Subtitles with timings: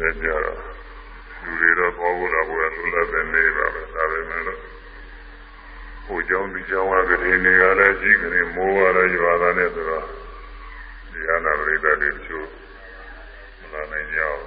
[0.00, 0.60] နေကြတော့
[1.44, 4.60] လူတွေတော့ပေါ်ဖို့လာဖို့လူလည်းပဲနေပါပဲဒါပဲမဲ့လို့
[6.06, 10.04] ဟိုကြောင့်ဒီကြောင့်ကတည်းကနေရလဲရှိကနေမိုးရလဲရွာတာနဲ့ဆိုတော့
[11.12, 12.48] ဒီအနာပရိသတ်တွေချို့
[13.60, 14.46] မလာနိုင်ကြဘူ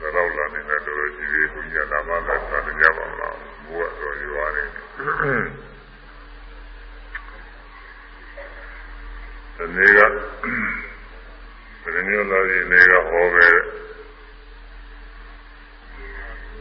[0.00, 4.64] ဒါတော့လာနေတဲ့တော်ကြီးတွေဘုရားနာမကသာကြပါမလားမိုးရတော့ရွာနေ
[9.56, 10.00] ဒီနေ့က
[11.84, 13.46] ဒီနေ့လာရင်နေကဟောပဲ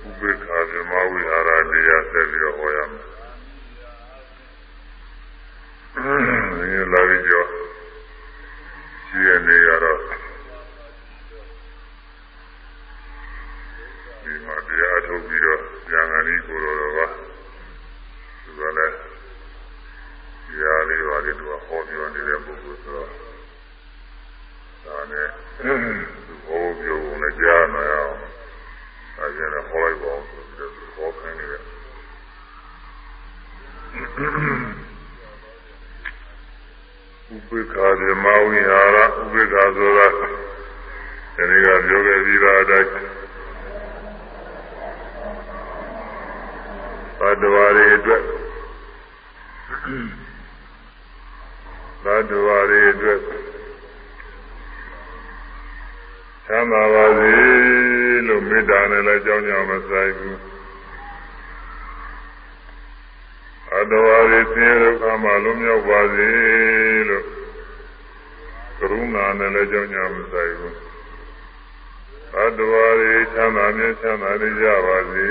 [0.04, 3.06] ဥပေက္ခဗြဟ္မဝိဟာရတရားဆက်ပြီးတော့ဟောရမယ်။
[6.58, 7.48] ဒီနေ့လာပြီးတော့
[9.08, 10.00] ရှိရနေရတော့
[14.24, 15.60] ဒီမှာတရားထုတ်ပြီးတော့
[15.92, 17.00] ဉာဏ်ဂဏီကိုယ်တော်က
[18.44, 18.96] သူကလည်း
[20.48, 23.31] တရားလေးပါလေးသူကဟောပြောနေတဲ့ပုဂ္ဂိုလ်ဆိုတော့
[24.86, 25.28] ဒါနဲ့
[26.26, 28.18] သူဟောပြောုံနဲ့ကြားနာရအောင်
[29.18, 31.62] အဲဒါနဲ့ဟောလိုက်ပါအောင်ဆိုပြီးတော့ဟောခိုင်းနေတယ်
[37.34, 40.08] ဥပိ္ခာဓမ္မဝိဟာရဥပိ္ခာဆိုတာ
[41.36, 42.90] ဒီနေ့ကပြောခဲ့ပြီးသားအတိုင်း
[47.20, 48.22] သတ္တဝါတွေအတွက်
[52.04, 53.20] သတ္တဝါတွေအတွက်
[56.54, 57.34] ချမ်းသာပါစေ
[58.28, 60.40] လို့မေတ္တာနဲ့လည်းကြောင်းကြမဆိုင်ဘူး
[63.74, 66.30] အတ္တဝါတွေဆင်းရဲဒုက္ခမှလွတ်မြောက်ပါစေ
[67.10, 67.26] လို့
[68.80, 70.78] ကရုဏာနဲ့လည်းကြောင်းကြမဆိုင်ဘူး
[72.38, 75.28] အတ္တဝါတွေချမ်းသာမြဲချမ်းသာနေကြပါစေ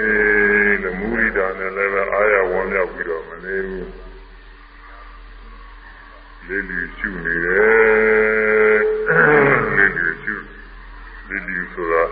[0.83, 3.91] လို့မူရိတာနဲ့လည်းပဲအာရဝံမြောက်ပြီးတော့မနေဘူး
[6.47, 8.60] လေးလီရှုနေတယ်လေးလီရှု
[11.31, 12.05] လေးလီဆိုတာ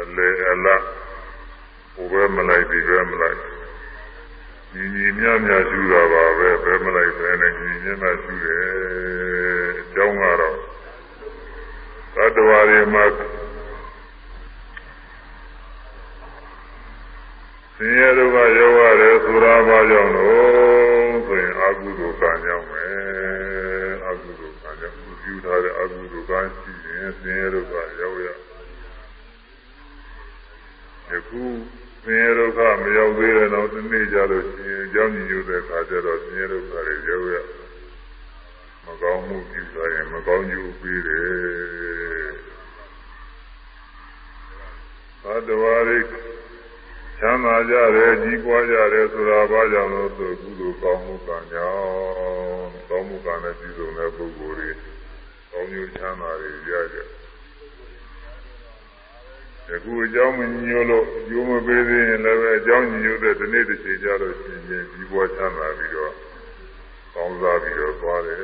[0.00, 0.82] အလေအလား
[1.94, 3.38] ဟိုဘဲမလိုက်ဒီဘဲမလိုက်
[4.72, 8.64] ညီညီမြမြရှုတာပါပဲဘဲမလိုက်ပဲနဲ့ညီညီမြရှုတယ်
[9.80, 10.56] အကြောင်းကတော့
[12.14, 13.04] သတ္တဝါတွေမှာ
[17.76, 23.65] ဆင်းရဲဒုက္ခရောက်ရတယ်ဆိုတာဘာကြောင့်လို့ဆိုရင်အကုသိုလ်ကံကြောင့်ပဲအကုသိုလ်ကံကြောင့်
[25.26, 28.28] ပြုထားတဲ့အကုသိုလ်ကံရှိရင်ဆင်းရဲဒုက္ခရောက်ရ
[31.10, 31.42] ယခု
[32.04, 37.36] ဆင်းရဲဒုက္ခမရောက်သေးတဲ့နောက်တစ်နေ့ကြလို့ရှိရင်ကြောင်းညီညွတ်တဲ့ခါကျတော့ဆင်းရဲဒုက္ခတွေရောက်ရ
[38.84, 42.30] မကောင်းမှုပြုထားရင်မကောင်းကျိုးပေးတယ်
[45.22, 45.98] သတ္တဝါတွေ
[47.20, 54.70] ချမ်းသာကြတယ်ကြီးပွားကြတယ်ဆိုတာဘာကြောင့်လို့ဆိုကုသိုလ်ကောင်းမှုကံကြောင့်ကောင်းမှုကံနဲ့ပြည့်စုံတဲ့ပုဂ္ဂိုလ်တွေ
[55.56, 56.98] ကောင်းကျိုးချမ်းသာတွေရကြ
[59.68, 66.12] ယခုအကြောင်းမညို့လို့ကျိုးမပေးသေးရင်လည်းပဲအကြောင်းညို့တဲ့ဒီနေ့တစ်ချိန်ကြလို့ရှိရင်ကြီးပွားချမ်းသာပြီးတော့
[67.14, 68.38] ကောင်းစားပြီးတော့သွားတယ်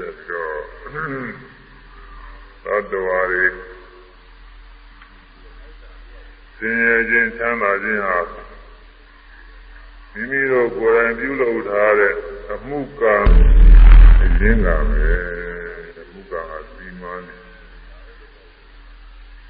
[0.00, 0.58] တဲ့ပြီးတော့
[2.64, 3.44] သတ္တဝါတွေ
[6.56, 8.18] ဆင်းရဲခြင်းချမ်းသာခြင်းဟာ
[10.12, 12.14] မိမိတို့ကိုယ်တိုင်ပြုလုပ်ထားတဲ့
[12.52, 13.16] အမှုကံ
[14.22, 15.14] အရင်းကပဲ
[16.00, 17.36] အမှုကံဟာစီမံနေ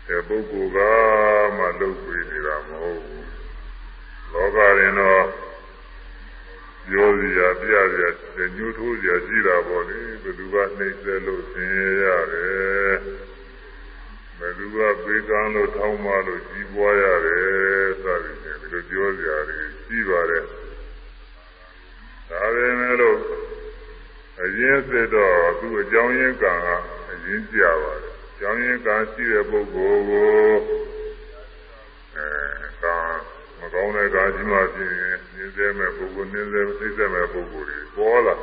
[0.08, 0.78] တဲ့ပုဂ္ဂိုလ်က
[1.56, 3.28] မှလုပ်ပြီးနေတာမဟုတ်ဘူး
[4.32, 5.24] လောကရင်တော့
[6.88, 12.94] ပြောစရာပြရစရာညှို့ထိုးစရာရှိတာပေါ့လေဘယ်သူကနှိမ့်ဆက်လို့ဆင်းရဲရတယ်
[14.38, 20.44] ဘယ်သူကပေးကမ်းလို့ထောင်းမလို့ကြီးပွားရတယ်စသည်ဖြင့်ဒီလိုပြောစရာတွေရှိပါတယ်
[22.30, 23.18] ဒါပေမဲ့လို့
[24.42, 26.68] အရင်စစ်တော့သူ့အကြောင်းရင်းကံက
[27.10, 30.30] အရင်ကြပါတယ်အ ကြောင်းရင်းကံရှိတဲ့ပုဂ္ဂိုလ်ကို
[32.16, 32.26] အဲ
[32.82, 32.96] ကံ
[33.58, 38.34] မကောင်းတဲ့ကံရှိမှဖြစ်ရင်နှင်းစေမဲ့ပုဂ္ဂိုလ်နှင်းစေသိစေမဲ့ပုဂ္ဂိုလ်တွေပေါ်လာ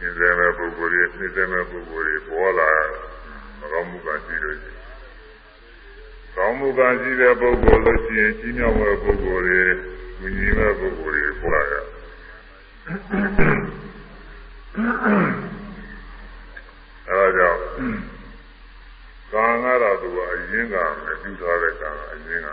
[0.00, 2.70] နေစေမဲ့ပုဂ္ဂိုလ်တွေနေစေမဲ့ပုဂ္ဂိုလ်တွေပေါ်လာ
[3.58, 4.72] မကောင်းမှုကရှိလို့ရှိ
[6.36, 9.62] ကောင်းမှုကရှိတဲ့ပုဂ္ဂိုလ်လို့ရှိရင်ကြီးမြောက်တဲ့ပုဂ္ဂိုလ်တွေ
[10.20, 11.74] မြင်ကြီးမဲ့ပုဂ္ဂိုလ်တွေပေါ်လာရ
[14.76, 14.82] အဲ
[17.10, 17.60] ဒါကြောင့်
[19.32, 20.74] ကံကတော့သူကအရင်က
[21.04, 22.48] မပြုထားတဲ့ကံအရင်က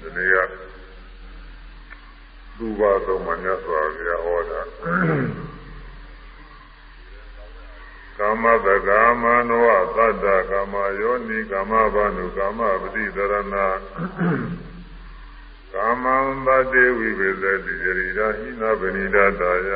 [0.00, 0.52] ဒီနေ့က
[2.56, 4.60] သူပါတော့မမြတ်စွာဘုရားဟောတာ
[8.18, 13.54] ကာမတကာမနောသတ္တကာမယောနိကာမဘာနုကာမပတိတရဏ
[15.74, 16.16] ကာကာမံ
[16.46, 19.70] သတေဝိပေသတိယရိဒာဟိနာပဏိဒတာယ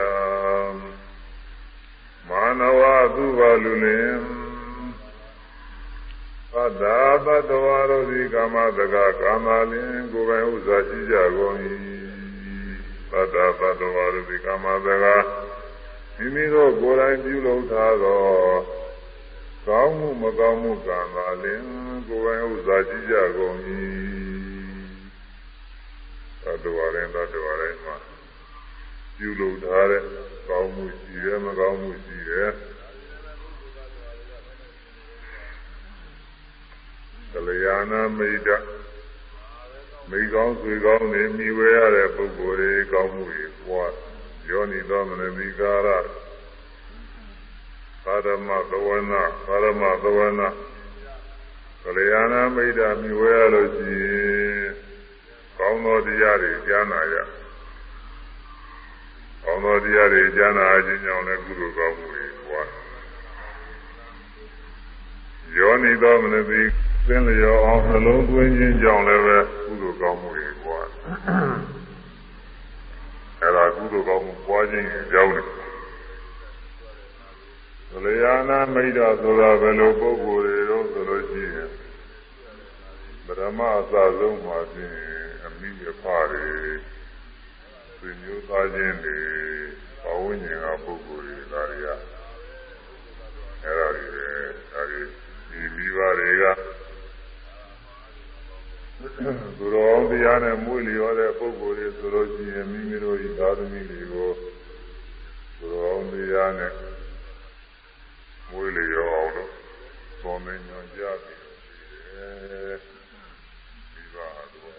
[2.29, 2.81] မာနဝ
[3.15, 4.17] သုဘလူလင်
[6.53, 11.57] သတ္တာသတ္တဝါတို့သည်ကာမတကကာမလင်ကိုယ်ပိုင်ဥစ္စာရှိကြကုန်၏
[13.11, 15.07] သတ္တာသတ္တဝါတို့သည်ကာမတက
[16.17, 18.23] မိမိတို့ကိုယ်တိုင်ပြုလုပ်ထားသော
[19.67, 21.63] ကောင်းမှုမကောင်းမှုကံသာလင်
[22.09, 23.59] ကိုယ်ပိုင်ဥစ္စာရှိကြကုန်၏
[26.45, 27.97] သတ္တဝါတိုင်းသတ္တဝါတိုင်းမှာ
[29.17, 30.03] ပြုလုပ်ထားတဲ့
[30.49, 32.51] ကောင်းမှုရှိတယ်မကောင်းမှုရှိတယ်
[37.33, 38.49] ကလျာဏမိတ်တ
[40.11, 43.93] မိကောင်းဆွေကောင်းနေမိဝဲရတဲ့ပုဂ္ဂိုလ်တွေကောင်းမှုတွေပွား
[44.49, 45.89] ယောနိသောမနမိကာရ
[48.05, 50.49] သာရမသဝနာသာရမသဝနာ
[51.83, 54.92] ကလျာဏမိတ်တမိဝဲရလို့ရှိရင်
[55.63, 57.15] ကောင်းသောတရားတွေကြားနာရ
[59.43, 62.69] ကောင်းသောတရားတွေကြားနာခြင်းကြောင့်လည်းကုသိုလ်ကောင်းမှုတွေပွား
[65.57, 66.61] ယောနိသောမနတိ
[67.07, 70.87] သင်လျောအောင်နှလုံးသွင်းခြင်းကြောင့်လည်းပဲကုသိုလ်ကောင်းမှုတွေပွား
[73.41, 75.33] အဲဒါကုသိုလ်ကောင်းမှုပွားခြင်းကြောင့်
[77.91, 81.71] သလျာနာမိတ်တာဆိုတာဘယ်လိုပုဂ္ဂိုလ်တွေတော့ဆိုလို့ရှိရင်
[83.27, 85.12] ပရမအစဆုံးမှာဖြင့်
[85.63, 86.49] မိရဖတွေ
[87.97, 89.19] ဆွေမျိုးသားချင်းတွေ
[90.03, 91.89] ဘဝဉ္ဇဉ်ကပုဂ္ဂိုလ်တွေဒါတွေက
[93.63, 94.29] အဲ့ဒါတွေပဲ
[94.73, 95.03] ဒါတွေ
[95.51, 96.45] ဒီမိဘတွေက
[99.59, 104.31] သူတော်တရားနဲ့မွေးလျော်တဲ့ပုဂ္ဂိုလ်တွေဆိုလို့ရှိရင်မိမိတို့ဤသာသမီတွေကို
[105.59, 106.73] သူတော်တရားနဲ့
[108.51, 109.51] မွေးလျော်အောင်လို့
[110.21, 111.41] သုံးနေညွန်ကြပြီး
[113.93, 114.17] မိဘ
[114.53, 114.73] တို့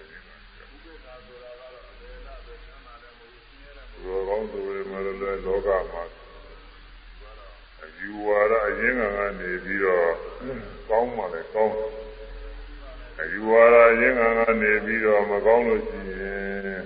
[4.04, 6.04] တော်ကောင်းဆိုရမယ်လည်းလောကမှာ
[7.84, 10.10] အယူဝါဒအရင်းခံကနေပြီးတော့
[10.90, 11.76] ကောင်းမှလည်းကောင်း
[13.22, 16.82] အယူဝါဒအရင်းခံကနေပြီးတော့မကောင်းလို့ရှိရင်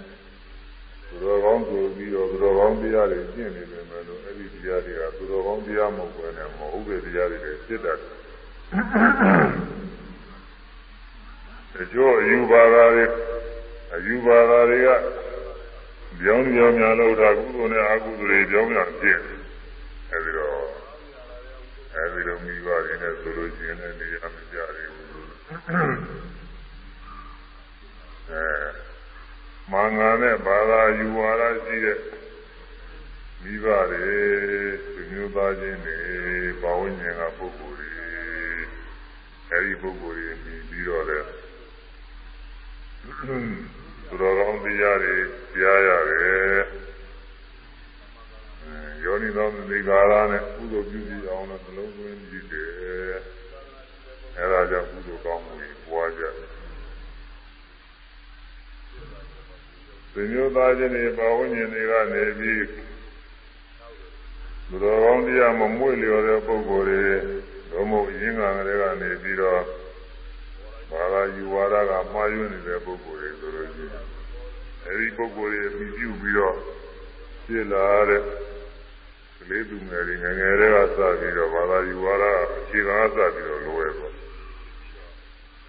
[1.08, 8.10] သူတော်ကောင်းဆိုပြီးတော့သူတော်ကောင်းတရားတွေကျင့်နေတယ်မယ်လို့အဲ့ဒီတရားတွေကသူတော်ကောင်းတရားမဟုတ်ဘဲနဲ့မဟုတ်တဲ့တရားတွေဖြစ်တတ်တယ်
[11.74, 13.06] တချို့အယူပါဒတွေ
[13.96, 14.90] အယူပါဒတွေက
[16.22, 19.20] ပြောင်းပြောင်းများလို့ဒါကုသိုလ်နဲ့အကုသိုလ်တွေပြောင်းများဖြစ်
[20.12, 20.68] အဲဒီတော့
[21.96, 25.08] အဲဒီလိုမိဘတွေနဲ့ဆိုလို့ရှိရင်လည်းနေရာမကြရဘူး
[28.32, 28.46] အဲ
[29.72, 32.00] မင်္ဂလာနဲ့ဘာသာယူဝါဒရှိတဲ့
[33.44, 34.08] မိဘတွေ
[34.94, 35.98] သူမျိုးသားချင်းတွေ
[36.62, 37.90] ဘာဝဉ္ဇဉ်ကပုဂ္ဂိုလ်တွေ
[39.52, 41.28] အဲဒီပုဂ္ဂိုလ်တွေပြီးတော့လည်း
[44.08, 45.16] သူတော်ကောင်းတရားတွေ
[45.56, 46.60] ကြားရတယ်
[49.04, 52.68] ယောနိသောမိဂါရနဲ့ကုသိုလ်ပြုပြီးအောင်လို့နှလုံးသွင်းကြည့်တယ်
[54.38, 56.34] အဲဒါကြောင့်ကုသိုလ်ကောင်းမှုတွေပွားကြတယ်
[60.14, 62.64] သင်္ယောသားချင်းတွေပါဝဉ္ဉ္တွေကနေပြီး
[64.70, 67.04] သူတော်ကောင်းတရားမမွေ့လျော်တဲ့ပုဂ္ဂိုလ်တွေ
[67.72, 69.62] ဘုံမို့ရင်းငံတွေကနေပြီးတော့
[70.92, 74.06] ဘာသာယူဝါဒကမှားယွင်းနေတဲ့ပုဂ္ဂိုလ်တွေဆိုလို့ရှိရင်
[74.86, 76.56] အဲဒီပုဂ္ဂိုလ်တွေပြီးပြုပြီးတော့
[77.46, 78.22] ဖြစ်လာတဲ့
[79.40, 82.26] ကလေးသူငယ်တွေငယ်ငယ်တွေကစပြီးတော့ဘာသာယူဝါဒ
[82.58, 84.14] အခြေခံစပြီးတော့လိုရဲပေါ့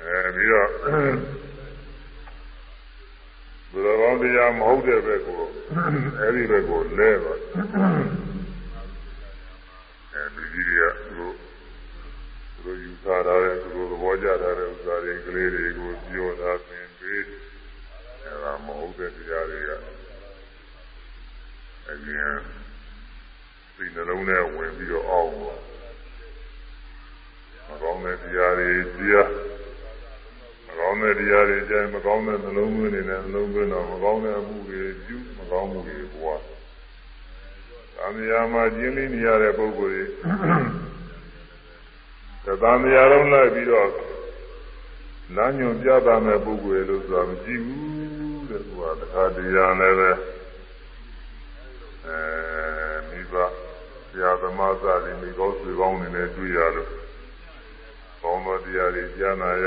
[0.01, 0.69] အဲပြီးတော့
[3.73, 5.43] ဘုရားကောင်းတရားမဟုတ်တဲ့ဘက်ကို
[6.21, 7.35] အဲဒီဘက်ကိုလဲပါ
[10.15, 11.27] အဲဒီကြီးတွေကသူ
[12.69, 17.23] တို့သူတို့ယူဆထားတဲ့သူတို့သဘောကျထားတဲ့ဥစ္စာတွေကလေးတွေကိုပြောတာသင်ပေး
[18.25, 19.71] အဲဒါမဟုတ်တဲ့တရားတွေက
[21.91, 22.37] အရင်
[23.75, 25.61] စိတ်နှလုံးထဲဝင်ပြီးတော့အောင်းတော့
[27.69, 29.29] မကောင်းတဲ့တရားတွေကြား
[30.67, 36.41] မကောင်းတဲ့တရားတွေကြားမကောင်းတဲ့နှလုံးသွင်းနေတဲ့နှလုံးသွင်းတော့မကောင်းတဲ့အမှုတွေပြုမကောင်းမှုတွေပွား။
[37.97, 40.05] သံဃာမှာကျင်းလင်းနေရတဲ့ပုဂ္ဂိုလ်တွေ
[42.45, 43.91] သံဃာလုံးလိုက်ပြီးတော့
[45.37, 50.11] လမ်းညွန်ပြသမဲ့ပုဂ္ဂိုလ်လို့ဆိုတာမကြည့်ဘူးတဲ့သူကတခါတရားလည်းပဲ
[52.07, 52.19] အဲ
[53.09, 53.35] မိဘ
[54.11, 56.91] ဆရာသမားစသည်မိကောင်းဆွေကောင်းနေနဲ့တွေ့ရလို့
[58.23, 59.67] ကောင်းသောတရားတွေကြားနာရ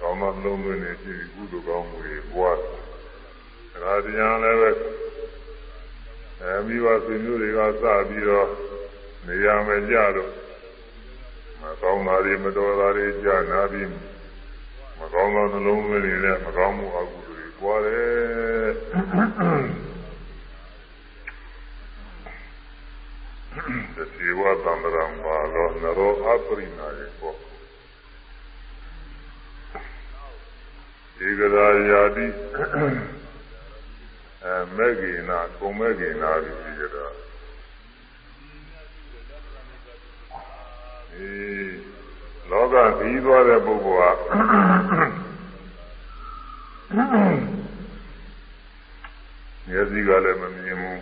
[0.00, 2.56] ကောင်းသောလုံးသွင်းနေရှိပြီးကုသိုလ်ကောင်းမှုတွေပွား
[3.72, 4.70] တခါတရားလည်းပဲ
[6.42, 8.48] အဲမိဘဆွေမျိုးတွေကစပြီးတော့
[9.26, 10.41] နေရာမကြတော့
[11.62, 13.88] မကောင်းတာတွေမတော်တာတွေကြားနာပြီး
[14.98, 18.70] မကောင်းသောနှလုံးသွင်းနေတဲ့မကောင်းမှုအကုသိုလ်တွေပွားတယ်
[23.96, 27.34] တတိဝသံဃာမာလောနရောအပရိနာယေကော
[31.26, 32.26] ဧကရာယာတိ
[34.44, 37.06] အဲမေဂိနာကုံမေဂိနာပြီးကြတာ
[41.16, 41.72] အေး
[42.50, 44.32] လောကပြီးသွားတဲ့ပုဂ္ဂိုလ်ဟာ
[49.68, 51.00] မျက်စိကလည်းမမြင်ဘူး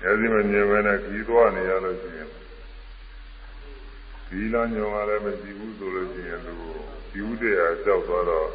[0.00, 2.28] မျက်စိမမြင်ဘဲနဲ့ပြီးသွားနေရလို့ရှိရင်
[4.28, 6.54] ဒီလညောကလည်းမကြည့်ဘူးဆိုလို့ရှိရင်သူ
[7.10, 8.48] ဒီဥဒေအကြောက်သွားတော့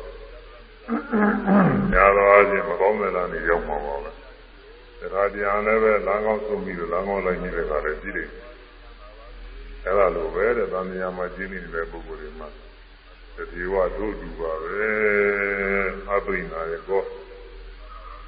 [1.94, 8.30] ညာတော်အချင်းမကောင်းတဲ့လားနေရောက်မှာပါပဲဒါကြပြန်လည်းပဲလမ်းကောင်းဆုံးပြီးတော့လမ်းကောင်းလိုက်နေတဲ့ခါလည်းကြည့်တယ်
[9.90, 12.48] အဲ့ဒါလိုပဲတဲ့သံဃာမှာကျင်းနေတဲ့ပုဂ္ဂိုလ်တွေမှာ
[13.36, 14.90] တတိဝတို့တူပါပဲ
[16.12, 17.04] အပိနာရဲ့ကော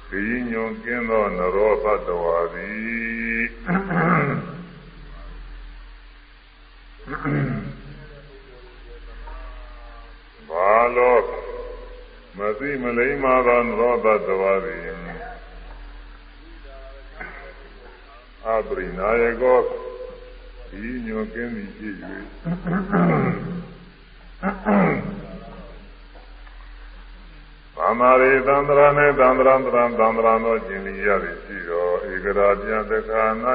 [0.08, 3.42] ဒီညွန်ကင်းသောနရောသတ္တဝါသည်
[10.48, 11.24] ဘာလို့
[12.38, 14.80] မသိမလိမ္မာသောနရောသတ္တဝါသည်
[18.46, 19.58] အပိနာရဲ့ကော
[20.72, 21.94] ဒီညွန်ကင်းသည်ဖြစ်၍
[27.76, 33.22] သံဃာရေသံဃာနဲ့သံဃာတရံသံဃာသောကျင်လီရသည်ရှိတော်ဧကရာပြတခာ၌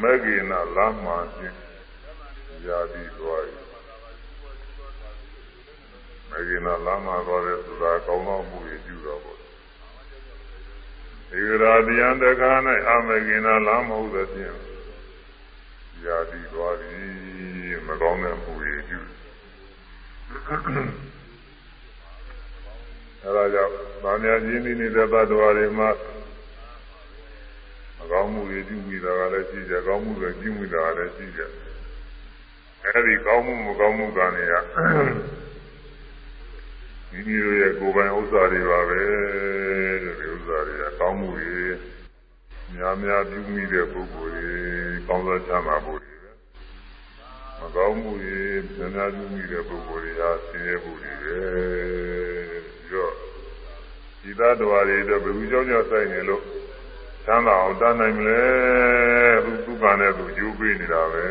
[0.00, 1.56] မဂ္ဂိနာလမ်းမှဖြင့်
[2.66, 3.42] ယာတိသွား၏
[6.30, 9.41] မဂ္ဂိနာလမ်းမှသွားတဲ့ဆိုတာကောင်းသောမှုရပြုတော်ပေါ့
[11.40, 12.50] ဧကရာပြတခာ၌
[12.88, 14.54] အမဂ္ဂိနာလမ်းမဟုတ်သဖြင့်
[16.04, 19.00] ယာတိသွားသည်မကောင်းတဲ့မှုရပြု
[23.22, 23.72] အဲဒါကြောင့်
[24.02, 25.90] ဗာမယာကြီးနေနေတဲ့ဘတ်တော်တွေမှာ
[28.02, 31.40] အကောင်းမှုတွေပြုမိတာကလည်းရှိကြကောင်းမှုတွေပြုမိတာကလည်းရှိကြ
[32.84, 34.54] အဲဒီကောင်းမှုမကောင်းမှုကနေရ
[37.12, 41.52] မိမိတို့ရဲ့ကိုယ်ပိုင်ဥစ္စာတွေပါပဲတဲ့ဒီဥစ္စာတွေကကောင်းမှုတွေ
[42.74, 44.54] များများပြုမိတဲ့ပုဂ္ဂိုလ်တွေ
[45.06, 46.00] ကောင်းသောချမ်းသာဖို့
[47.58, 48.38] မကောင်းမှုတွေ
[48.76, 51.38] ဉာဏ်များပြုမိတဲ့ပုဂ္ဂိုလ်တွေဟာဆင်းရဲမှုတွေပဲ
[52.80, 53.12] ပြီးတော့
[54.22, 56.42] ဒီသားတော်တွေတော့ဘယ်သူကြောင့်ကြောင့်ဆိုင်နေလို့
[57.24, 58.42] ချမ်းသာအောင်တတ်နိုင်မလဲ
[59.44, 61.26] သူသူကနဲ့သူယူပေးနေတာပဲ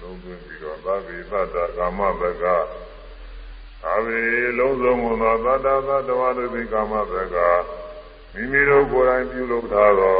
[0.00, 2.44] လုံးသွင်းပြီးတော့သဗ္ဗေသတ္တကာမဘက
[3.94, 4.20] အဝေ
[4.58, 7.36] လုံးစုံသောသတ္တသတ္တဝါတို့ဒီကာမဘက
[8.34, 10.18] မိမိတို့ကိုယ်တိုင်ပြုလုပ်ထားသော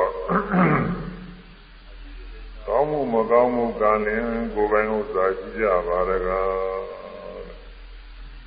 [2.66, 6.48] ကောင်းမှုမကောင်းမှုကလည်းကိုယ်ပိုင်ဥစ္စာရှိကြပါရကား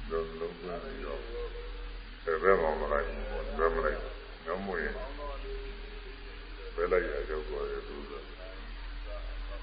[0.09, 1.21] လုံးလုံးပြပြီးတော့
[2.43, 3.07] ဘယ်မှာမလိုက်
[3.57, 3.99] ဘယ်မလိုက်
[4.45, 4.79] ငမွေ
[6.75, 7.95] ဘယ်လိုက်ရကြောက်ပေါ်ရသူ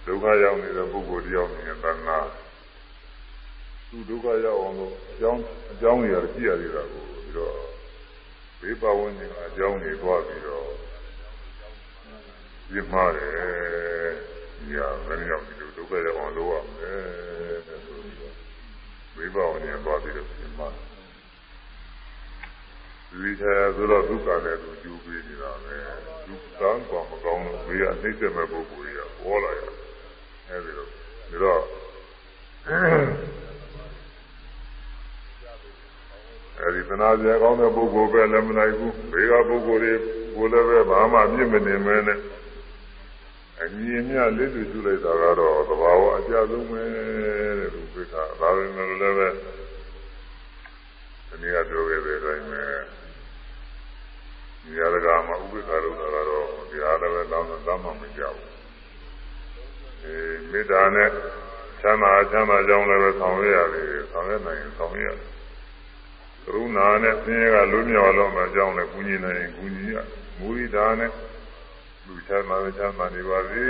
[0.04, 2.18] ဒုက္ခရောက်နေတဲ့ပုဂ္ဂိုလ်တယောက်နေတဲ့တဏှာ
[3.96, 7.54] သူဒုက္ခရောက်အောင်လို့အကြောင်းအကြောင်းတွေရကြည့်ရသေးတာကိုပြီးတော့
[8.60, 10.68] ဘေးပဝန်းကျင်အကြောင်းတွေတွားပြီးတော့
[12.70, 13.32] ပြမှားတယ်
[14.70, 18.34] ညာဘယ်ရောက်ဒီလိုဒုက္ခရောက်အောင်လုပ်ရမယ်တဲ့ဆိုပြီးတော့
[19.16, 20.68] ဝိဘောင်းနဲ့သွားပြီးတော့ပြင်မှာ
[23.10, 25.76] ဒီချာဆိုတော့ဒုက္ခနဲ့သူကျူးပြီးနေတာပဲ
[26.26, 29.74] ဒုက္ခကောင်းမကောင်းလို့ဘေးကနှိမ့်တဲ့မဲ့ပုဂ္ဂိုလ်ကြီးကပေါ်လာရတယ်
[30.48, 33.45] အဲဒီတော့ဒါတော့
[36.60, 39.92] အဲဒီသနာစရာကောင်းတဲ့ပုဂ္ဂိုလ်ပဲလည်းမနိုင်ဘူးဘေးကပုဂ္ဂိုလ်တွေ
[40.36, 42.18] ကိုလည်းပဲဘာမှပြစ်မနေမဲနဲ့
[43.62, 46.82] အမြင်မြလက်တွေ့ကျလိုက်တာကတော့သဘာဝအကျဆုံးပဲ
[47.58, 49.28] တဲ့သူပိဋကဒါပဲမလို့လည်းပဲ
[51.28, 52.62] ဒီနေ့ကပြောခဲ့တဲ့အတိုင်းပဲ
[54.76, 58.52] ဉာဏ်ကမှာဥပိ္ပခာလို့တာကတော့ဒီအားလည်းပဲတောင်းတာမှမကြောက်ဘူး
[60.04, 60.16] အဲ
[60.50, 61.10] မေတ္တာနဲ့
[61.80, 65.35] ချမ်းသာချမ်းသာကြောင်းလည်းပဲဆောင်ရရတယ်ဆောင်ရနိုင်ရင်ဆောင်ရရတယ်က
[66.46, 69.96] ရုဏာနဲ့ဆင်းရဲကလွတ်မြောက်လို့မကြောင်းလည်းကုညီနိုင်ရင်ကုညီရ
[70.38, 71.10] မူရိတာနဲ့
[72.06, 73.64] လူချမ်းသာချမ်းသာနေပါစေ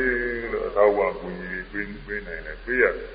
[0.53, 3.09] လို့အသောဝကူညီပေးပေးနိုင်တယ်ပေးရတယ်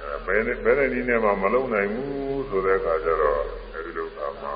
[0.00, 3.42] အဲဘယ်နဲ့ဘယ်နဲ့နည်းနဲ့မှမလုံနိုင်ဘူးဆိုတဲ့အခါကျတော့
[3.74, 4.48] အဲဒီလိုကမှ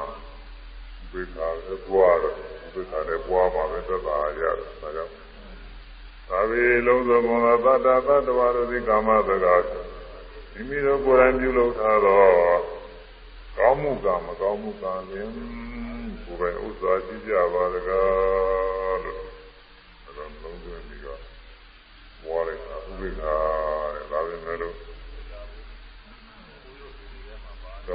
[1.12, 2.34] ဝိခါလည်းပွားတော့
[2.74, 5.12] ဝိခါလည်းပွားမှာပဲသက်သာရတယ်ဒါကြောင့်
[6.28, 9.62] သာဝေလုံးစုံဘုံသောတတ္တသတ္တဝါတို့ဒီကာမသကား
[10.52, 12.20] မိမိတို့ကိုယ်တိုင်ပြုလုပ်ထားသော
[13.60, 15.32] ကောင်းမှုကမကောင်းမှုကလည်း
[16.24, 19.22] ကိုယ်ပိုင်ဥစ္စာရှိကြပါလကားလို့
[20.04, 21.20] အဲတော့လုံးသွင်းပြီးတော့
[22.24, 23.36] ဘွားလိုက်တာဥပိ္ပခာ
[23.94, 24.76] တဲ့ဒါပဲမဲ့လို့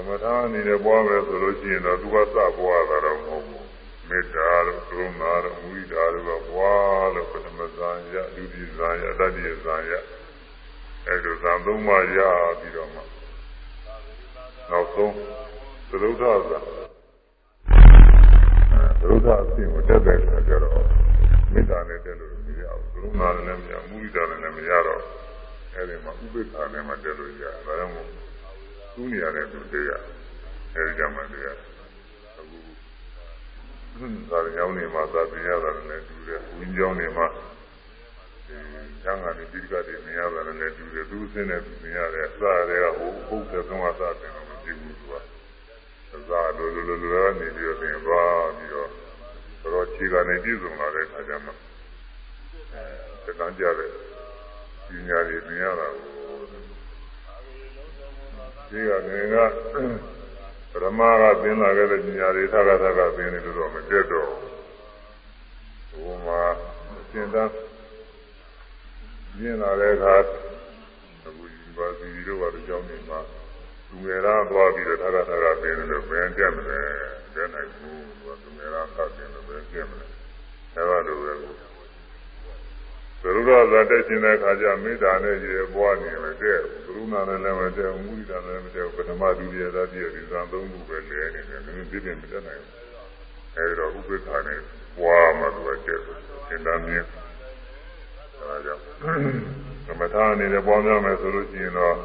[0.08, 3.68] မထာအနေနဲ့ပွားမယ်ဆိုလို့ရှိရင်တော့သူကစပွားတာတော့မဟုတ်ဘူး
[4.10, 9.94] မေတ္တာတို့ကရုဏာတို့မုဒိတာတို့ကပွားလို့ပထမဇန်ရဒုတိယဇန်ရတတိယဇန်ရ
[11.08, 12.20] အဲလိုဇန်သုံးပါးရ
[12.60, 13.02] ပြီးတော့မှ
[14.70, 15.55] နောက်ဆုံးသ
[16.04, 16.62] ရုဒ္ဓဇန်
[19.00, 20.86] သရုဒ္ဓအဖြစ်ကိုတက်တဲ့အခါကျတော့
[21.52, 25.02] မေတ္တာနဲ့တက်လို့မရဘူးကရုဏာနဲ့မရမုဒိတာနဲ့မရတော့
[25.74, 27.94] အဲဒီမှာဥပိ္ပခာနဲ့မှတက်လို့ရတယ်ဒါကြောင့်
[28.94, 30.04] သူ့နေရာနဲ့သူတရား
[30.76, 31.58] အဲဒီကြမှာတရား
[32.38, 32.42] အ
[33.98, 38.56] ခုသာရညောင်းနေမှာသာပြရတာလည်းတူတယ်ဝင်းကြောင်းနေမှာဒီ
[39.04, 45.14] ကျမ်းဂန်ဒီပိဋကတွေမြင်ရတာလည်းတူတယ်သူ့စင်းနဲ့မြင်ရတယ်အစားတွေကဟိုပုတ်တဲ့သုံးဝါသာတယ်လို့မကြည့်ဘူးသူက
[46.16, 48.90] အစားလိုလိုလိုလိုနေပြီးတော့သင်သွားပြီးတော့
[49.74, 51.52] တော့ခြေကနေပြည့်စုံလာတဲ့အခါကျမှ
[52.74, 53.90] အဲတန်ကြတဲ့
[54.88, 56.06] ပညာတွေမြင်ရတာကို
[58.70, 59.36] ဒီကငယ်က
[60.72, 64.30] ပရမကသင်လာခဲ့တဲ့ပညာတွေသက္ကသကသင်နေလို့တော့မတက်တော့
[65.92, 66.42] ဘူးဟိုမှာ
[67.12, 67.52] သင်သား
[69.40, 73.20] မြင်လာတဲ့အခါအခုဒီပါစီတို့ကတော့ကြောင်းနေမှာ
[73.96, 76.82] သူငယ်သားသွားပြီးတော့သက္ကသကသင်နေလို့ဘယ်တက်မလဲ
[77.36, 78.04] တက်နိုင်ဘူး
[78.44, 80.06] သူငယ်သားသတ်သင်လို့ဘယ်တက်မလဲ
[80.76, 81.42] အဲလိုပဲသ
[83.24, 92.76] ရုပ်သာတက်ခြင်းတဲ့အခါကျမေတ္တာနဲ့ရေပွားနေမယ်တဲ့ကရုဏာနဲ့လည်းမတည့်ဘူးမုဒိတာနဲ့လည်းမတည့်ဘူးပထမဒုတိယသတိယဒီဇံသုံးခုပဲလဲနေတယ်မင်းသိတယ်မတတ်နိုင်ဘူး
[93.56, 94.60] အဲဒီတော့ဥပိ္ပခာနဲ့
[94.98, 96.00] ပွားမှသူကတဲ့
[96.48, 97.06] သင်္တန်းမြင်
[98.38, 98.82] အဲဒါကြောင့်
[99.86, 101.96] သမထအနေနဲ့ပွားများမယ်ဆိုလို့ရှိရင်တော့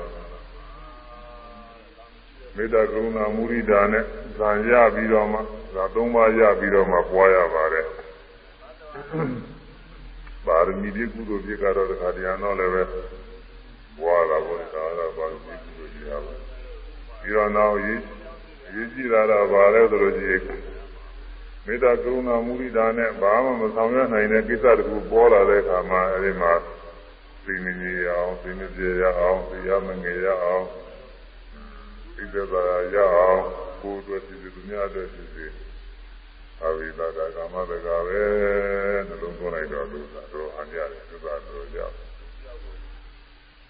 [2.57, 4.05] မေတ္တာကရုဏာမုဒိတာနဲ့
[4.39, 5.41] ဇံရပြီးတော့မှ
[5.75, 7.87] ဇာသုံးပါးရပြီးတော့မှပွားရပါတယ်
[10.47, 12.83] ပါရမီဒီကုသိုလ်ပြကတော့တခါတရားတော့လည်းပဲ
[13.99, 16.35] ဘွာတာပေါ့ဒါတော့ပါရမီကုသိုလ်ပြရပါ
[17.21, 18.01] ပြီးတော့နောက်ရေး
[18.75, 20.43] ရေးကြည့်တာတော့ဗာလဲဆိုလို့ရှိရင်
[21.67, 26.53] မေတ္တာကရုဏာမုဒိတာနဲ့ဘာမှမဆောင်ရွက်နိုင်တဲ့ကိစ္စတခုပေါ်လာတဲ့အခါမှာအဲဒီမှာ
[27.45, 30.65] သိနေရအောင်သိနေပြရအောင်သိရမငယ်ရအောင်
[32.21, 33.41] သိတဲ့သာရအောင်
[33.83, 35.51] ကိုယ်အတွက်သိတဲ့သူများအတွက်သိတဲ့
[36.63, 38.23] အဝိသကကာမတကပဲ
[39.09, 41.95] နှလုံးသွင်းလိုက်တော့သူကတော့အမြရတယ်သူကတော့ကြောက်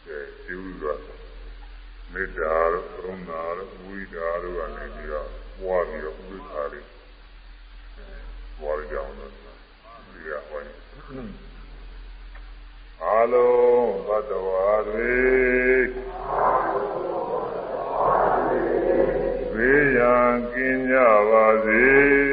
[0.07, 0.95] တယ်ဒီဥစွာ
[2.13, 5.29] မေတ္တာတို့ကရုဏာတို့ဝိဒါတို့ကနေပြီးတော့
[5.61, 6.87] ပွားပြီးတော့ဥပ္ပါလေး
[8.61, 10.73] ပွားကြအောင်လို့ဒီကဟောနေ
[13.05, 15.11] အာလုံးဘတ်တော်တွေ
[19.61, 20.17] ဝေယံ
[20.53, 20.97] ကင်းကြ
[21.31, 22.31] ပါစေ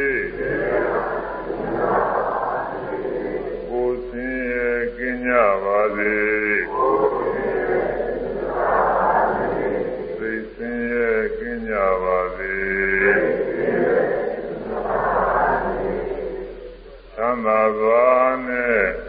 [5.28, 6.18] ကြပါစေ
[10.18, 12.56] သိစင်ရဲ့ကင်းကြပါစေ
[17.16, 18.10] သံသာစွာ
[18.48, 19.07] နဲ့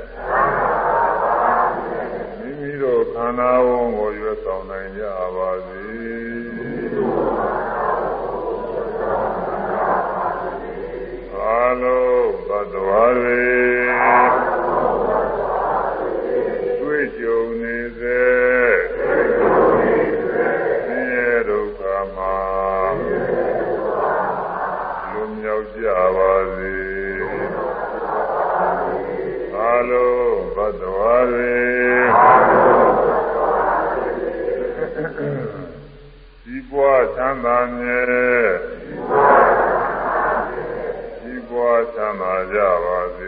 [11.82, 18.22] လုံးသတ္တဝါတွေကြုံနေစေ
[20.86, 21.80] ဆင်းရဲဒုက္ခ
[22.16, 22.38] မှာ
[25.10, 26.76] လွန်မြောက်ကြပါစေ
[29.56, 31.58] အလုံးဘတ်တော်တွေ
[36.44, 38.00] ဒီပွားချမ်းသာမြဲ
[41.22, 41.57] ဒီပွား
[41.92, 43.18] ချမ်းသာကြပါစ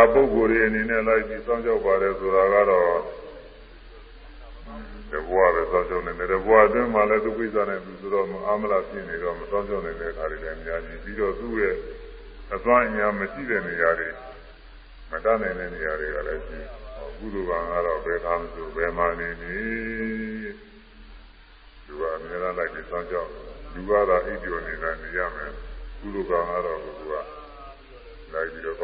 [0.00, 2.90] တခြားပုဂ္ဂိုလ်တွေအနေနဲ့လိုက်ပြီးစောင့်ကြောက်ပါတယ်ဆိုတာကတော့
[5.12, 11.76] တဘွားပဲစောင့်ကြောက်နေတယ်တဘွားအတွင်းမှာလည်းသူကိစ္စနဲ့သူဆိုတော့အာမလားဖြစ်နေတော့မစောင့်ကြောက်နေတဲ့အခါတွေလည်းအများကြီးပြီးတော့သူ့ရဲ့
[12.54, 14.08] အသွမ်းအညာမရှိတဲ့နေရာတွေ
[15.10, 16.58] မတတ်နိုင်တဲ့နေရာတွေကလည်းရှိ
[17.18, 19.56] ကုသိုလ်ကံကတော့ဘယ်ကားမဆိုဘယ်မှနေနေ
[21.86, 23.30] သူကအများအားလိုက်ပြီးစောင့်ကြောက်
[23.74, 25.52] လူကတော့အိပ်ပျော်နေတာနေရမယ်
[26.00, 26.80] ကုသိုလ်ကံကတော့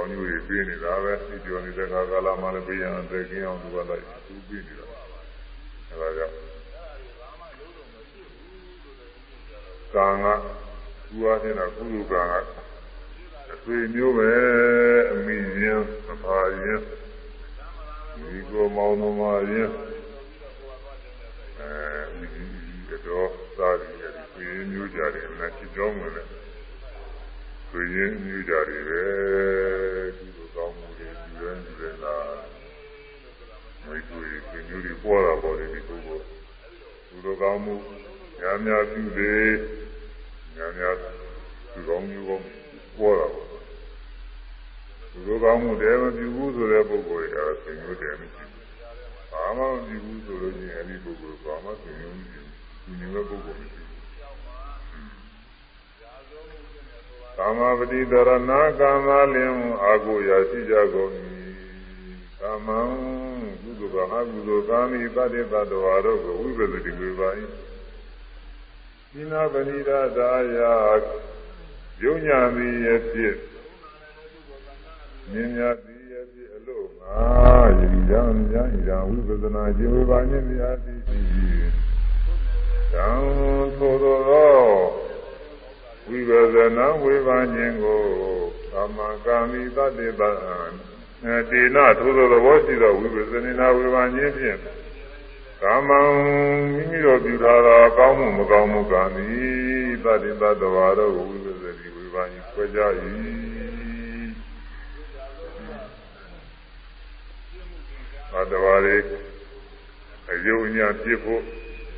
[0.08, 4.86] သူကလိုက်ပြီးတော့ကောင်းကျိုးတွေပေးနေတာပဲဒီပြောနေတဲ့ခါကာလမှလည်းပေးရန်အသက်ကင်းအောင်သူကလိုက်သူပေးနေတာ
[5.90, 6.34] အဲဒါကြောင့်
[9.94, 10.26] ကံက
[11.08, 12.34] သူအားဖြင့်တော့ကုသိုလ်ကံက
[13.52, 14.32] အသွေးမျိုးပဲ
[15.12, 16.80] အမိရင်မပါရင်
[18.14, 19.70] ဒီကိုမောင်းတော်မှာရင်
[21.60, 23.90] အဲဒီတော့သာရီ
[24.34, 26.26] ဒီမျိုးကြတယ်နဲ့ချစ်ကြောင်းဝင်တယ်
[27.70, 29.02] ဆိုရင်မြူကြတယ်ပဲ
[30.16, 32.36] ဒီလိုကောင်းမှုတွေယူရင်းယူရလား
[33.84, 36.24] မိတ်ဆွေဆွေမျိုးတွေပေါ်တာပေါ်တယ်ဒီပုဂ္ဂိုလ်
[37.08, 37.76] သူတို့ ကောင်းမှု
[38.40, 39.34] ညာများပြုလေ
[40.56, 40.94] ညာများ
[41.72, 42.44] သူကောင်းမျိုးကောင်း
[42.98, 43.46] ပေါ်တာပေါ့
[45.10, 52.50] သူတို့ကောင်းမှုတည်းမပြုဘူးဆိုတဲ့ပုဂ္ဂိုလ်တွေအဲဆွေမျိုးတည်းမရှိဘူးဘာမှမပြုဘူးဆိုလို့ရှိရင်အဲဒီပုဂ္ဂိုလ်ဘာမှဆွေမျိုးမရှိဘူး
[52.84, 54.02] သူညမဲ့ပုဂ္ဂိုလ်မရှိဘူး
[57.36, 61.10] ကာမပတိတရဏကာမလင်အာကိုရာရှိကြကုန်၏
[62.40, 63.25] ကာမံ
[63.92, 67.28] ကုသကအကုသကာမိတတ္တတတဝါတို့ကိုဝိပဿတိဝေပါ၏
[69.12, 70.58] သီနာပဏိဒသာယ
[72.02, 73.36] ယုံညာမီရဲ့ဖြစ်
[75.30, 77.20] မြင်ညာသည်ရဲ့ဖြစ်အလို့ငါ
[77.78, 78.22] ယိရံ
[78.52, 81.66] ညာဣရာဝိပဿနာခြေဝေပါနှင့်မြာသည်သည်
[82.92, 83.08] သံ
[83.78, 84.18] သောသော
[86.08, 88.02] ဝိပဿနာဝေဘာခြင်းကို
[88.72, 90.30] ကာမကာမိတတ္တေတံ
[91.24, 94.58] တေနထိုသောသဘောရှိသောဝိပဿနာဝေဘာခြင်းဖြင့်
[95.62, 95.98] ကာမံ
[96.74, 99.26] မိမိတို့ပြုထားသောကောင်းမှုမကောင်းမှုကာမိ
[100.04, 102.80] တတ္တေတတဝါတို့ဝိပဿနာဝေဘာခြင်းဆွဲကြ၏
[108.32, 108.96] သတ္တဝါတွေ
[110.30, 111.42] အယုံညာပြစ်ဖို့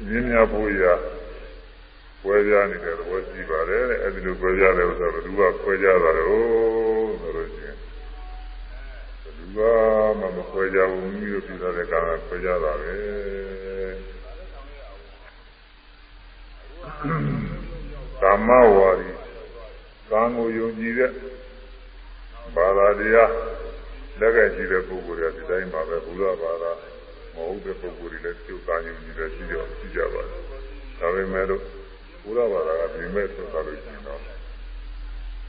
[0.07, 0.95] မြင်များဖို့ရာ
[2.23, 7.77] ခွဲပြားနေတဲ့သဘောရှိပါတယ်တဲ့အဲဒီလိုခွဲပြားတယ်ဆိုတော့ဘယ်သူကခွဲကြတာလဲဆိုလို့ရှိရင်
[9.57, 12.95] ဘယ်သူကမှမခွဲကြဘူးမိမိတို့ပြည်သားတဲ့ကံကခွဲကြတာပဲ
[18.23, 19.09] ကာမဝါဒီ
[20.11, 21.11] ကံကိုယုံကြည်တဲ့
[22.55, 23.33] ဘာသာတရား
[24.21, 26.73] လက်ကရှိတဲ့ပုဂ္ဂိုလ်တွေဒီတိုင်းပါပဲဘုရားဘာသာ
[27.35, 30.43] မဟုတ်တဲ့ပုဂ္ဂိုလ်တွေလည်းကျုပ်ကံယုံကြည်တဲ့ရှိကြရှိကြပါတယ်
[30.99, 31.63] ဒါပေမဲ့လို့
[32.23, 34.38] ဘုရားဘာသာကပြင်မဲ့ဆိုတာလို့ရှိရင်တော့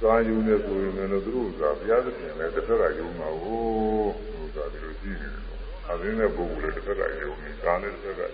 [0.01, 3.57] ကာယုံနဲ့ဆိုရင်လည်းသူတို့ကဘုရားသခင်လည်းတစ်ဖက်ကယုံမှာဟု
[4.03, 5.43] တ်သူကဒီလိုကြည့်နေတယ်
[5.89, 8.31] အရင်းတဲ့ပုဂ္ဂိုလ်လည်းတစ်ဖက်ကယုံနေကာလည်းတစ်ဖက်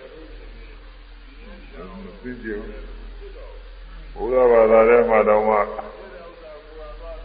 [2.22, 2.48] သိကြ
[4.14, 5.56] ဘုရားဘာသာထဲမှာတော့မှ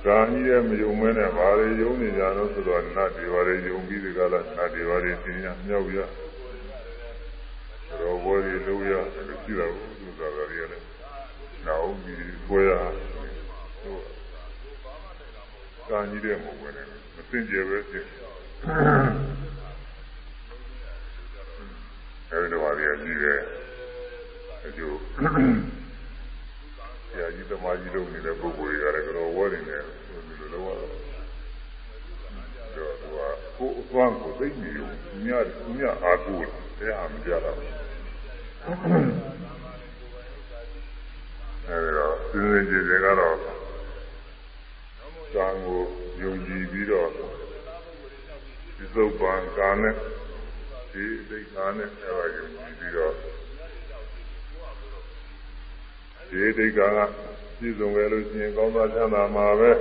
[0.05, 5.97] ကာကြီးရဲ့မယုံမဲနဲ့ဘာတွေယုံနေကြတော့ဆိုတော့နတ်တွေဘာတွေယုံပြီးဒီကလာနတ်တွေဘာတွေသင်ရမြောက်ရ
[7.99, 10.85] တော့ဘောတွေလို့ရလို့ရှိတာဘူးသူကလည်း
[11.65, 12.71] နောက်ပြီးဆွဲရ
[13.81, 13.93] ဟု
[15.91, 18.05] တ်ကံကြီးတဲ့မဟုတ်ဘူးနဲ့မသိကြပဲဖြစ်
[22.31, 23.39] အဲဒီတော့ပါရကြီးတယ်
[24.65, 24.97] အကျိုး
[27.09, 30.91] ဆရာကြီးသမားကြီးလုပ်နေတဲ့ပုဂ္ဂိုလ်တွေကလည်းကတော့ဝဲနေတယ်ဒီလိုလုပ်ရတော့
[32.75, 32.95] တော့
[33.57, 34.89] ကိုယ်အသွမ်းကိုသိနေရုံ
[35.25, 35.27] ည
[35.77, 36.45] ညအားကိုး
[36.79, 37.57] တယ်အားမကြတော့
[41.67, 43.60] အဲဒီတော့စဉ်းစဉ်ကြည့်ကြကတော့
[45.35, 45.81] ကံကို
[46.21, 47.09] ယုံကြည်ပြီးတော့
[48.77, 49.95] ဒီသုတ်ပံကံနဲ့
[50.91, 53.13] ဒီသိက္ခာနဲ့အဲဒါယုံကြည်ပြီးတော့
[56.29, 56.99] ဒီသိက္ခာက
[57.57, 59.71] ပြည့်စုံခဲ့လို့ရှိရင်ကောင်းသောချမ်းသာမှာပဲ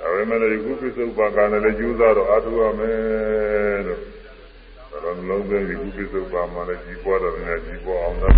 [0.00, 4.00] ဒါပေမဲ့ဒီကုသသုတ်ပံကံနဲ့လည်းကျူးစားတော့အထုရမယ်လို့
[4.90, 8.34] ဒါတော့လုံးသွင်းဒီကုသသုတ်ပံမှာလည်းကြီးပွားတော့လည်းကြီးပွားအောင်တော့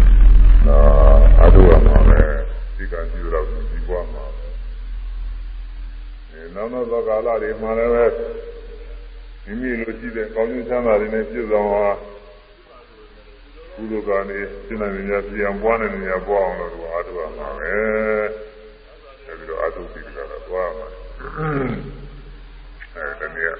[1.42, 2.20] အထုရမှာပဲ
[2.76, 4.37] ဒီကံကြည့်တော့ကြီးပွားမှာ
[6.54, 8.04] နောက်နောက်သောကာလတွေမှာလည်းပဲ
[9.44, 11.96] မိမိလိုရှိတဲ့ကောင်းကျိုးချမ်းသာတွေနဲ့ပြည့်စုံသွား
[13.74, 17.72] ကုသိုလ်ကံတွေစိတ်နဲ့များပြန်ပွားနေနေပွားအောင်လို့သူအားထုတ်ရမှာပဲ
[19.26, 20.86] အဲဒီတော့အားထုတ်ပြီးကြတော့ပွားမှာ
[22.94, 23.54] အဲဒီနေ့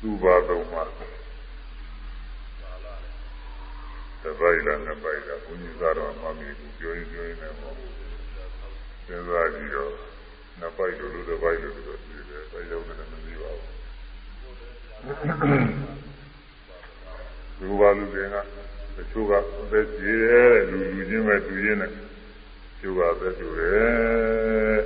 [0.00, 0.82] သူ့ဘာသုံးမှာ
[4.22, 7.92] တပိုက်လားနှစ်ပိုက်လားဘုန်းကြီးကတော့မှမီဘူးပြောရင်ပြောရင်လည်းမဟုတ်ဘူး
[9.06, 9.92] စဉ်းစားကြည့်တော့
[10.60, 13.72] နှစ်ပိုက်လို့လို့တစ်ပိုက်လို့ဆိုတော့ဒီတယ်ပဲရောက်တယ်မသိပါဘူး
[17.60, 18.36] လူပါလူတွေက
[18.96, 21.92] တချို့ကအသက်ကြီးတယ်လူလူချင်းပဲတူရင်းနဲ့
[22.80, 24.80] ကျိုးကအသက်တူတယ်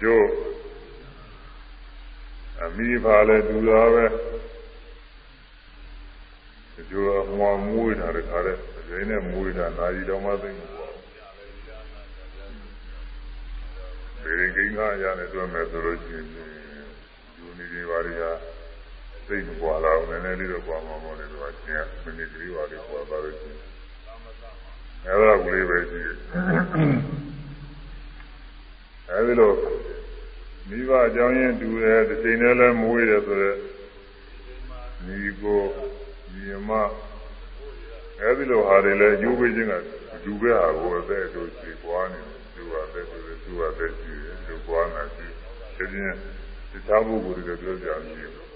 [0.00, 0.28] ကျိုး
[2.62, 4.06] အမိပါလဲတူတာပဲ
[6.90, 10.85] ကျိုးအမွာမွေးတာတခါတည်းအရင်နဲ့မွေးတာနာရီတော်မှသိမှာ
[14.26, 16.26] ပေရင်ကိန်းကားရတယ်တွဲမယ်ဆိုလို့ရှိရင်
[17.36, 18.32] ယူနေတွေပါရီဟာ
[19.26, 23.60] သိမကွာလာဘူးနည်းနည်းလေးတော့ကွာမှာပေါ့လေသူကချင်းမိနစ်ကလေးပါလေးကွာသွားလို့ရှိရင်
[25.06, 26.16] အဲဒါကလေးပဲရှိတယ်
[29.10, 29.52] အဲဒီလို
[30.68, 33.56] မိဘအကြောင်းရင်းတူတယ်တစ်ချိန်နဲ့လည်းမွေးတယ်ဆိုတော့
[35.04, 35.60] ညီကို
[36.32, 36.70] ညီမ
[38.20, 39.74] အဲဒီလိုဟာတွေလည်းယူပေးခြင်းက
[40.24, 45.26] ဒူပဲဟာကိုအသက်တို့ရှိပွားနေတယ် သူကအသက်ဆိုသူကအသက်ရှိတယ်သူပွားနေရှိ
[45.76, 46.18] တယ်ဒီချင်း
[46.70, 48.46] တခြားပုဂ္ဂိုလ်တွေပြောကြမရှိဘူး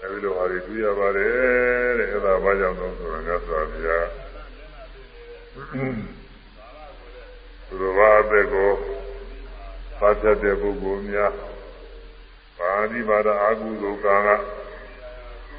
[0.00, 4.06] အဲဒီလိုဟာတွေတွေ့ရပါတယ်တဲ့အဲဒါဘာကြောင့်လဲဆိုတော့မြတ်စွာဘုရား
[7.66, 8.70] သူတော်ဘာအသက်ကို
[9.98, 11.32] ဖတ်တတ်တဲ့ပုဂ္ဂိုလ်များ
[12.58, 14.28] ပါဠိဘာသာအာဟုသောကံက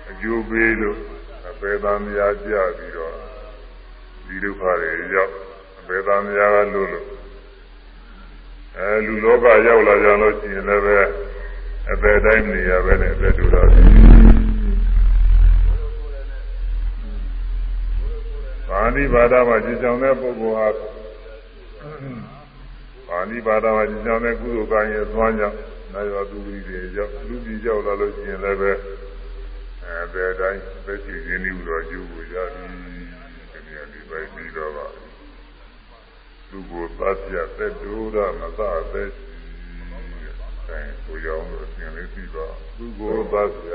[0.10, 1.00] အကျိုးပေးလို့
[1.50, 3.14] အပေသံများကြပြီးတော့
[4.26, 5.34] ဒီဒုက္ခတွေရောက်
[5.80, 7.06] အပေသံများကလို့လို့
[8.78, 10.98] အဲလူလောကရောက်လာကြလို့ရှိရင်လည်းပဲ
[11.92, 13.68] အပေတိုင်းနေရပဲနဲ့အပေတူတော့
[18.68, 20.68] ပါဠိဘာသာမှာကြည်ဆောင်တဲ့ပုဂ္ဂိုလ်ဟာ
[23.08, 25.58] ပါဠိဘာသာမှာကြည်ဆောင်တဲ့ကုသိုလ်ကံရဲ့သွမ်းကြောင့်
[25.94, 28.72] နိုင်ရောသူကြီးတွေရောက်လူကြီးရောက်လာလို့ရှိရင်လည်းပဲ
[29.86, 35.03] အဲဘယ်တိုင်းပဲကြည်ရင်းနေလို့တော့ကျူကိုရပြီဒီနေ့ဒီပိုင်းပြီးတော့ပါ
[36.56, 38.62] သူကိုသတ်ပြတဲ့ဒုရမသ
[38.94, 39.10] တဲ့
[40.68, 43.74] အဲကိုရောင်းလို့သင်လေးပြီးပါသူကိုသတ်ပြ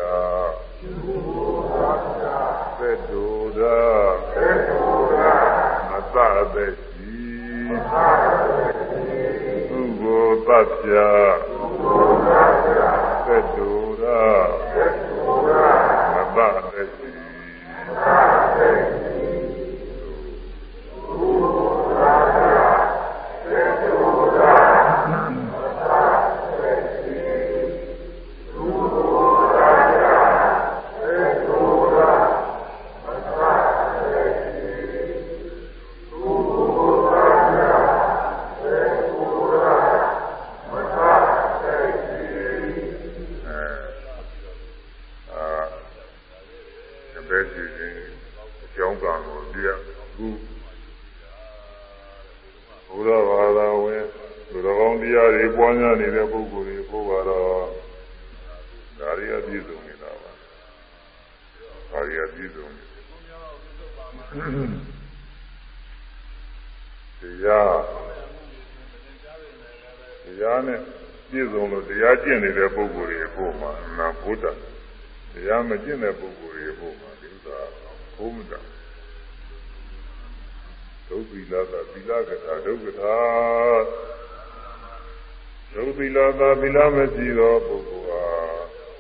[0.81, 2.25] သူကိုသတ်ပြ
[2.79, 3.25] တဲ့ဒု
[3.59, 3.61] ရ
[4.35, 4.83] တဲ့ဒု
[5.17, 5.23] ရ
[5.91, 6.17] မသ
[6.55, 7.17] တဲ့ရှိ
[7.69, 7.95] မသ
[8.47, 9.21] တဲ့ရှိ
[9.69, 10.95] သူကိုသတ်ပြ
[11.47, 12.81] သူကိုသတ်ပြ
[13.27, 13.71] တဲ့ဒု
[14.03, 14.05] ရ
[14.75, 15.53] တဲ့ဒုရ
[16.15, 16.39] မသ
[16.73, 17.11] တဲ့ရှိ
[17.87, 19.27] မသတဲ့ရှိ
[20.91, 22.69] သူကိုသတ်ပြ
[55.59, 57.67] ပွားများနေတဲ့ပုဂ္ဂိုလ်တွေဘုရားတော့
[58.99, 60.31] ဒါရီအပြည့်စုံနေတာပါ
[61.91, 62.85] ဒါရီအပြည့်စုံနေ
[67.21, 67.77] တရား
[70.25, 70.81] တရားနဲ့
[71.31, 74.45] ပြည့်စုံလို့တရားကျ င့်နေတဲ့ပုဂ္ဂိုလ်တွေအဖို့မှာနာဘုဒ္ဓ
[75.33, 77.59] တရားမကျင့်တဲ့ပုဂ္ဂိုလ်တွေအဖို့မှာဒီဥစ္စာ
[78.17, 78.61] ဘုမတာ
[81.09, 83.17] ဒုက္ခိလာသသီလကထာဒုက္ခထာ
[85.75, 88.25] ဒုသီလသာသီလမရှိသောပုဂ္ဂိုလ်ဟာ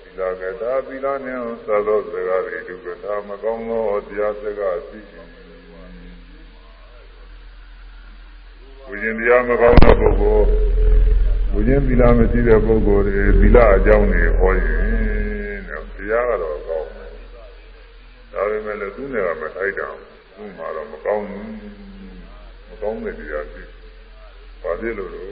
[0.02, 4.98] သီလကထာသီလနှင့်သသောစကားတွေဒုက္ခထာမကောင်းသောတရားစကားရှိ၏
[8.86, 10.67] ဝိညာဉ်တရားမကောင်းတဲ့ပုဂ္ဂိုလ်
[11.58, 17.10] ဝိညာဉ်သီလမရှိတဲ့ပုဂ္ဂိုလ်တွေသီလအကြောင်းတွေဟောရင်တဲ့တရားကတော့ကောင်းတယ်
[18.32, 19.88] ဒါပေမဲ့လည်းသူနဲ့ကမထိုက်တာ
[20.34, 21.50] သူ့မှာတော့မကောင်းဘူး
[22.68, 23.62] မကောင်းတဲ့တရားရှိ
[24.62, 25.22] ဘာဖြစ်လို့လဲ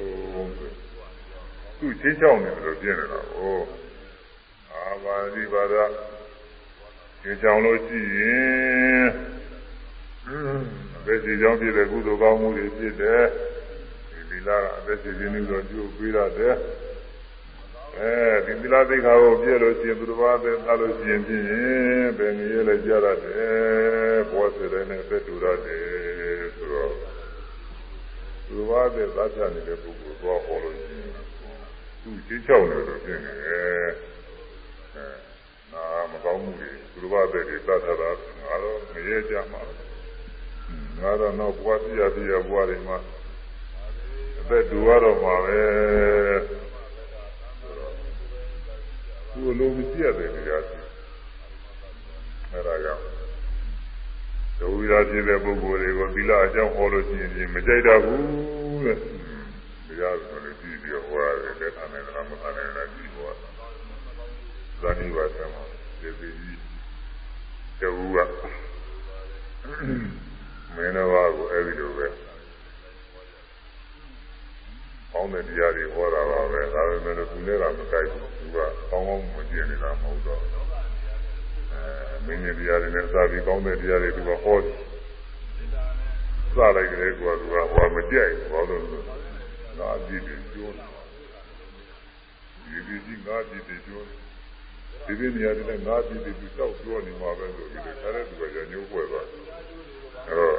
[1.79, 3.57] သူချင်းချောင်းနေတယ်လို့ပြနေတာကို
[4.73, 5.85] အာဘာတိဘာသာ
[7.23, 9.05] ချင်းချောင်းလို့ရှိရင်
[10.97, 13.46] အသက်ကြီးကြောင်းဖြစ်တဲ့ကုသိုလ်ကောင်းမှုတွေဖြစ်တယ်ဒီ
[14.87, 16.57] သီလကအသက်ကြီးခြင်းလို့ကျိုးပေးရတယ်
[17.99, 18.13] အဲ
[18.47, 21.45] ဒီသီလသိက္ခာကိုပြည့်လို့ရှိရင်သူတစ်ပါးသက်သာလို့ရှိရင်ဖြင့်
[22.19, 26.93] ဘယ်နည်းလဲကြရတယ်ဘောစရနဲ့အသက်တူရတယ်ဆိုတော့
[28.47, 31.13] သူတစ်ပါးသက်သာချနေတဲ့ပုဂ္ဂိုလ်တော့ဟောလို့ရှိရင်
[32.03, 33.89] သူချင်းချောက်နေလို့ဖြစ်နေတယ်
[34.95, 35.07] အဲ
[35.73, 38.11] နာမကောင်းမှုတွေသူတစ်ပါးသက်တွေသတ်ထားတာ
[38.43, 39.61] ငါတော့မရဲကြမှာ
[41.01, 43.16] ငါတော့နောက်ဘဝပြရပြရဘဝတွေမှာအ
[44.49, 45.61] သက်တူရတော့မှာပဲ
[49.33, 50.79] သူ့လိုမရှိရတယ်တရားရှိ
[52.53, 53.03] အဲဒါကြောင့်
[54.59, 58.23] ဒုဝိရာဖြစ်တဲ့ပုဂ္ဂိုလ်တွေကိုသီလအကြောင်းဟောလို့ရှိရင်မကြိုက်တော့ဘူး
[58.85, 58.99] တဲ့
[59.87, 63.31] တရားဆိုလို့ကြည့်ပြီးဟောရတယ်လက်ခံတယ်လားမခံတယ်လားကြည့်ဟော
[64.81, 65.63] ဇာတိပါဆံမှာ
[66.01, 66.61] ဒီဒီကြီး
[67.81, 68.19] တူက
[70.75, 72.26] မင်းတော်ကိုအဲ့ဒီလိုပဲ
[75.17, 78.59] ကောင်းတဲ့တရားတွေဟောတာပါပဲဒါပေမဲ့သူနဲ့ကမကိုက်ဘူးသူက
[78.91, 80.43] ကောင်းကောင်းမကျင်နေတာမဟုတ်တော့
[81.73, 84.75] အဲမင်းရဲ့တရားတွေနဲ့စာပြီးကောင်းတဲ့တရားတွေသူကဟောတယ်
[86.53, 88.99] စလိုက်ကြတဲ့ကွာသူကဟောမကြိုက်ဘူးဘာလို့လဲ
[89.79, 90.89] ငါကြည့်တယ်ပြောတယ်
[92.65, 94.19] ဒီဒီကြီးငါကြည့်တယ်ပြောတယ်
[95.07, 100.57] ဒီဒီနေရာတွေငါကြည့်တယ်သူတောက်ပြောနေမှာပဲဆိုပြီးတော့ဒါလည်းသူကညှိုးပွဲသွားအဲတော့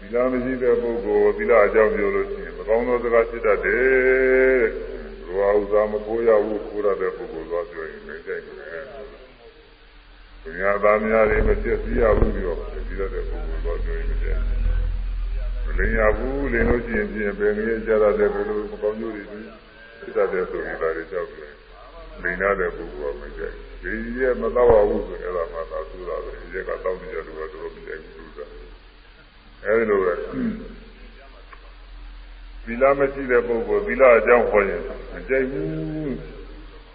[0.00, 4.60] သီလမရှိတဲ့ပုဂ္ဂိုလ်သီလအကြောင်းပြောလို့ရှိရင်မကောင်းသောစကားဖြစ်တတ်တယ်။
[5.26, 8.78] ဘဝဥစ္စာမကိုရဘူးကိုရတဲ့ပုဂ္ဂိုလ်သွားပြောရင်မကြိုက်ဘူးလေ။
[10.42, 12.58] သူများသားများတွေမဖြစ်စီရဘူးပြီးတော့
[12.88, 14.58] ဒီရတဲ့ပုဂ္ဂိုလ်သွားပြောရင်မကြိုက်ဘူး။
[15.64, 21.52] မလင်ရဘူးလင်လို့ရှိရင်ပြင်ပင်ကြီးကြရတဲ့ဘယ်လိုမကောင်းကျိုးတွေဖြစ်တတ်တယ်ဆိုရင်ဒါတွေကြောက်တယ်။
[22.22, 28.27] လိန်ရတဲ့ပုဂ္ဂိုလ်ကမကြိုက်ဘူး။ဒီရဲ့မတော့ဘူးဆိုရင်အဲ့ဒါမှသာသူ့တာပဲ။ဒီရကတောင်းနေကြလို့တော့မကြိုက်ဘူးသူက။
[29.64, 30.14] အဲဒီလိုပဲ
[32.64, 35.68] သီလမရှိတဲ့ပုဂ္ဂိုလ်သီလအကြောင်းဟောရင်မကြိုက်ဘူး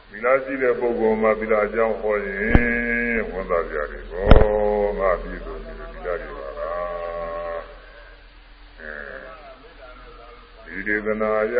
[0.09, 4.27] သီလရှိတဲ့ပုဂ္ဂိုလ်မှာသီလအကြောင်းဟောရင်ဝန်သာကြတယ်ဘော
[4.99, 7.61] ငါပြည့်စုံတယ်သီလတွေပါလား
[8.79, 8.93] အဲ
[10.65, 11.57] ဒီဒေသနာရ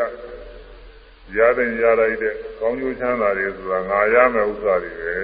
[1.38, 5.16] ရတဲ့ရလိုက်တဲ့ကောင်းကျိုးချမ်းသာတွေဆိုတာငါရမယ်ဥစ္စာတွေပဲ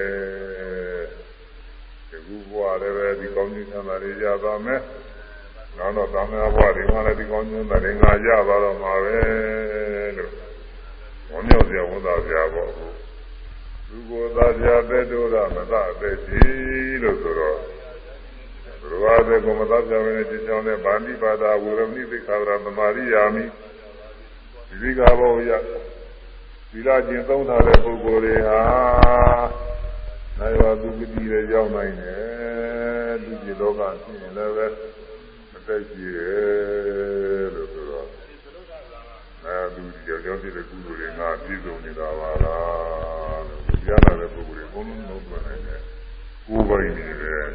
[2.09, 4.81] ဒီခုဘဝလည်းပဲဒီကောင်းကျိုးချမ်းသာတွေရပါမယ်
[5.79, 9.17] နောက်တော့သံဃာဘဝတွေမှာလည်းဒီကောင်းကျိုးတဲ့ငါရပါတော့မှာပဲ
[10.17, 10.31] လို့
[11.31, 12.69] ဝမ်းမြောက်စရာဝန်သာစရာပေါ့
[13.89, 17.59] လူကိုယ်သားစရာပဲတို့ရမသအသက်ကြီးလို့ဆိုတော့
[18.81, 23.43] ဘုရားတဲ့ကိုမသားစရာပဲနဲ့จิตကြောင့်လည်းဗန္တိပါဒဝရမိသိခါရသမာရိယာမိ
[24.67, 25.51] ဒီဒီကဘောရ
[26.71, 28.61] သီလကျင့်သုံးထားတဲ့ပုဂ္ဂိုလ်တွေဟာ
[30.39, 34.67] နိုင်ဝသူပတိရဲ့ရောက်နိုင်တယ်လူကြီးလောကဖြစ်ရင်လည်းပဲ
[35.69, 38.07] သက်ရှိတယ်လို့ဆိုတော့
[39.45, 45.81] အဲသူဒီကြောင့်ဖြစ်တဲ့ကုသိုလ်တွေငါပြည့်စုံနေတာပါလားလို့ကြားလာတဲ့ပုဂ္ဂိုလ်တွေဘုံလုံးလုံးသွင်းနိုင်တယ်
[46.47, 47.45] ကိုယ်ပိုင်နေတယ်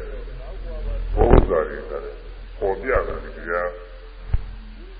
[1.13, 2.03] ဘုရားတွေတဲ့
[2.59, 3.51] ပေါ်ပြတာဒီက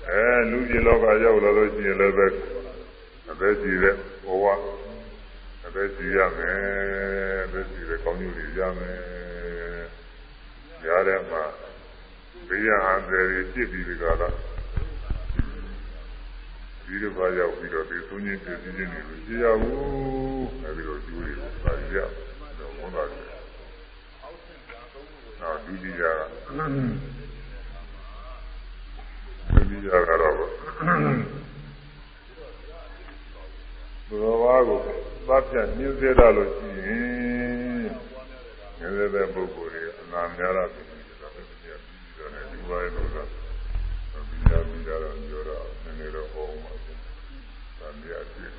[0.08, 2.26] အဲလူကြီးလောကရောက်လာလို့ရှိရင်လည်းပဲ
[3.30, 4.44] အသက်ကြီးတဲ့ဘဝ
[5.66, 9.00] အသက်ကြီးရမယ်အသက်ကြီးတဲ့ကောင်းကျိုးတွေရမယ်
[10.82, 11.44] ကြားထဲမှာ
[12.48, 13.20] ဘေးရဟန်တွေ
[13.52, 14.28] ဖြစ်ပြီးဒီကလာ
[16.84, 19.76] ဒီလိုပါရောက်ပြီးတော့ဒီသုံးချင်းပြည့်စည်ခြင်းတွေမရှိရဘူး
[20.62, 22.10] အဲဒီလိုကျိုးတွေကိုပါရတော့
[22.76, 23.20] ဘုန်းတော်တွေ
[25.40, 26.04] နောက်ဒုတိယက
[26.46, 30.44] ဒုတိယကတော့ဘု
[34.22, 34.78] ရားဘာကို
[35.26, 40.85] သတ်ပြညှင်းစေတာလို့ရှိရင်ငယ်တဲ့ပုဂ္ဂိုလ်တွေအနာများတာပြီ
[42.70, 43.24] ပါရဲ့လို့ဆို
[44.28, 46.98] ပြီးရပြီးတော့ပြောတော့နည်းနည်းတော့ဟောမှာပေါ့။
[47.78, 48.54] ဒါမြတ်ပြည့်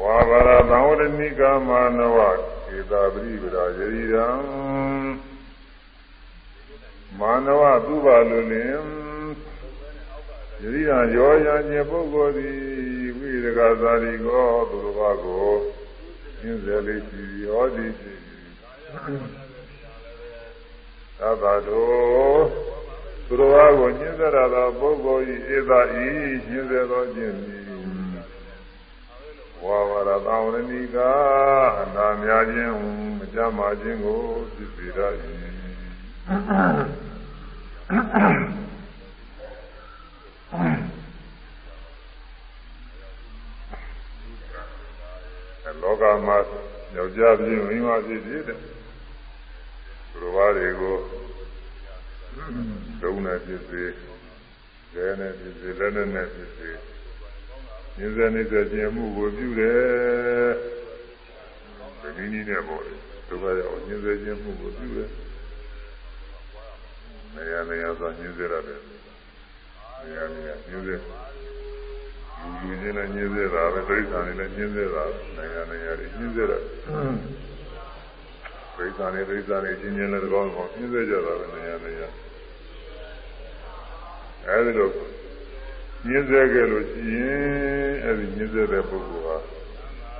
[0.00, 2.18] ဝါဘာရသံဝရဏိကမာနဝ
[2.76, 4.26] ဧတာပရိပရာယရိရံ
[7.18, 8.84] မာနဝသူပါလူလင်
[10.62, 15.52] ယရိရံရောရခြင်းပုဂ္ဂိုလ်သည်ဝိရကသာရိကောသူတော်ဘာကို
[16.40, 18.29] သင်္ဇလေးရှိဟောသည်ရှိ
[18.90, 18.92] သ
[21.30, 21.56] ဗ္ဗတော
[23.26, 26.04] သူတော်ဘာကိုညှင်းဆရသောပုဂ္ဂိုလ်ဤဧသာဤ
[26.48, 27.62] ညှင်းဆသောခြင်းသည်
[29.64, 30.96] ဝါဝရသံဝရဏိက
[31.80, 32.74] အနာများခြင်း
[33.18, 34.20] မကြမ်းမာခြင်းကို
[34.54, 34.98] သိစေရ၏
[45.82, 46.38] လောကမှာ
[46.96, 48.58] ယောက်ျားဖြစ်မိန်းမဖြစ်ဖြစ်တဲ့
[50.10, 50.96] သူတော်ဘာတွေကို
[53.00, 53.82] ဒုံနဲ့ဖြစ်စေ၊
[54.94, 56.76] ရဲနဲ့ဖြစ်စေ၊လက်နဲ့နဲ့ဖြစ်စေဉာ
[58.04, 60.50] ဏ်စနေတဲ့ကျင့်မှုကိုပြုတယ်။
[62.16, 62.94] ဒီနည်းနဲ့ပေါ့လေ
[63.28, 65.08] ဒုက္ခရောက်ဉာဏ်စခြင်းမှုကိုပြုတယ်။
[67.34, 68.80] နေရာနေရာဆိုဉာဏ်စရတယ်။
[70.02, 71.20] နေရာနေရာဉာဏ်စ
[72.42, 75.04] လူလူချင်းလည်းညင်းစေတာပဲပြိဿာနေလည်းညင်းစေတာ
[75.36, 76.58] နိုင်ငံနေရာတွေညင်းစေတာ
[78.76, 82.08] ပြိဿာနေပြိဿာနေချင်းချင်းလည်းတကောင်းကောင်းညင်းစေကြတာပဲနိုင်ငံနေရာ
[84.46, 84.90] အဲဒီလို
[86.06, 89.36] ညင်းစေကြလို့ရှိရင်အဲဒီညင်းစေတဲ့ပုဂ္ဂိုလ်ဟာ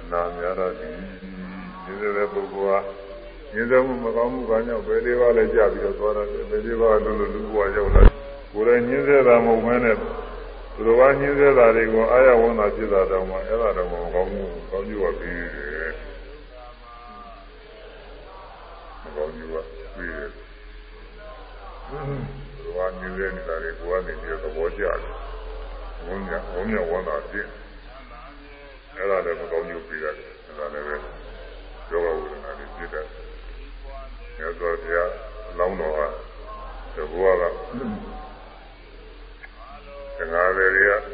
[0.00, 0.88] အနာများတော့ဒီ
[1.84, 2.78] ညင်းစေတဲ့ပုဂ္ဂိုလ်ဟာ
[3.52, 8.02] ညင်းစေမှုမကောင်းမှုကကြောင့်ဘယ်လေးပါးလဲကြပြီးတော့သွားတယ်ဘယ်လေးပါးလို့လို့လူဘဝရောက်လာ
[8.52, 15.69] ကိုယ်လည်းညင်းစေတာမဟုတ်မဲနဲ့သူတော်ဘာညင်းသေးတာတွေကိုအာရဝန္တာဖြစ်တာတောင်မှအဲ့ဒါတော့မကောင်းဘူးကောင်းကျိုးကပြီး
[19.02, 19.56] တယ်မကောင်းကျိုးက
[19.94, 21.96] ပြီးတယ်သူ
[22.64, 24.98] တော်ဘာညင်းသေးနေတာတွေကိုကနေပြီးသဘောကျတယ်
[26.06, 27.46] ဝန်းညာဝန်းညာဝန္တာဖြစ်
[28.96, 30.14] အဲ့ဒါလည်းမကောင်းကျိုးပြီးတယ်
[30.46, 30.94] အဲ့ဒါလည်းပဲ
[31.90, 33.06] ယောဂဝိဒနာတွေဖြစ်တယ်
[34.36, 35.10] မြတ်စွာဘုရား
[35.58, 36.06] လောင်းတော်ဟာ
[36.94, 37.42] သဘောက
[40.32, 41.04] ငါတွေတွေက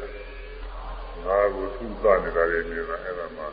[1.25, 3.43] ငါကိုသူ့သနေတာတွေနေတာအဲ့ဒါမှ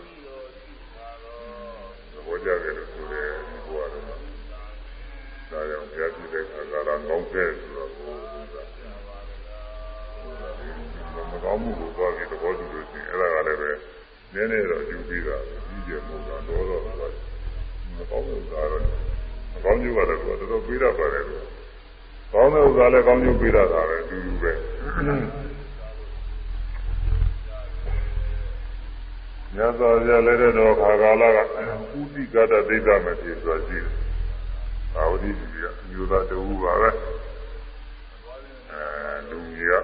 [2.12, 4.23] သဘောကျတယ်လို့ဆိုတယ်ဒီဘဝတော့
[5.50, 8.18] ဒါကြောင့်ဘုရားကြည့်တဲ့အခါကလာကောင်းတဲ့ဆိုတော့ဘုရား
[11.30, 13.70] မကောင်းမှုကိုသွားပြီးသဘောတူလို့ရှိရင်အဲ့ဒါကလည်းပဲ
[14.34, 16.88] နည်းနည်းတော့အကျူပြီးတာကြီးကျယ်မှုကတော့တော့တော့မ
[18.10, 18.82] ကောင်းတဲ့ဥစ္စာတော့
[19.52, 21.24] မကောင်းကျိုးကတော့တော်တော်ပြီးတတ်ပါတယ်
[22.32, 24.52] ကောင်းတဲ့ဥစ္စာလည်းကောင်းကျိုးပြီးတတ်တာပဲအတူတူပဲ
[29.54, 31.38] မြတ်စွာဘုရားလက်ထက်တော်ခါကာလက
[31.98, 33.94] ဥတိကတဒိဋ္ဌမဖြစ်ဆိုရှိတယ်။
[34.94, 36.90] ဘာဝတိကြီးကအမျိုးသားတူပါပဲ။
[38.72, 38.82] အဲ
[39.28, 39.74] လူကြီးက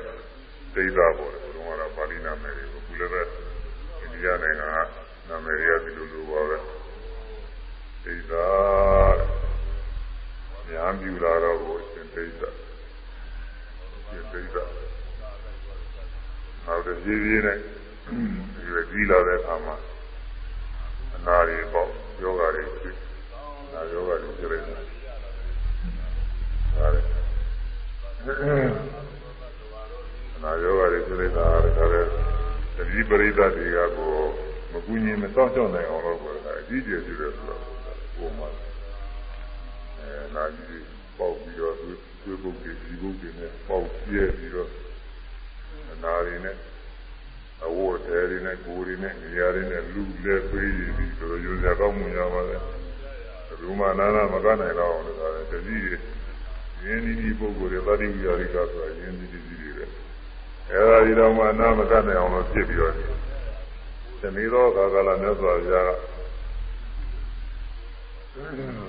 [0.74, 3.22] ဒိဋ္ဌပေါ်တယ်ဘုရားကပါဠိနာမည်တွေကိုခုလည်းပဲ
[4.00, 6.56] အိန္ဒိယနိုင်ငံကနာမည်တွေကဒီလိုလိုပါပဲ။
[8.04, 8.34] ဒိဋ္ဌ
[10.68, 12.42] ညာပြူလာတော့ကိုရှင်ဒိဋ္ဌ
[14.08, 14.56] ရှင်ဒိဋ္ဌ
[16.64, 17.58] နောက်တစ်ပြေးပြေးနဲ့
[18.54, 19.76] ဒီလိုကြီးလာတဲ့အခါမှာ
[21.14, 21.88] အနာတွေပေါ့
[22.22, 22.96] ယောဂတွေဖြစ်
[23.72, 24.99] နာယောဂတွေဖြစ်နေတ
[26.70, 27.00] ယ်ဟာလေ
[30.34, 32.04] အနာယောဂတွေဖြစ်နေတာဒါကြတဲ့
[32.76, 34.12] တတိပရိသတ်တွေကကို
[34.72, 37.62] မကူညီမစောင့်ရှောက်နိုင်အောင်လို့ဆိုတာအကြီးကျယ်ရှိတယ်ဆိုတော့
[38.16, 38.54] ပုံမှန်
[39.98, 40.84] အဲနာကြီး
[41.18, 44.70] ပေါက်ပြီးတော့သွေးပုတ်တွေဒီပုတ်တွေနဲ့ပေါက်ပြဲပြီးတော့
[45.92, 46.56] အနာတွေနဲ့
[47.66, 52.62] အဝတ်တွေတွေနဲ့ကိုယ်တွေနဲ့နေရာတွေနဲ့လူလက်ပေးပြီးဆိုတော့ရိုးစရာကောင်းမှုရပါတယ်
[53.60, 55.78] ဘုမနာနာမကနိုင်တော့အောင်လို့ဆိုတယ်တတိ
[56.84, 59.84] ယရင်းဒီဒီပုဂ္ဂိုလ်တွေသတိဝိရိကဆိုတာရင်းဒီဒီကြီးတွေပဲ
[60.70, 62.94] အဲဒါဒီတော့မှနာမကနိုင်အောင်လို့ဖြစ်ပြီးတော့
[64.20, 65.86] သမေသောကာကလမြတ်စွာဘုရား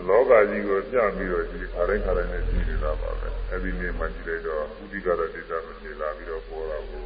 [0.08, 7.04] လောကကြီးကိုပြပြီးတော့ဒီခါတိုင်းခါတိုင်းနဲ့ကြည့်နေတာပါပဲအဲဒီနေ့မှကြည့်လိုက်တော့ဥဒိကရဒေသမှာနေလာပြီးတော့ပေါ်တာကို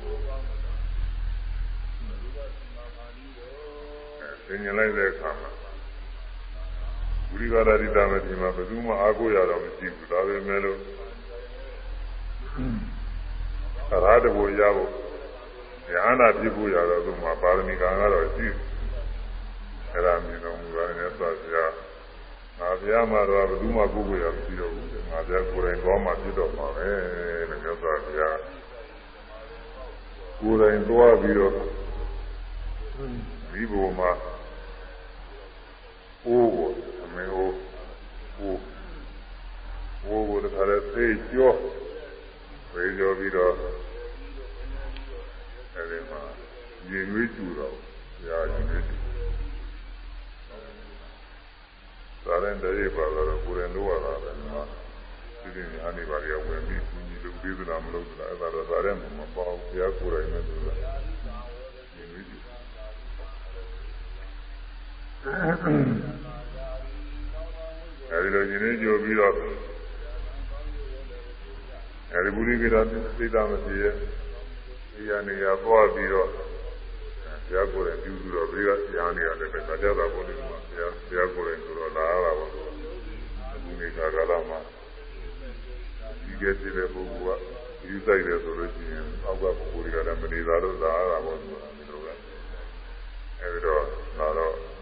[4.47, 5.64] သင်ញလိုက်တဲ့အခါမှာ
[7.36, 10.79] ဝိရိကရတိတမတိမှာဘယ်သူမှအားကိုးရတော့မရှိဘူးဒါပေမဲ့လို့
[13.93, 14.89] အရာတဘူရဖို့
[15.91, 18.47] ဉာဏ်နာပြဖို့ရတော့သူမှာပါရမီကံကတော့ရှိ
[19.91, 21.55] အဲ့ဒါမြင်တော်မူတာနဲ့ဆက်ပြ
[22.59, 26.89] ငါဘုရားမှာတော့ဘယ်သူမှကိုးကိုးရမရှိတော့ဘူးငါဘုရားကိုယ်တိုင်သွားမှပြတော့မှာပဲ
[27.49, 28.38] လို့ပြောတာဘုရား
[30.39, 31.51] ကိုယ်တိုင်သွားပြီးတော့
[33.51, 34.11] ဒီဘုံမှာ
[36.28, 36.69] အိုးကို
[37.03, 37.55] အမေအိုး
[38.39, 38.61] အိုး
[40.05, 41.57] အိုးကိုတခါလဲသိကျော်
[42.73, 43.53] သိကျော်ပြီးတော့
[45.76, 46.21] အဲဒီမှာ
[46.89, 47.76] ရေနွေးကျူတော့
[48.28, 48.95] ရာရေနွေးကျူ
[52.26, 54.67] သာရင်တည်းပါတော့ကိုယ်ရင်တော့ရတာပဲနော်
[55.41, 60.78] ဒီဒီညာနေပါရဝင်ပြီးကူညီလို့ပြီးသလားမလို့သလားအဲ့ဒါတော့သာရင်မပေါ့ဘုရားကိုယ်တိုင်နဲ့သူလား
[61.95, 62.38] ရေနွေးကျူ
[65.26, 69.34] အဲဒီလိုရှင်နေကြပြီးတော့
[72.13, 73.93] အဲဒီဘုရိကိတာသိတာမရှိရဲ့
[74.93, 82.53] ဒီရနေရသွားပြီးတော့ဘုရားကိုယ်တိုင်ပြုပြီးတော့ဘေးကရားနေရတယ်ပဲသာကြတာပေါ်နေမှာဘုရားဘုရားကိုယ်တိုင်ဆိုတော့လာရတာပေါ့အ
[83.63, 84.59] ခုနေခါကာလမှာ
[86.41, 87.39] ကဲဖြစ်တဲ့ပုဂ္ဂိုလ်
[87.82, 92.13] ကယူဆိုင်တယ်ဆိုလို့ရှိရင်အောက်ကပုဂ္ဂိုလ်တွေကလည်းမနေတာတော့သာတာပေါ့ဒီလိုပဲ
[93.41, 93.84] အဲဒီတော့
[94.19, 94.74] လာတော့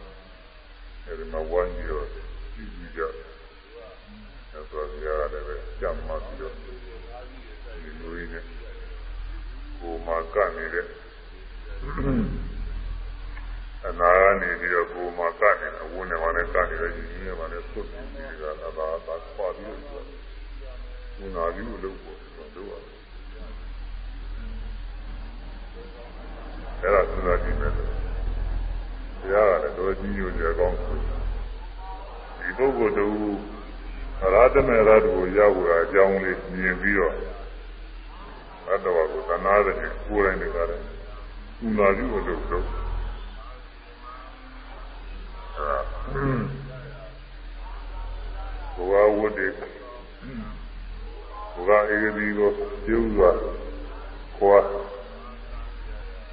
[1.06, 3.02] အဲဒီမှာဝိုင်းပြီးတော့ကြည့်ကြည့်ကြ
[4.52, 8.46] အဲဆိုရရတယ်ပဲကြမ်းမှပြီးတော့ဒီလိုရင်းနဲ့
[9.80, 10.88] ကိုမှကနေတဲ့
[13.88, 20.06] အနာကနေပြီးတော့ကိုမှကနေအဝန်းနဲ့မှလည်းကနေတယ်ဒီနည်းမှလည်းသုတ်ပြီးဒီကသာသာသာခွာပြီးတော့
[21.18, 22.18] ကိုနာပြီးလို့လုပ်ဖို့
[22.56, 23.04] လုပ်ရတယ်
[26.82, 28.03] အဲ့ဒါစဉ်းစားကြည့်မယ်ဘု
[29.32, 30.98] ရားကလည်းတော်ကြီးညိုကြကောင်းဆို
[32.40, 33.08] ဒီပုဂ္ဂိုလ်တူ
[34.34, 37.16] ရာသမေရတ်ကိုရောက်လာအကြောင်းလေးမြင်ပြီးတော့
[38.70, 39.76] အတ္တဝကိုသနာတဲ့
[40.08, 40.82] ကိုယ်တိုင်တကားတယ်
[41.60, 42.66] ကုနာပြုလို့လုပ်တော့
[48.76, 49.52] ဘုရားဝတ်တယ်
[51.54, 52.50] ဘုရားအေဒီကို
[52.86, 53.32] ပြုစွာ
[54.38, 54.66] ခေါ်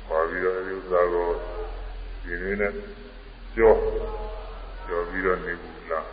[0.08, 1.28] ပါပြီးတော့အဲဒီဥစ္စာကို
[2.30, 2.72] ဒီနည်းနဲ့
[3.56, 3.74] ကြော
[4.86, 6.06] ကြောပြီးတော့နေဘူးလား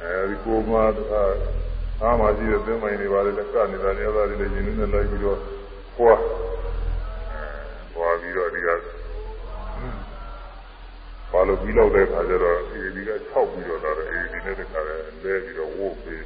[0.00, 0.76] အဲဒီကိုမှ
[2.02, 5.38] အားမှရှိတဲ့သင်္မိုင်းတွေပါလေလက်ကနေတယ်ရတာတွေလည်းရင်းနှီးနေလိုက်ပြီးတော့
[5.96, 6.18] ခေါ်
[7.32, 7.42] အဲ
[7.94, 8.68] ခေါ်ပြီးတော့ဒီက
[11.32, 16.24] ဘာလို့ပြီးတော့တဲ့ခါကျတော့ဒီဒီက6ပြီးတော့တော့အဲဒီနဲ့တခါလဲလဲပြီးတော့ဝုတ်ပြီး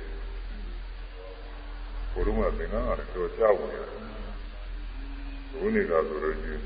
[2.13, 4.02] ဘုရုံးကသင်္ကန်းကလည်းတော့ကြောက်နေတယ်
[5.59, 6.61] ဘုန်းကြီးကဆိုလို့ရှိရင်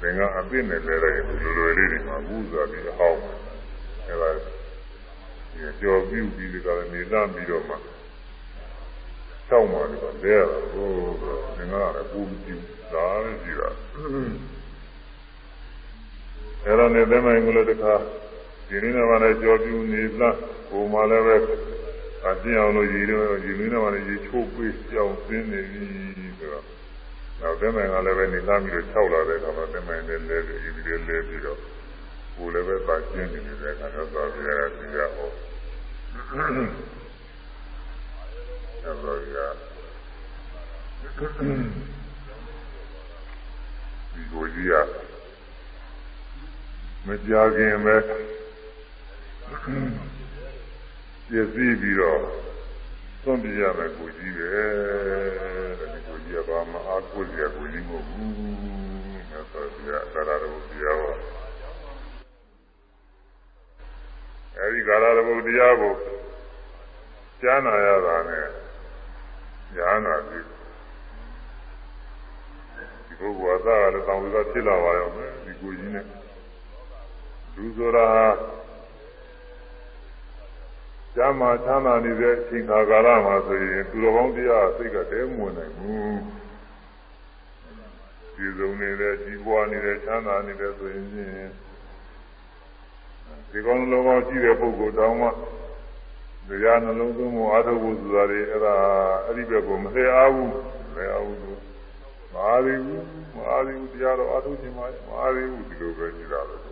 [0.00, 3.20] သင်္ကန်းအပြစ်နဲ့လဲလိုက်လွယ်လွယ်လေးတွေမှာဘူးစားပြီးအဟောင်း
[4.08, 4.30] အဲဒါ
[5.80, 7.74] ကြော်ပြုတ်ပြီးဒီကနေ့လမ်းပြီးတော့မှ
[9.50, 10.90] တောင်းပါလေပါလဲရတာဟို
[11.56, 13.70] သင်္ကန်းကလည်းပူပြီးဒါလည်းကြည့်တာ
[16.64, 17.94] အဲ့ဒါနဲ့သမိုင်းကလေးတခါ
[18.68, 20.36] ဒီနေ့မှလည်းကြော်ပြူနေလား
[20.70, 21.36] ကိုမှလည်းပဲ
[22.26, 25.84] အကျဉ်းအောင်လို့ရည်တော့ရည်နည်းမှလည်းရေချိုးပေးကြောင်းသင်းနေပြီ
[26.38, 26.64] ဆိုတော့
[27.40, 31.58] နောက်သမိုင်းကလည်းပဲနေလာပြီးတော့၆လာတဲ့အခါမှာသမိုင်းနဲ့လဲပြီးဒီလိုလဲပြီးတော့
[32.36, 35.30] ကိုလည်းပဲပါကျင်းနေနေတဲ့အခါတော့သာပြရစီရဟော
[36.10, 39.36] အဲ့တော့ရ
[44.12, 44.72] ဒီကိုကြီးက
[47.06, 47.96] မကြခင်ပဲ
[51.28, 52.20] ပြည့်စည်ပြီးတော့
[53.28, 54.48] သွန်ပြရမယ်ကိုကြီးပဲ
[55.78, 58.34] တဲ့ဒီကိုကြီးကဘာမှအားကိုးစရာကိုကြီးမဟုတ်ဘူး
[59.30, 61.14] မြတ်စွာဘုရားသာရတော်တရားဟော
[64.56, 65.92] အဲဒီကာရတော်တရားကို
[67.40, 68.46] ကြားနာရတာနဲ့
[69.74, 70.40] ညာနာပြီ
[73.06, 76.06] ဒီပုဂ္ဂိုလ်အသားကလည်းတောင်းပြီးတော့ဖြစ်လာပါရောမယ်ဒီကိုကြီးနဲ့
[77.54, 78.08] လူဆိုတာ
[81.16, 86.18] ကျမ်းမာချမ်းသာနေတဲ့အချိန်ခါကာလမှာဆိုရင်သူတော်ကောင်းတရားစိတ်ကတဲမဝင်နိုင်ဘူး
[88.34, 91.06] ဒီစုံနေတဲ့ကြီးပွားနေတဲ့ချမ်းသာနေတဲ့ဆိုရင်
[93.50, 95.28] ဒီကောင်းလုံးကောင်းရှိတဲ့ပုဂ္ဂိုလ်တောင်းမှ
[96.48, 98.74] တရားနှလုံးသွင်းမှုအာထုပ်ဖို့ဆိုတာတွေအဲ့ဒါ
[99.26, 101.60] အဲ့ဒီဘက်ကိုမသိအားဘူးမသိအားဘူးလို့
[102.32, 103.04] မအားသေးဘူး
[103.34, 104.80] မအားသေးဘူးတရားတော့အာထုပ်ခြင်းမ
[105.18, 106.65] အားသေးဘူးဒီလိုပဲရှိတာပဲ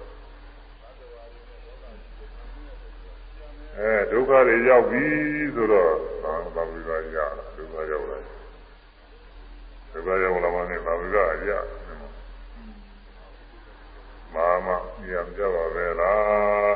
[3.79, 5.05] အဲဒုက္ခတွေရောက်ပြီ
[5.55, 8.19] ဆိုတော့သာသာဝိကရတာဒုက္ခရောက်လာ
[9.93, 11.17] ဒုက္ခရောက်လာမှလည်းသာဝိက
[11.49, 11.53] ရ
[14.35, 14.69] မာမ
[15.07, 16.75] ညံကြပါပဲလား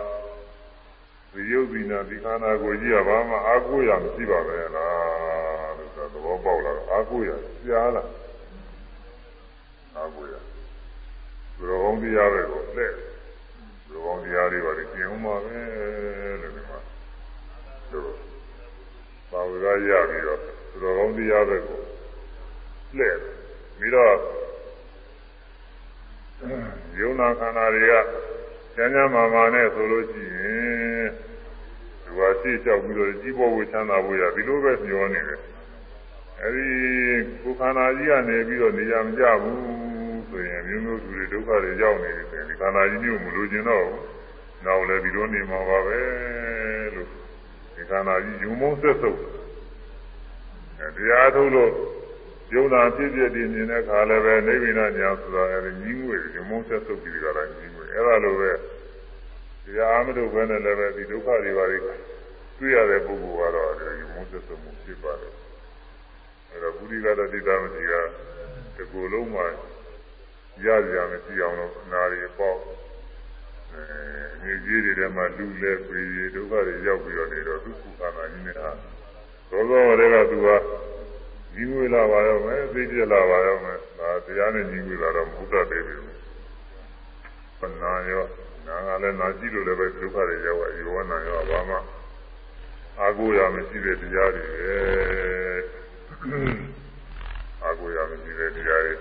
[1.33, 7.31] ဒီယုတ်ဒီနာဒီခန္ဓာကိုကြီးကဘာမှအာကိုရမရှိပါပဲလားလို့ဆိုသဘောပေါက်လာတော့အာကိုရ
[7.67, 8.03] ကြားလာ
[9.97, 10.35] အာကိုရ
[11.59, 12.93] ဘုရောကောင်းတရားပဲကိုလက်
[13.89, 15.59] ဘုရောကောင်းတရားတွေပါလေကျင့်ဦးမှာပဲ
[16.41, 16.79] လို့ဒီမှာ
[17.93, 18.11] တို့
[19.31, 21.81] ပါဝရရပြီးတော့ဘုရောကောင်းတရားပဲကို
[22.99, 23.17] လက်
[23.79, 24.15] ပြီးတော့
[26.99, 27.95] ယုံနာခန္ဓာတွေက
[28.75, 31.09] ကျမ်းကျမ်းမာမာနဲ့ဆိုလို့ရှိရင်
[32.05, 35.41] ဒီဟာရှိလျှောက်ပြီးတော့ကြီးပေါ်ဝချမ်းသာဖို့ရဒီလိုပဲညှောနေတယ်
[36.43, 36.67] အဲဒီ
[37.43, 39.88] ကိုခန္ဓာကြီးကနေပြီးတော့နေရာမကျဘူး
[40.31, 44.03] ဆိုရင်မျိုးမျိုးသူတွေဒုက္ခတွေရောက်နေတယ်ဒီခန္ဓာကြီးမျိုးမလိုချင်တော့ဘူး
[44.65, 45.99] နောက်လည်းဒီလိုနေမှာပါပဲ
[46.95, 47.09] လို့
[47.75, 49.21] ဒီခန္ဓာကြီးယူမုန်းဆက်ဆုပ်
[50.79, 51.73] အဲတရားထုတ်လို့
[52.55, 58.53] ယုံနာဖြစ်ဖြစ်ဒီမြင်တဲ့ခါလည်းပဲနိဗ္ဗာန်ညာဆိုတာအဲဒီကြီးငွေယူမုန်းဆက်ဆုပ်ပြီးကြတာကြီးငွေအဲဒါလိုပဲ
[59.65, 61.79] တရားအမလို့ပဲနဲ့လည်းပဲဒီဒုက္ခတွေပါတွေ
[62.59, 65.35] တွေ့ရတဲ့ပုဂ္ဂိုလ်ကတော့အဲဒီမုန်းသက်ဆုံးမှုဖြစ်ပါတယ်
[66.51, 67.93] အဲတော့ပုရိကတတိသမတိက
[68.77, 69.47] တကူလုံးမှာ
[70.65, 72.57] ရရမရှိအောင်လို့နာရီပေါ့
[73.73, 73.83] အဲ
[74.43, 78.69] မြေကြီးတွေထဲမှာလူလဲပေရဒုက္ခတွေရောက်ပြီးတော့နေတော့သူကုသနာကြီးနေတာ
[79.51, 80.49] သောသောတွေကသူက
[81.55, 86.03] ညီငွေလာပါရောမယ်သိပြလာပါရောမယ်ဒါတရားနဲ့ညီငွေလာတော့မဟုတ်တတ်သေးဘူး
[87.61, 88.25] ပနာရော
[88.67, 91.77] နာကလည်းနာကြည့်လို့လည်းပဲဒုက္ခတွေရောက်ရယောနာရောဘာမှ
[93.01, 94.79] အာကိုရမရှိတဲ့တရားတွေပဲ
[97.63, 98.95] အာကိုရမရှိတဲ့တရားတွေ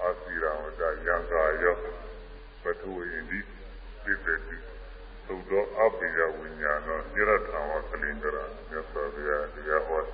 [0.00, 1.74] အာစီရာဝတ္တယံကာယော
[2.62, 3.38] ပထဝီဣတိ
[4.02, 4.38] ပြည့်တဲ့
[5.26, 10.04] သုသောအပိယဝိညာဏောညရထံဝကလင်္ကရာမြတ်စွာဘုရားတရားဟော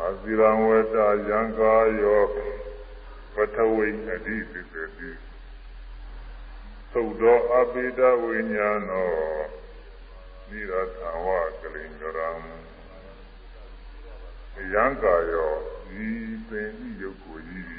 [0.00, 0.96] အာစီရဝတ္တ
[1.28, 2.22] ယံကာယော
[3.34, 4.88] ပထဝီဣတိပြည့်တဲ့
[6.92, 9.10] သုသောအပိဒဝိညာဏော
[10.50, 11.26] ညရထံဝ
[11.60, 12.30] ကလင်္ကရာ
[14.74, 15.52] ယံကာယော
[16.06, 16.08] ဤ
[16.48, 17.77] ပင်ဤယုတ်ကိုဤ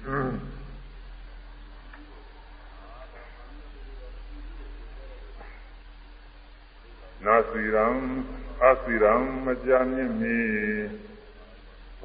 [0.00, 7.86] နာစီရံ
[8.62, 9.12] အစီရံ
[9.44, 10.38] မကြမြင့်မီ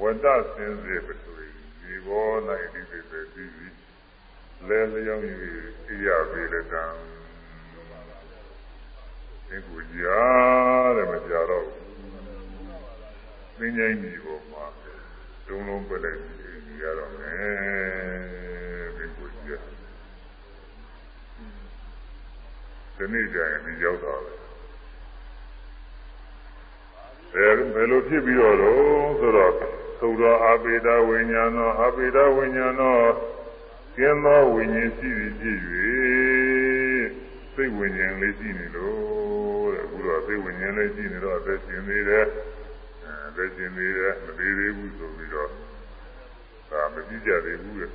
[0.02, 1.32] ဝတ္တစင်စေပတူ
[1.82, 2.30] ဒီဘော၌
[2.74, 3.46] ဒီပေပေဒီ
[4.68, 5.24] လဲလျောင်း၍
[5.86, 6.86] ဣရပေလကံ
[9.48, 11.68] ဒီကူကြားတယ်မကြတော့
[13.58, 14.66] သင်္ချိုင်းဒီပေါ်မှာ
[15.48, 16.45] တုံးလုံးပြလိုက်ပြီး
[16.82, 19.64] ရတော့မယ်ဒီကူကြား
[22.96, 24.20] ဒီနေ့ကျရင်ဒီရောက်တော့
[27.36, 29.54] အဲဘယ်လိုဖြစ်ပြီးတော့တော့ဆိုတော့
[30.00, 33.00] သုတော်အာပေဒဝိညာဏောအာပေဒဝိညာဏော
[33.98, 35.58] ကျင်းသောဝိညာဉ်ရှိသည်ဖြစ်၍
[37.54, 42.26] စိတ်ဝိညာဉ်လေးရှိနေလို့တဲ့အခုတော့စိတ်ဝိညာဉ်လေးရှိနေတော့အသက်ရှင်နေတယ်
[43.06, 45.50] အဲအသက်ရှင်နေတယ်မသေးသေးဘူးဆိုပြီးတော့
[46.70, 47.92] ဒါမကြည့်ကြသေးဘူးတဲ့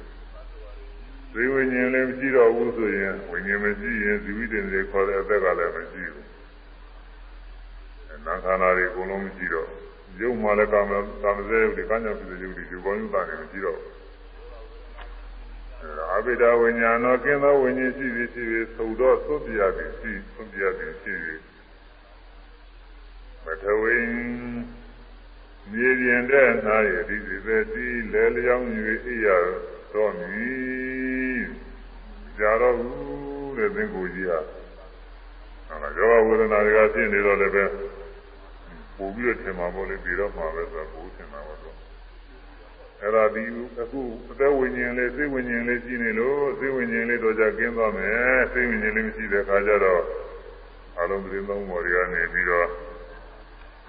[1.33, 6.27] စိတ်ဝိညာဉ်လေးမရှိတော့ဘူးဆိုရင်ဝိညာဉ်မရှိရင်ဇီဝိတ္တတွေခေါ်တဲ့အသက်ကလည်းမရှိဘူး
[8.27, 9.69] နာခန္ဓာတွေအကုန်လုံးမရှိတော့
[10.21, 10.93] ရုပ်မှလည်းကာမ
[11.23, 13.81] ကာမစဲရုပ်တွေကညာပြည့်ရုပ်တွေဒီကောင်းရုပ်သားတွေမရှိတော့
[16.15, 21.41] အဘိဓါဝိညာဏောကင်းသောဝိညာဉ်ရှိသည်ရှိသည်သုတော်သုပြရသည်ရှိသုပြရသည်ရှိသည်
[23.45, 23.95] မထဝိ
[25.73, 28.67] မြေပြင်တဲ့နာရဒီစီပဲဒီလဲလျောင်း၍
[29.05, 29.29] အိရ
[29.93, 30.49] တော်မီ
[32.39, 34.39] ကြာတော့ဘူးတဲ့သင်္ကိုကြီးဟာ
[35.69, 37.65] အဲဒါယောဂဝေဒနာတွေကဖြစ်နေတော့လည်းပဲ
[38.97, 41.77] ပို့ပြီးတော့ထင်မှာပေါ့လေပြီးတော့မှာပဲဆိုတော့ပို့ထင်မှာပေါ့တော့
[43.01, 43.43] အဲ့ဒါဒီ
[43.81, 44.01] အခု
[44.31, 50.03] အသက်ဝိညာဉ်လေးစိတ်ဝိညာဉ်လေးရှိနေလို့စိတ်ဝိညာဉ်လေးတော့ကြကင်းသွားမယ်စိတ်ဝိညာဉ်လေးမရှိတဲ့အခါကျတော့
[50.99, 52.69] အလုံးစုံသုံးပေါ်တွေကနေပြီးတော့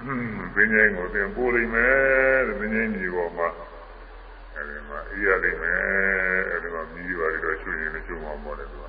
[0.06, 3.47] ဘင်းငိုင်းကိုသင်ပို့လိမ့်မယ်တဲ့ဘင်းငိုင်းမြေပေါ်မှာ
[4.56, 5.80] အဲဒီမှာအေးရလိမ့်မယ်
[6.52, 8.86] အဲဒီမှာမြည်ပါပြီးတော့ချွေရင်လည်းချွမှာပေါ့လေသူက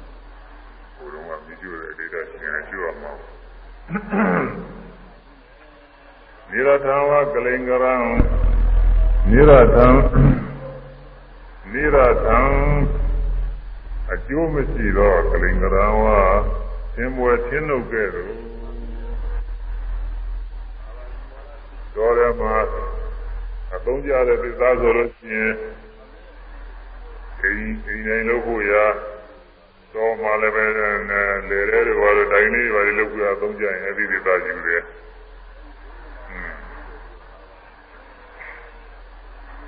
[0.97, 3.13] ဘုရုံးကမြည်ကျွတဲ့ဒေတာရှင်ချွရမှာ
[6.51, 7.95] နိရထံဝကလိင်္ဂရံ
[9.31, 9.87] နိရထံ
[11.73, 12.39] နိရထံ
[14.13, 16.05] အကျိုးမရှိသောကလိင်္ဂရံဝ
[16.95, 18.52] သင်္ဘွယ်သင်းုပ်ကဲ့သို့
[21.97, 22.55] တော်ရမှာ
[23.75, 25.55] အသုံးကြတဲ့သစ္စာဆိုလို့ရှိရင်
[27.43, 28.85] အိမ်အိမ်တိုင်းလုပ်ဖို့ရာ
[29.95, 34.83] တော့မှလည်းပဲလေလေတွေဘာလို့တိုင်းလေးဘာလို့လုပ်ကြအသုံးကြရင်အဲ့ဒီသစ္စာယူတယ်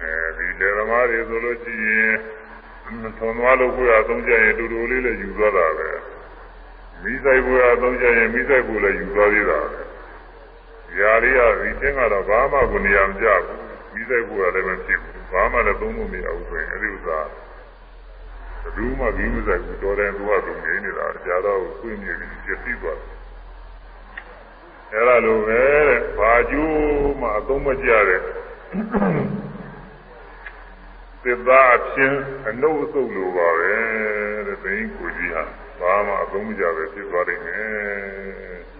[0.03, 2.14] အဲဒီလေသမားတွေဆိုလို့ရှိရင်
[3.18, 5.89] သွန်သွားလို့ကိုယ်အသုံးကြရင်တူတူလေးလည်းယူသွားတာပဲ
[7.03, 9.93] မိဆိုင်ကိုယ်အသုံးကြရင်မိဆိုင်ကိုယ်လည်းယူသွားသေးတာပဲ
[10.99, 13.59] ຢာလေးကဒီချင်းကတော့ဘာမှကိုနေရာမကျဘူး
[13.95, 17.18] မိဆိုင်ကိုယ်ကလည်းမဖြစ်ဘူးဘာမှလည်းသုံးလို့မရဘူးဆိုရင်အဲဒီဥစ္စာ
[18.62, 23.11] ဘယ်သူမှဒီဥစ္စာကိုတော်တယ်သူကသူနေနေတာကြာတော့ကိုယ်မြင်ပြီးပြည့်စည်သွားတယ်
[24.92, 28.20] အဲလိုပဲတဲ့ဘာကျိုးမှအသုံးမကျတဲ့
[31.22, 32.14] သစ္စာအဖြစ်
[32.49, 33.74] အနုအဆုပ်လိုပါပဲ
[34.47, 35.42] တဲ့ဘိန်းကိုကြီးဟာ
[35.80, 38.74] ဘာမှအသုံးမကျပဲဖြစ်သွားနိုင်တယ်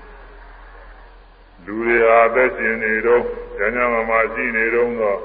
[1.67, 3.23] လူတွေဟာအသက်ရှင်နေတော့
[3.59, 5.21] ဉာဏ်ဉာဏ်မှမရှိနေတော့တော့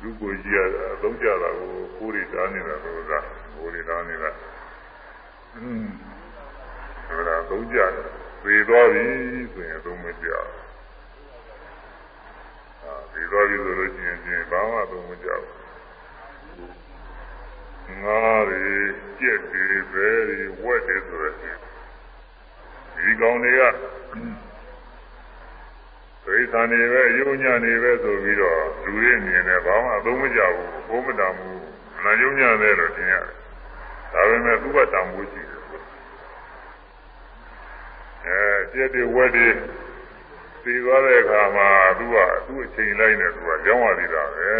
[0.00, 3.12] လူကိုကြီးကအသုံးကျတာကိုကိုယ်တွေတားနေတာလို့က
[3.56, 4.30] ကိုယ်တွေတားနေတာ
[5.56, 5.86] อืม
[7.08, 7.90] ဒါကသုံးကြတယ်
[8.44, 9.04] သေသွားပြီ
[9.52, 10.28] ဆိုရင်သုံးမကျ
[13.12, 15.44] ဘူးဒီသွားပြီဆိုလို့ရှိရင်ချင်းဘာမှသုံးမကြောက်
[18.02, 18.62] ငါးတွေ
[19.20, 21.56] ကြက်တွေပဲတွေဝက်တွေဆိုရယ်
[22.96, 23.62] ဒီကောင်တွေက
[26.24, 31.60] ဒိဋ္ဆန်နေပဲအယုံညာနေပဲဆိုပြီးတော့လူရဲ့မြင်တယ်ဘာမှအသုံးမကျဘူးဘုံမတန်ဘူး
[31.96, 33.34] အနာယုံညာတယ်လို့ထင်ရတယ်
[34.12, 35.62] ဒါပေမဲ့သူ့ဘတန်ဖို့ရှိတယ်
[38.26, 38.40] အဲ
[38.72, 39.48] ကျက်တွေဝက်တွေ
[40.64, 41.68] သိသွားတဲ့အခါမှာ
[41.98, 42.16] သူက
[42.46, 44.52] သူ့အချိန်လိုက်နေသူကကြောင်းရသေးတာပဲ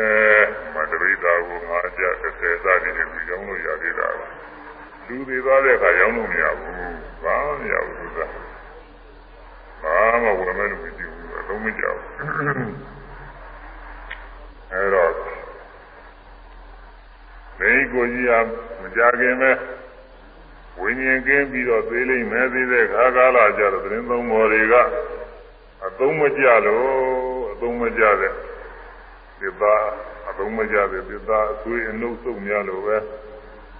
[0.74, 4.26] မတရိတာကိုငါကြ30စသည်နဲ့ပြီးကြောင်းလို့ရသေးတာပဲ
[5.06, 6.74] လူသေးသွားတဲ့အခါရောင်းလို့မရဘူး
[7.22, 8.18] ဘာမှမရဘူးသူက
[9.82, 11.21] ဘာမှဝယ်မဲ့လို့မရှိဘူး
[12.22, 12.92] အလုံးမကြောက်
[14.72, 15.12] အဲတော့
[17.58, 18.32] မိကိုကြီးက
[18.80, 19.50] မကြခင်ပဲ
[20.78, 24.74] ဝိညာဉ်ကင်းပြီးတော့သေးလိမ့်မယ်သေးတဲ့ခါကာလကြတော့သတင်းသုံးပေါ်တွေက
[25.86, 26.86] အသုံးမကျလို့
[27.52, 28.32] အသုံးမကျတဲ့
[29.40, 29.74] သစ္စာ
[30.28, 32.96] အသုံးမကျတဲ့သစ္စာအသွေးအနှုတ်ဆုံးများလို့ပဲ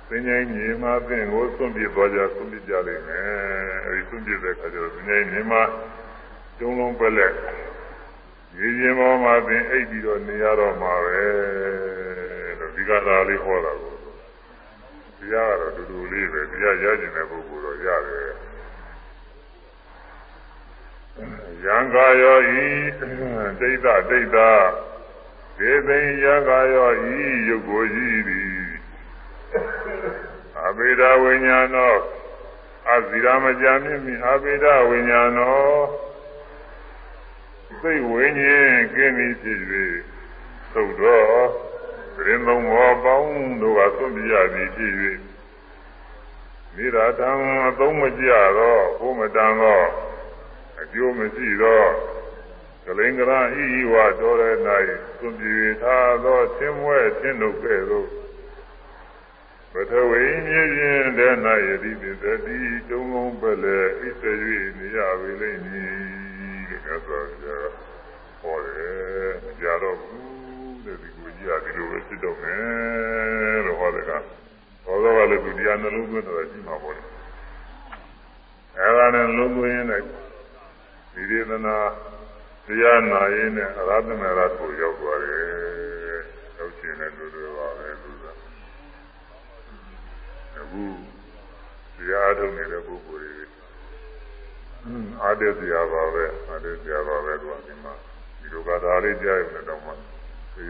[0.09, 3.25] သင်္ချိုင်းညီမအသင်ကိုသွန့်ပြသွားကြသွန့်ပြကြလိမ့်မယ်
[3.87, 5.53] အဲဒီသွန့်ပြတဲ့ခါကျတော့သင်္ချိုင်းညီမ
[6.59, 7.33] ကျုံလုံးပလက်
[8.59, 11.25] ရေရင်ပေါ်မှာသင်အိပ်ပြီးတော့နေရတော့မှာပဲ
[12.59, 13.95] လို့ဒီကသာလေးဟောတာကို
[15.19, 18.31] တရားကတော့တူတူလေးပဲတရားရကျင်တဲ့ပုဂ္ဂိုလ်တော့ရတယ်
[21.65, 22.67] ယံကာယောဤ
[23.61, 24.39] ဒိဋ္ဌဒိဋ္ဌ
[25.59, 27.17] ဒေသိယံကာယောဤ
[27.49, 28.63] ယုတ်ကိုဤသည်
[30.65, 31.95] အဘိဓဝိညာနော
[32.91, 35.21] အဇိရမကြမြင့်မြအဘိဓဝိညာ
[37.73, 39.59] နောသိဝိညာဉ်ကင်းပြီးဖြစ်၍
[40.73, 41.49] သုတ်တော်
[42.17, 44.93] ပြင်းသုံးဘောပေါင်းတို့ကသွန့်ပြရသည်ဖြစ်၍
[46.75, 47.31] မိရာတံ
[47.69, 49.87] အသုံးမကြတော့ဘုမတန်တော့
[50.81, 51.89] အကျိုးမရှိတော့
[52.85, 54.45] ကလိင်္ဂရဤဤဝတော်ရ၌
[55.19, 58.09] သွန်ပြေထားသောသင်မွဲသင်တို့ကဲ့သို့
[59.73, 62.59] ပထဝီမြေပြင်တည်း၌ယတိပိသတိ
[62.89, 64.25] တုံးလုံးပဲလေဣသ၍
[64.79, 66.12] နေရပေလိမ့်မည်တဲ့
[66.83, 67.67] မြတ်စွာဘုရား
[68.41, 74.11] ဟောတယ်မကြတော့ဘူးတဲ့ဒီကိုကြီးကဒီလိုပဲဖြစ်တော့မယ်လို့ဟောတဲ့က
[74.85, 77.03] ဟောတော့ကလည်းသူတရားနှလုံးသွင်းတော့ရှိမှာပေါ့လေ
[78.79, 79.87] အဲဒါနဲ့နှလုံးသွင်းရင်
[81.15, 81.77] ဒီဒေသနာ
[82.67, 85.43] တရားနာရင်းနဲ့အရဟတမေရကိုရောက်သွားတယ်။
[86.59, 88.25] ရောက်ခြင်းနဲ့လူတွေပါပဲသူက။
[90.59, 90.83] အခု
[91.97, 93.42] တရားထုတ်နေတဲ့ပုဂ္ဂိုလ်တွေ
[95.23, 97.93] အားတည်းစရာပါပဲအားတည်းစရာပါပဲသူကဒီမှာ
[98.41, 99.95] ဒီလိုကဒါလေးကြားရုံနဲ့တော့မှတ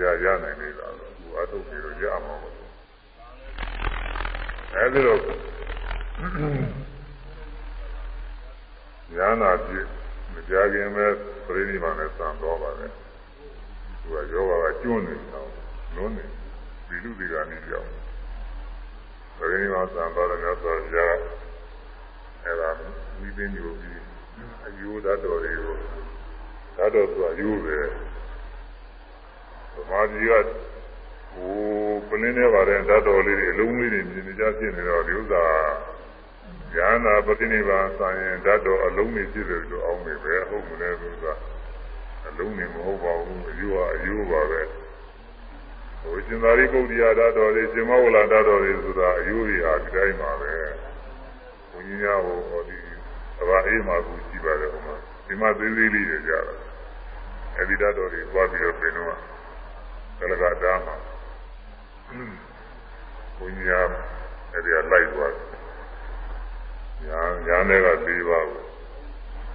[0.00, 2.54] ရားရနိုင်နေတာတော့သူအားထုတ်ပြီးတော့ရမှာပေါ့။
[4.74, 5.20] အဲဒီတော့
[9.16, 9.86] ညာနာပြည့်
[10.32, 11.06] မကြခင်ပဲ
[11.46, 12.86] ပြိဋိမာနဲ့စံတော်ပါလေ
[14.00, 15.48] သူကယောဂကကျွန်းနေတော့
[15.96, 16.24] လုံးနေ
[16.88, 17.88] ဒီလူတွေကနေကြောက်
[19.36, 21.16] ပြိဋိမာစံတော်တဲ့မြတ်စွာဘုရား
[22.44, 22.70] အဲ့ဒါ
[23.20, 24.01] မိသိညိုပြီး
[24.66, 25.76] အယူဓာတ်တော်တွေကို
[26.76, 27.78] ဓာတ်တော်ဆိုအယူပဲ
[29.74, 30.32] သမာဓိက
[31.34, 31.54] ဟို
[32.08, 35.44] ပလင်းနေပါတဲ့ဓာတ်တော်လေးတွေအလုံးလေးတွေမြင်နေကြဖြစ်နေတော့ဒီဥစ္စာ
[36.76, 41.26] ဉာဏ်နာပฏิနိဗ္ဗာန်ဆိုင်ရင်ဓာတ်တော်အလုံးနေဖြစ်တယ်လို့အောင်းနေပဲဟုတ်မလဲလို့က
[42.28, 44.62] အလုံးနေမဟုတ်ပါဘူးအယူဟာအယူပါပဲ
[46.02, 50.52] ဟိုရှင်သာရိပုတ္တရာဓာတ်တော်လေးရှင်မောဂလဓာတ်တော်လေးဆိုတာအယူတွေဟာဒီတိုင်းပါပဲ
[51.70, 52.81] ဘုန်းကြီးများဟိုဟောဒီသ
[53.48, 56.54] ဘာအေးမှာကူကြည့်ပါတယ်ဟိုမှာဒီမှာသေးသေးလေးတွေကြတာ
[57.56, 59.06] အဲဒီဓာတ်တော်တွေသွားပြီးတော့ပြင်တော့
[60.18, 60.96] ကလကတားမှာ
[63.36, 63.86] ဘုန်းကြီးများ
[64.52, 65.62] အဲဒီကလိုက်သွားတယ်
[67.08, 68.62] ညာညာနဲ့က၄ပါးကို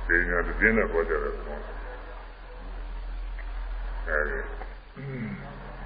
[0.08, 1.58] ဒီညာတစ်ပြင်းနဲ့ပေါ်ကြတယ်ကော
[4.08, 4.40] အဲဒီ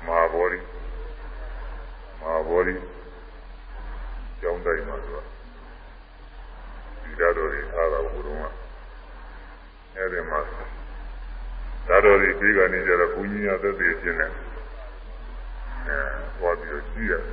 [0.07, 0.59] မာဘောရီ
[2.21, 2.75] မာဘောရီ
[4.39, 5.19] ကျောင်းတိုင်းမှာဆို
[7.21, 8.45] ဒီဓာတ်တော်ကြီးအားတာဘုရုံက
[9.95, 10.39] အဲဒီမှာ
[11.87, 14.31] ဓာတ်တော်ကြီးပြီးကနေကြတော့ဘုန်းကြီးများသက်သေခြင်းနဲ့
[15.87, 15.97] အဲ
[16.39, 17.23] ဟောပြီးတော့ကြည့်ရတယ်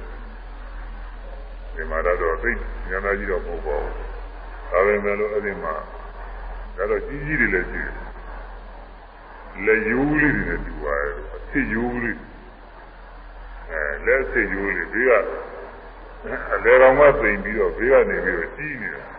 [1.75, 2.51] ဒီမှာတော့သိ
[2.91, 3.95] ဉာဏ်ကြီးတော့မဟုတ်ပါဘူး
[4.71, 5.75] ဒါပေမဲ့လို့အဲ့ဒီမှာ
[6.77, 7.95] ဒါတော့ကြီးကြီးတွေလည်းရှိတယ်
[9.65, 12.19] လက်ယိုးလေးတွေနဲ့တူပါရဲ့အစ်ယိုးလေး
[13.71, 15.13] အဲလက်အစ်ယိုးလေးဘေးက
[16.53, 19.18] အလေကောင်မသိပြီးတော့ဘေးကနေပြီးတော့ကြီးနေတာ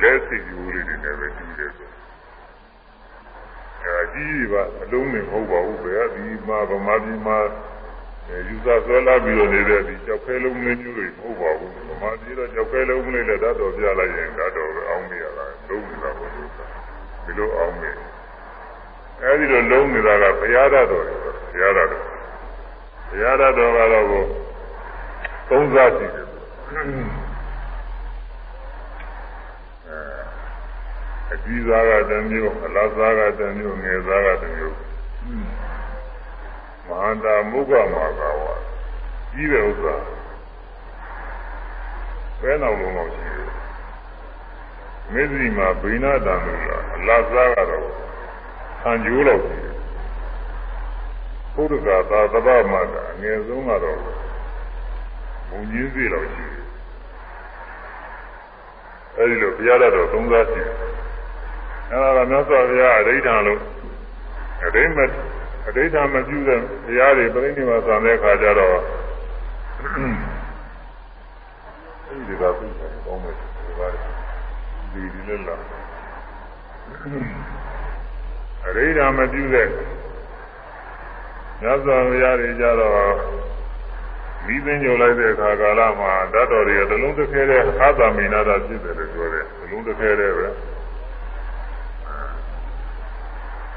[0.00, 1.88] လက်အစ်ယိုးလေးတွေနဲ့ပဲတူတယ်ဆို
[3.84, 7.38] အဲကြီးပါအလုံးနဲ့မဟုတ်ပါဘူးဘယ်ကဒီမှာဗမာပြည်မှာ
[8.48, 16.50] ယူဆဆွဲလာပြီးတော့နေတဲ့ဒီကြောက်ခဲလုံးလေးမျိုးတွေမဟုတ်ပါဘူးဗမာပြည်တော့ကြောက်ခဲလုံးလေးလည်းဓာတ်တော်ပြလိုက်ရင်ဓာတ်တော်ပဲအောင်းနေရတာလုံးနေတာပေါ့လို့
[17.24, 17.90] ဒီလိုအောင်းနေ
[19.22, 22.04] အဲဒီလိုလုံးနေတာကဘုရားဓာတ်တော်တွေဘုရားဓာတ်တော်
[23.08, 24.24] ဘုရားဓာတ်တော်ကတော့ကို
[25.48, 26.26] သုံးစားရှိတယ်
[29.88, 30.00] အဲ
[31.32, 34.76] အကြီးစားကတစ်မျိုးအလားစားကတစ်မျိုးငယ်စားကတစ်မျိုး
[36.86, 38.42] မဟာတာမုဂမာကာဝ
[39.32, 39.96] ကြီးတဲ့ဥစ္စာ
[42.40, 43.50] ဘယ်နောက်လုံးလောက်ရှိတယ်
[45.12, 47.88] မေဇီမှာဘိနာတန်လို့လားအလားစားကတော့
[48.80, 49.76] ဆံကျိုးလောက်ရှိတယ်
[51.54, 53.98] ဘုဒ္ဓဂါသာသဗ္ဗမတာအငယ်ဆုံးကတော့
[55.48, 56.57] ဘုံကြီးစီလောက်ရှိတယ်
[59.18, 60.74] အဲဒီလိုဘုရားတော်သုံးစားရှိတယ်
[61.90, 63.60] အဲဒါကမြတ်စွာဘုရားအဋ္ဌာလို့
[64.64, 64.98] အဋ္ဌိမ
[65.66, 68.78] အဋ္ဌာမပြုတဲ့ဘုရားတွေပြိဋိနိဗ္ဗာန်ဆံတဲ့အခါကျတော့
[72.06, 73.88] အဲဒီကပြည့်တယ်ကောင်းမယ်ဒီပါ
[74.92, 75.60] ဒီဒီလည်းလား
[78.64, 79.68] အဋ္ဌာမပြုတဲ့
[81.60, 83.12] မြတ်စွာဘုရားတွေကြတော့
[84.46, 90.46] မိသိညိုလိုက်တဲ့အခါကာလမှာဓာတ်တော်တွေကသလုံးတစ်ခဲတဲ့အာသမိနာတာဖြစ်တယ်လို့ပြောတယ်သလုံးတစ်ခဲတဲ့ပဲ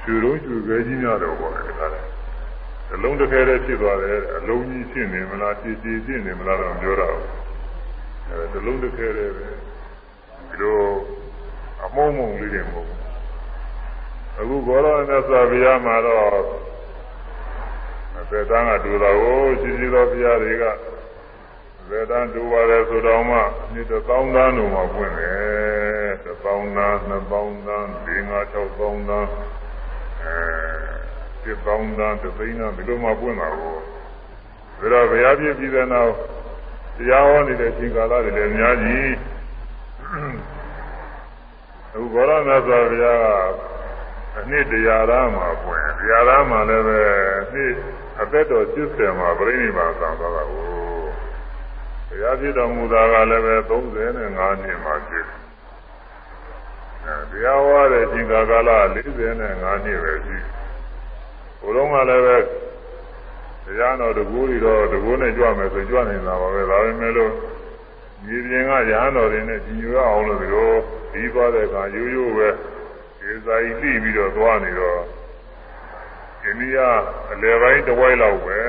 [0.04, 2.06] ကျူလုံးကျူခဲကြီးများတော့ပေါ့ဒီကနေ့
[2.94, 7.10] အလုံးတစ်ခဲတဲ့ဖြစ်သွားတယ်အလုံးကြီးဖြစ်နေမလားတည်တည်ဖြစ်နေမလားတော့ပြောတာ
[8.30, 9.48] အဲသလုံးတစ်ခဲတဲ့ပဲ
[10.50, 10.80] ဒီလို
[11.84, 13.02] အမုံမုံလေးတွေမဟုတ်ဘူး
[14.40, 16.26] အခုဘောရဏသဗ္ဗယမှာတော့
[18.30, 20.66] သေတန်းကတူတာကိုရှိရှိသောဘုရားတွေက
[21.90, 23.38] သေတန်းတူပါတယ်ဆိုတော့မှ
[23.74, 28.44] နှစ်တစ်သောင်းသားတို့မှပွင့်တယ်တစ်သောင်းသားနှစ်သောင်းသား၄၅၆
[28.80, 29.28] သောင်းသား
[30.24, 30.38] အဲ
[31.44, 33.76] တစ်သောင်းသားတစ်သိန်းသားဒီလိုမှပွင့်တာကို
[34.82, 36.14] ဒါတော့ဘုရားပြည့်ပြည်တဲ့နောက်
[36.98, 39.12] တရားဟောနေတဲ့အချိန်ကာလတွေလည်းအများကြီး
[41.94, 43.26] အခုဘောရဏသောဘုရားက
[44.38, 47.00] အနှစ်တရားသားမှာပွင့်တရားသားမှာလည်းပဲ
[47.62, 47.76] နှစ်
[48.22, 50.64] အသက်တော်80မှာပြိဋိဘာသံသွားတာကို
[52.08, 55.26] ဘုရားပြည့်တော်မူတာကလည်းပဲ35နှစ်မှာဖြစ်
[57.06, 59.06] အဲတရားဟောတဲ့ချိန်ကာလ45နှစ်
[60.04, 60.38] ပဲရှိ
[61.62, 62.38] ဘုလုံးကလည်းပဲ
[63.66, 67.32] တရားတော်တကူတွေတော့တကူနဲ့ကြွမယ်ဆိုကြွနေတာပါပဲဒါပေမဲ့လို့
[68.26, 70.72] မြေပြင်ကရဟန်းတော်တွေနဲ့ကြီးညိုရအောင်လို့ဒီလို
[71.14, 72.50] ဒီသွားတဲ့အခါရိုးရိုးပဲ
[73.20, 75.02] ဒီစာကြီးလှိပြီးတော့သွားနေတော့
[76.46, 76.78] အိန္ဒိယ
[77.32, 78.60] အလယ်ပိုင်းတစ်ဝိုက်လောက်ပဲ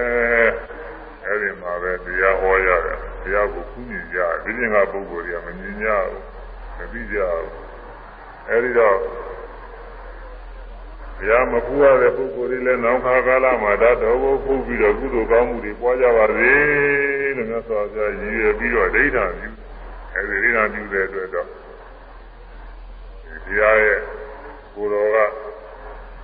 [1.24, 6.22] အဲ့ဒီမှာပဲတရားဟောရတယ်တရားကိုခုမြင်ကြဒီပြင်ကပုဂ္ဂိုလ်တွေကမမြင်ကြဘူး
[6.76, 7.50] မသိကြဘူး
[8.48, 8.96] အဲ့ဒီတော့
[11.18, 16.52] တရားမပူရတဲ့ပုဂ္ဂိုလ်တွေလည်းနောက်ခါကာလမှာဓာတ်တော်ကိုပူပြီးတော့ကုသိုလ်ကောင်းမှုတွေပွားကြပါစေ
[17.36, 19.48] လို့မြတ်စွာဘုရားရည်ရွယ်ပြီးတော့ဒိဋ္ဌာပြု
[20.14, 21.48] အဲဒီဒိဋ္ဌာပြုတဲ့အတွက်တော့
[23.46, 24.00] တရားရဲ့
[24.74, 25.18] ကိုယ်တော်က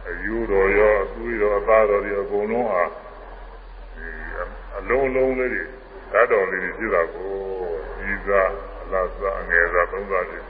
[0.08, 2.82] အယူတော်ရောအသွေးတော်အသားတော်တွေအကုန်လုံးဟာ
[4.78, 5.62] အလုံးလုံးလေးတွေ
[6.12, 7.30] ဓာတ်တော်လေးတွေဖြစ်တာကို
[7.98, 8.50] ကြီးစား
[8.82, 10.44] အလားစားအငယ်စားသုံးစားဖြစ်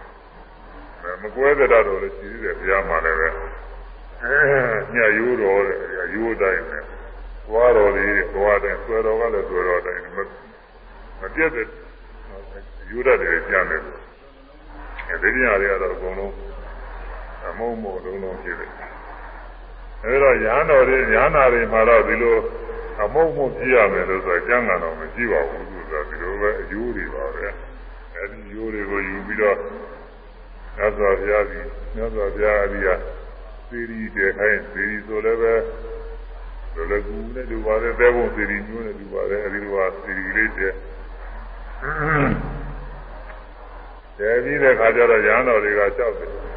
[1.23, 3.29] မကွဲတဲ့ဓာတ်တော်လေးရှိသေးတယ်ဘုရားမှာလည်းပဲ
[4.23, 4.37] အဲ
[4.95, 5.79] ညယူတော်တဲ့
[6.15, 6.83] ယူတိုင်းနဲ့
[7.47, 10.19] သွားတော်လေးသွားတိုင်းဆွဲတော်ကလည်းဆွဲတော်တိုင်းမ
[11.21, 11.67] မပြတ်တဲ့
[12.91, 13.83] ယူရတယ်ကြမ်းတယ်
[15.11, 16.35] အဲဒီညတွေကတော့အကုန်လုံး
[17.47, 18.71] အမုံမို့လုံးလုံးဖြစ်တယ်
[20.05, 22.37] အဲဒါရဟန်းတော်တွေညာနာတွေမှာတော့ဒီလို
[23.03, 27.47] အမုံမှုကြည့်ရမယ်လို့ဆိုကြံကံတော့မရှိပါဘူးဆိုတာဒီလိုပဲအယိုးတွေပါပဲ
[28.15, 29.57] အဲဒီယိုးတွေကိုယူပြီးတော့
[30.77, 32.89] မြတ်စွာဘုရားကြီးမြတ်စွာဘုရားအကြီးက
[33.69, 35.55] သေရီတည်ခိုင်းသေရီဆိုလည်းပဲ
[36.75, 40.75] လိုလည်းကူနဲ့ဒီပါတဲ့တဲဘုံသေရီမျိုးနဲ့ဒီပါတဲ့အဲဒီလိုပါသေရီလေးတည်
[44.19, 46.48] တယ်ပြီးတဲ့ခါကျတော့ရဟန်းတော်တွေကကြောက်တယ်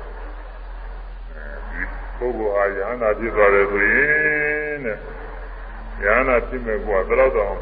[2.22, 4.98] ပုဂ္ဂိုလ်ဟာယဟနာဖြစ်သွားတယ်ဆိုရင်တဲ့
[6.04, 7.56] ယဟနာဖြစ်မဲ့ကွာဘယ်တော့တော့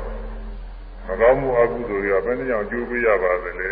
[1.07, 3.71] မကောင်းမှုအကုသိုလ်တွေကဘယ်နှကြောင့်ကျိုးပေးရပါသလဲ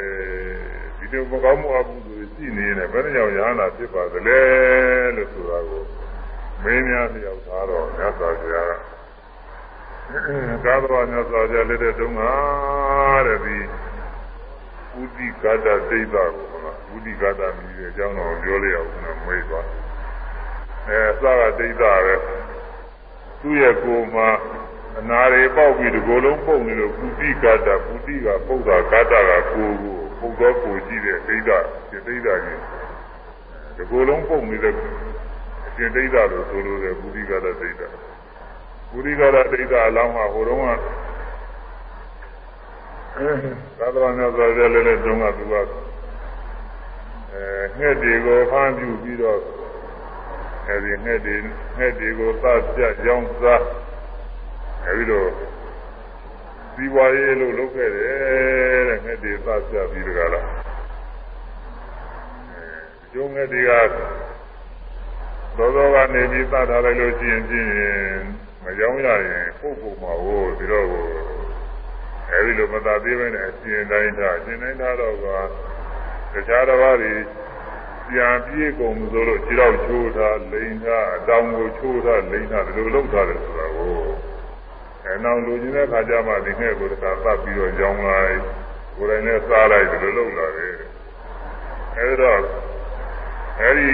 [0.98, 4.42] ဒီလိုမကောင်းမှုအကုသိုလ်တွေရှိနေတယ်ဘယ်နှကြောင့်ယဟနာဖြစ်ပါသလဲ
[5.16, 5.84] လို့ဆိုတာကို
[6.64, 8.68] မင်းများလျောက်သားတော့မြတ်စွာဘုရား
[10.66, 12.22] ကာသဝမြတ်စွာဘုရားလက်တဲ့တုန်းက
[13.28, 13.58] တဲ့ဒီ
[15.00, 16.28] ဥဒိကတဒိဋ္ဌကို
[16.96, 19.66] ဥဒိကတမြည်တဲ့အကြောင်းတော်ပြောလိုက်အောင်ကျွန်တော်မွေးသွား
[20.90, 22.16] အဲစကဒိဋ္ဌပဲ
[23.42, 24.30] သူ့ရဲ့ကိုယ်မှာ
[25.00, 31.52] အနာတွေပေါက်ပြီးဒီကိုယ်လုံးပုတ်နေလို့ပုတိကတပုတိကပုတ်တာကတကကိုယ်ကိုပုတ်တော့ကိုယ်ကြည့်တဲ့ဒိဋ္ဌ
[31.90, 32.62] ဒီဒိဋ္ဌကြီး
[33.76, 37.84] ဒီကိုယ်လုံးပုတ်နေတဲ့အရှင်ဒိဋ္ဌလို့ဆိုလို့တဲ့ပုတိကတဒိဋ္ဌ
[38.92, 40.70] ပုတိကတဒိဋ္ဌအလောင်းမှာဟိုတုန်းက
[43.80, 45.54] သာသနာ့မြတ်စွာဘုရားလည်းလည်းတုန်းကသူက
[47.34, 47.44] အဲ
[47.78, 49.40] ငှက်တွေကိုဖမ်းပြပြီးတော့
[50.68, 51.36] အဲဒီငှက်တွေ
[51.78, 53.64] ငှက်တွေကိုသတ်ပြရောင်းစား
[54.86, 55.26] အဲဒီလို
[56.76, 60.48] ဒီဝါရေးလို့လုပ်ခဲ့တယ်တဲ့ငှက်တွေသတ်ပြပြီးတကလား
[63.14, 63.72] ကျုံးငယ်တွေက
[65.58, 67.70] သောသောကနေပြီးသတ်ထားလိုက်လို့ရှိရင်ချင်း
[68.64, 70.88] မကြောင်းရရင်ပုတ်ပုတ်မှာဟိုပြီးတော့
[72.32, 75.28] အဲဒီလိုမသာသေးပဲနဲ့အရှင်တိုင်းထားအရှင်တိုင်းထားတော့က
[76.34, 77.12] တခြားတစ်ပါးတွေ
[78.10, 83.94] ပြန်ပြေးကုန်ဆိုလို့ခြေတော့ချိုးထားလိန်ထားအတောင်ကိုချိုးထားလိန်ထားဒီလိုလုပ်ထားတယ်ဆိုတာကို
[85.04, 88.38] အဲနောက်လူချင်းတဲ့ခါကျမှဒီနဲ့ကိုတခါသတ်ပြီးတော့ကြောင်းလိုက်
[88.96, 90.76] ကိုယ်တိုင်နဲ့စားလိုက်ဒီလိုလုပ်လာတယ်
[91.98, 92.42] အဲဒီတော့
[93.62, 93.92] အဲဒီ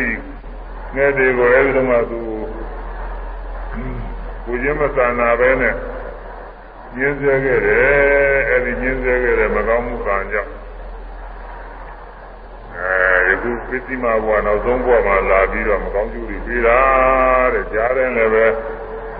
[0.95, 2.19] ငယ်တွေကိုအဲဒီတော့မှသူ
[4.45, 5.73] ကိုချင်းမဆန္နာပဲနဲ့
[6.97, 10.51] ညင်းဆဲခဲ့တယ်အဲဒီညင်းဆဲခဲ့တယ်မကောင်းမှုကံကြောင့်
[13.43, 16.79] အဲဒီခုပစ္စည်းမဘဝနောက်ဆုံးဘဝမှာလာပြီးတော့မကောင်းကျိုးတွေပေးတာ
[17.53, 18.45] တဲ့ကြားတယ်လည်းပဲ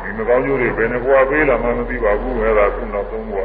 [0.02, 3.40] ဒီမကောင်းကျိုးတွေဘယ်နှဘဝပေးလာမှမသိပါဘူးအဲဒါခုနောက်ဆုံးဘဝ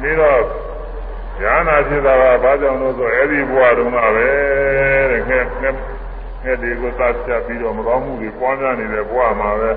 [0.00, 0.40] ပြီးတော့
[1.42, 4.28] ဉာဏ်နာဖြစ်တာကဘာကြောင့်လို့ဆိုအဲဒီဘဝတုန်းကပဲ
[5.10, 5.74] တဲ့ငဲ့ငဲ့
[6.44, 9.70] ငဲ့တွေကိုသတ်ဖြတ်ပြီးတော့မကောင်းမှုတွေပွားများနေတဲ့ဘဝမှာပဲ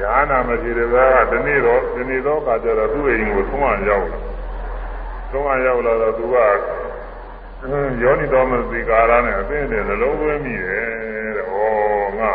[0.00, 4.18] ဉာဏ်နာမဖြစ်တဲ့ဘက်ကဒီနေ့တော့ဒီနေ့တော့ကကြတော့သူ့အိမ်ကိုသုံးအောင်ရောက်လာ
[5.30, 6.36] သုံးအောင်ရောက်လာတော့သူက
[7.62, 10.86] ယောနိတော်မသိကာရနဲ့အသိနဲ့နှလုံးသွင်းမိတယ်
[11.36, 11.56] တဲ့။ဩ
[12.18, 12.32] ငါ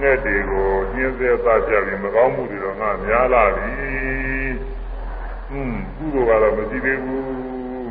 [0.00, 3.70] ငဲ့တွေကိုညှင်းဆဲသတ်ဖြတ်ပြီးမကောင်းမှုတွေတော့ငါများလာပြီ။
[5.48, 7.88] ဟွန်းကုသိုလ်ကတော့မရှိသေးဘူး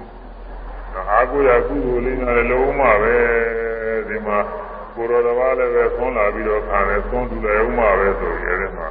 [1.10, 3.16] ။အာကိုရကုသိုလ်လေးနဲ့လုံးမပဲ
[4.08, 4.40] ဒီမှာ
[4.96, 8.88] ကိုရောတော်ဘာလည်းပဲသွန်းလာပြီးတော့ခံတယ်သွန်းတူလည်းဥမပဲဆိုရင်အဲဒီမှာ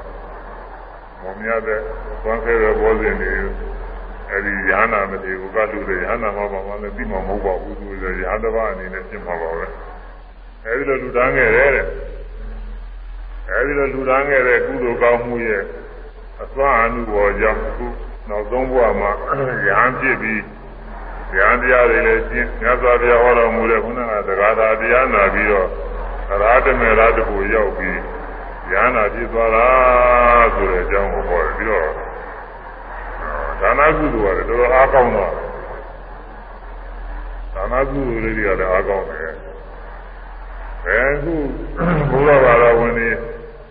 [1.20, 1.80] မုံမြတဲ့
[2.22, 3.32] သွန်းခဲတဲ့ဘောဇင်တွေ
[4.30, 9.66] အဲဒီရဟနာမတိဘူးကလူတွေရဟနာမှာပါမှလည်းပြီးမှမဟုတ်ပါဘူးသူတွေရဟန်းတစ်ပါးအနေနဲ့ပြင်မှာပါပဲ
[10.64, 11.86] အဲဒီလိုလူတန်းခဲ့တယ်တဲ့
[13.50, 15.62] အဲဒီလိုလူတန်းခဲ့တဲ့ကုသိုလ်ကောင်းမှုရဲ့
[16.42, 17.86] အစွမ်းအမှုပေါ်ကြောင့်အခု
[18.28, 19.10] နောက်ဆုံးဘဝမှာ
[19.66, 20.42] ရဟန်းဖြစ်ပြီး
[21.34, 24.48] ဉာဏ်တရားတွေလည်းရှင်းမြတ်စွာဘုရားဟောတော်မူတဲ့ခုနကသက္ကာ
[24.80, 25.68] တရားနာပြီးတော့
[26.42, 27.98] ရာထမေရာတကူရောက်ပြီး
[28.70, 29.66] ဉာဏ်နာဖြစ်သွားတာ
[30.54, 31.88] ဆိုတဲ့အကြောင်းကိုဟောတယ်ပြီးတော့
[33.60, 35.32] ဒါနကုသိုလ်ကလည်းတော်တော်အားကောင်းတော့
[37.54, 39.32] ဒါနကုသိုလ်လေးတွေကလည်းအားကောင်းတယ်
[40.84, 41.34] ဘယ်ခု
[42.10, 43.08] ဘုရားဘာသာဝင်တွေ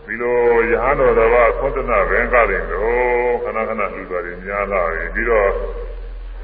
[0.06, 0.36] ဒီလို
[0.72, 5.50] ရဟန်းတော်တော်ကသုတ္တနာဘင်္ဂရင်တော့ခဏခဏလူတော်တွေများလာပြီပြီးတော့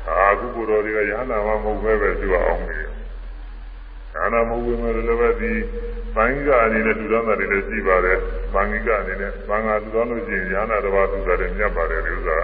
[0.09, 2.85] အာကုကိုယ်တော်တွေကရဟန္တာမမဟုတ်ပဲပဲသူအောင်နေရ
[4.13, 5.51] ဟန္တာမဟုတ်ဝင်လည်းပဲဒီ
[6.15, 8.17] ဘင်္ဂအနေနဲ့လူတော်တွေလည်းရှိပါတယ်
[8.53, 12.37] ဘင်္ဂအနေနဲ့ဘင်္ဂလူတော်လို့ရှိရင်ရဟန္တာတော်ဘာသူတယ်မြတ်ပါတယ်ဒီဥစ္စာ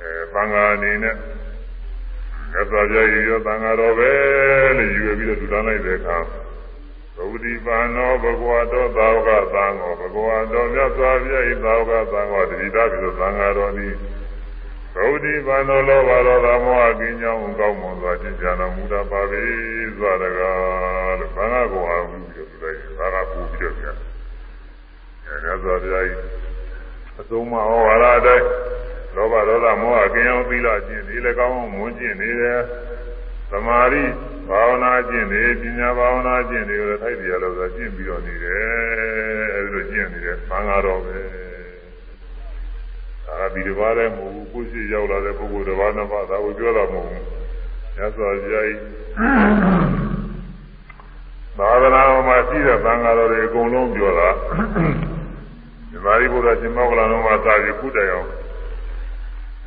[0.00, 1.14] အဲဘင်္ဂအနေနဲ့
[2.52, 4.10] သစ္စာပြရည်ရောသံဃာတော်ပဲ
[4.76, 6.18] လို့ယူပြီးတော့လူတော်လိုက်တဲ့အခါ
[7.16, 13.94] ဘုဒ္ဓိပါနောဘဂဝါတော်သာဝကသံဃောဘဂဝါတော်မြတ်စွာဘုရားဤသာဝကသံဃောတတိတာပြီးတော့သံဃာတော်သည်
[14.94, 19.42] ဘုဒ္ဓိပါနောလောဘတော်သာမောဟကင်းကြောင်းကောင်းမွန်စွာကျင့်ကြံတော်မူတတ်ပါပေ
[19.96, 23.96] စွာတကားလို့ဘာသာကိုအားပြုပြီးတော့လိုက်ဘာသာပူပြီးတော့ပြန်
[25.26, 26.12] အဲမြတ်စွာဘုရားဤ
[27.18, 28.46] အဆုံးမဟောဝါဒအတိုင်း
[29.18, 32.60] လောဘဒေါသမောဟကင်းအောင်သီလကျင့်ဒီလည်းကောင်းအောင်မွန်းကျင့်နေတယ်
[33.50, 34.02] သမာဓိ
[34.48, 38.64] ဘာဝနာကျင့်နေပညာဘာဝနာကျင့်တွေကိုထိုက်တရားလို့ဆိုကျင့်ပြီးတော့နေတယ်
[39.54, 41.18] အဲဒီလိုကျင့်နေတယ်သံဃာတော်ပဲ
[43.26, 47.24] ဒါဒီတစ်ပါးလည်းမဟုတ်ဘူးကိုယ်ရှိရောက်လာတဲ့ပုဂ္ဂိုလ်တစ်ပါးနှစ်ပါးဒါကိုပြောတာမဟုတ်ဘူး
[47.96, 48.74] ညစွာကြိုက်
[51.58, 54.28] သာသနာမှာရှိတဲ့သံဃာတော်တွေအကုန်လုံးပြောတာ
[55.90, 58.28] ဒီမာရီဘုရားရှင်မောကလန်တော်မှာသာပြီးခုတိုင်အောင်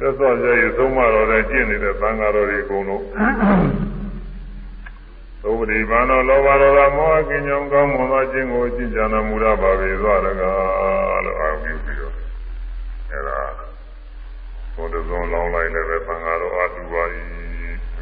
[0.01, 3.05] သက်သောကြရသုံးမတော်တဲ့ကျင့်နေတဲ့သံဃာတော်တွေအကုန်လုံး
[5.41, 12.13] သုဝတိဘာနောလောဘဒေါသမောဟကင်းကြောင်းကောင်းမွန်သောခြင်းကိုကျင့်ကြံတော်မူရပါပေသောတကားလို့အာရုံပြုပြီးတော့
[13.11, 13.39] အဲဒါ
[14.75, 17.03] ဘုဒ္ဓဇွန်လောင်းလိုက်လည်းပဲသံဃာတော်အတူပါ၏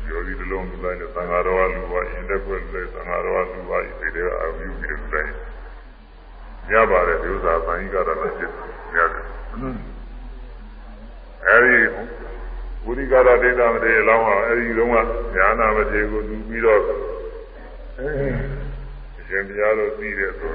[0.06, 5.34] ပြောဒီလုံးလူလိုက်လည်းသံဃာတော်အလူပါ၏လက်ွက်လည်းသံဃာတော်အလူပါ၏ဒီတဲ့အာရုံပြုပြီးတော့တိုင်း
[6.72, 8.52] ရပါတယ်ဒီဥစ္စာသံဃာတော်လည်းဖြစ်
[8.96, 9.26] ရတယ်
[11.48, 11.78] အဲဒီ
[12.86, 14.96] ဝိရိကရဒိဋ္ဌမတေအလောင်းဟာအဲဒီတုန်းက
[15.36, 16.82] ဉာဏမတေကိုသူပြီးတော့
[19.18, 20.54] အရှင်ဘုရားတို့ပြီးတဲ့ဆို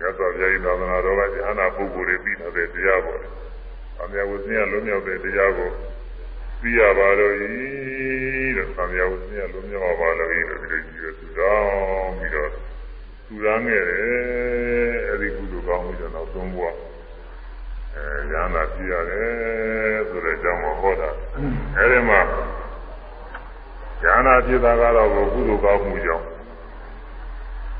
[0.00, 3.32] ရသော်ဘုရားဤသာသနာတော်ကဉာဏပုဂ္ဂိုလ်တွေပြီးတဲ့တရားပေါ်တယ်။
[4.00, 5.70] အမြဲဝိသင်းလုံးမြောက်တဲ့တရားကို
[6.60, 7.48] ပြီးရပါလို့ဤ
[8.56, 12.50] တဲ့။အမြဲဝိသင်းလုံးမြောက်ပါလို့ဤတဲ့ဒီလိုကြီးရသူတော်ပြီးတော့
[13.26, 16.68] သူရမ်းခဲ့တယ်။အဲဒီကုသိုလ်ကောင်းမှုကြောင့်နောက်ဆုံးဘဝ
[17.98, 21.10] အဲဉာဏ်သာပြရတယ်ဆိုတဲ့အကြောင်းကိုဟောတာ
[21.76, 22.20] အဲဒီမှာ
[24.02, 26.26] ဉာဏ်သာပြတာကတော့ကုသိုလ်ကောင်းမှုကြောင့်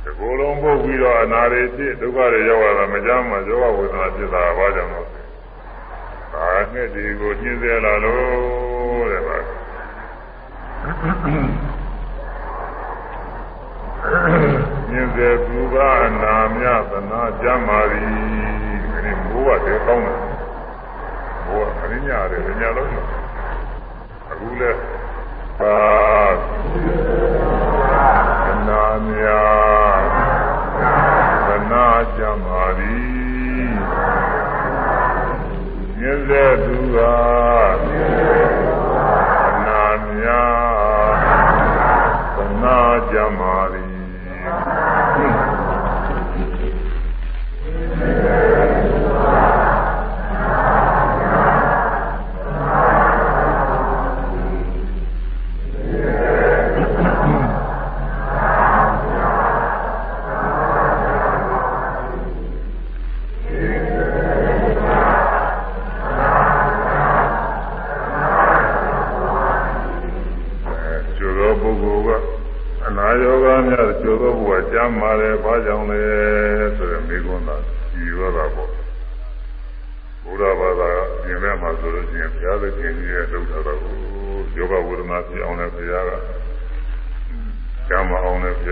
[0.04, 5.02] ဒီကိုယ်လုံးပုတ်ပြီးတော့အနာတွေဖြစ်ဒုက္ခတွေရောက်လာတာမကြမ်းမှယောဂဝေဒနာဖြစ်တာဘာကြောင့်လဲ
[6.32, 9.36] ဒါနဲ့ဒီကိုညှင်းဆဲလာလို့တဲ့ပါ
[14.90, 18.57] မြင်စေသူကအနာမြသနာကြမာရီဒီ
[19.38, 20.18] မိုးကတည်းကောင်းတယ်
[21.46, 22.90] မိုးကအရင်းညာတယ်ညလုံး
[24.30, 24.70] အခုလဲ
[25.60, 25.76] အာ
[28.44, 29.24] သနာမြ
[31.46, 31.86] သနာ
[32.16, 32.98] ကြမာရီ
[35.98, 36.96] မြင်စေသူက
[39.48, 40.26] အနာမြ
[42.36, 42.78] သနာ
[43.10, 43.67] ကြမာရီမှား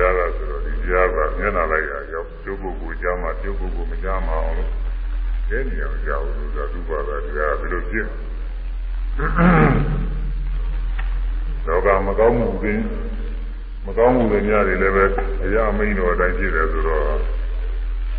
[0.01, 4.70] ရားကဆိုတော့ဒီဘုရားကမျက်နှာလိုက်ရရောက်ကျုပ်ပုဂ္ဂိုလ်ကျမ်းမှာကျုပ်ပုဂ္ဂိုလ်မကျမ်းမအောင်လို့
[5.51, 8.07] တဲ့နေရာကြောက်လို့ဆိုသူဘာသာတရားဘယ်လိုဖြစ်
[11.66, 12.80] လောကမကောင်းမှုပင်
[13.86, 15.05] မကောင်းမှုတွေများတွေလည်းပဲ
[15.44, 17.03] အရာမိန်တော်အတိုင်းဖြစ်တယ်ဆိုတော့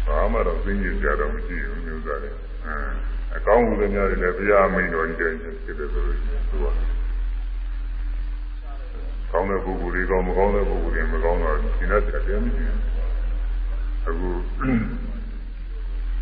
[0.07, 2.31] ဘာမှတော့သိဉ္ဇကြတော့မရှိဘူးမျိုးသားတွေ
[3.35, 6.17] အကောင်းမှုတွေများတွေလည်းဘုရားမိန်တော်ကြီးတိုင်းဖြစ်တယ်ဆိုလို့
[6.49, 6.71] သူကကော
[9.47, 12.65] င်းတဲ့ပုဂ္ဂိုလ်တွေကောင်းမကောင်းတဲ့ပုဂ္ဂိုလ်တွေမကောင်းတော့ဒီနေ့တည်းမရှိ
[14.19, 14.39] ဘူး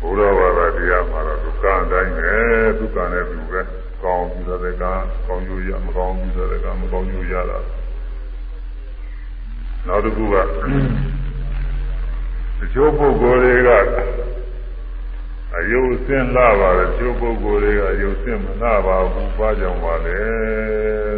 [0.06, 2.30] ုဘုရားဘာသာတရားမှာတော့ဒုက္ခအတိုင်းပဲ
[2.78, 3.60] ဒုက္ခနဲ့သူပဲ
[4.02, 7.58] ကောင်းပြီးတဲ့ကကောင်းကျိုးရမကောင်းပြီးတဲ့ကမကောင်းကျိုးရတာ
[9.86, 10.36] နောက်တစ်ခုက
[12.58, 13.70] တချို့ပုဂ္ဂိုလ်တွေက
[15.58, 20.20] အယုတ်စင်လာပါတယ်တချို့ပုဂ္ဂိုလ်တွေကအယုတ်စင်မလာပါဘူးဘာကြောင့်ပါလဲ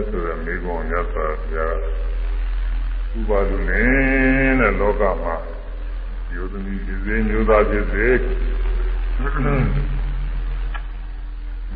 [0.09, 1.17] ဆိုတော့မိဂုံရသ
[1.51, 1.67] ဗျာ
[3.19, 3.85] ဥပါဒုနေ
[4.61, 5.37] တဲ့လောကမှာ
[6.35, 8.07] ယောသမီဖြစ်စေမျိုးသားဖြစ်စေ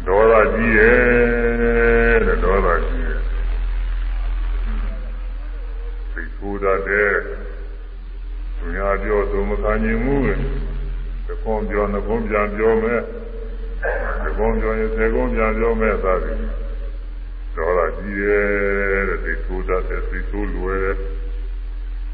[0.07, 3.21] ဒေါသကြီးရဲ့တဲ့ဒေါသကြီးရဲ့
[6.13, 7.13] စိတ်ကိုယ်တတ်တဲ့
[8.57, 10.17] သူများပြောသူမခံနိုင်မှု
[11.27, 13.01] ပဲတကွန်ပြောနှကွန်ပြန်ပြောမယ်
[14.25, 16.39] တကွန်ပြောရင်သေကွန်ပြန်ပြောမယ်သာသည်
[17.57, 20.93] ဒေါသကြီးရဲ့တဲ့စိတ်ကိုယ်တတ်တဲ့စိတ်ဆိုးလွယ်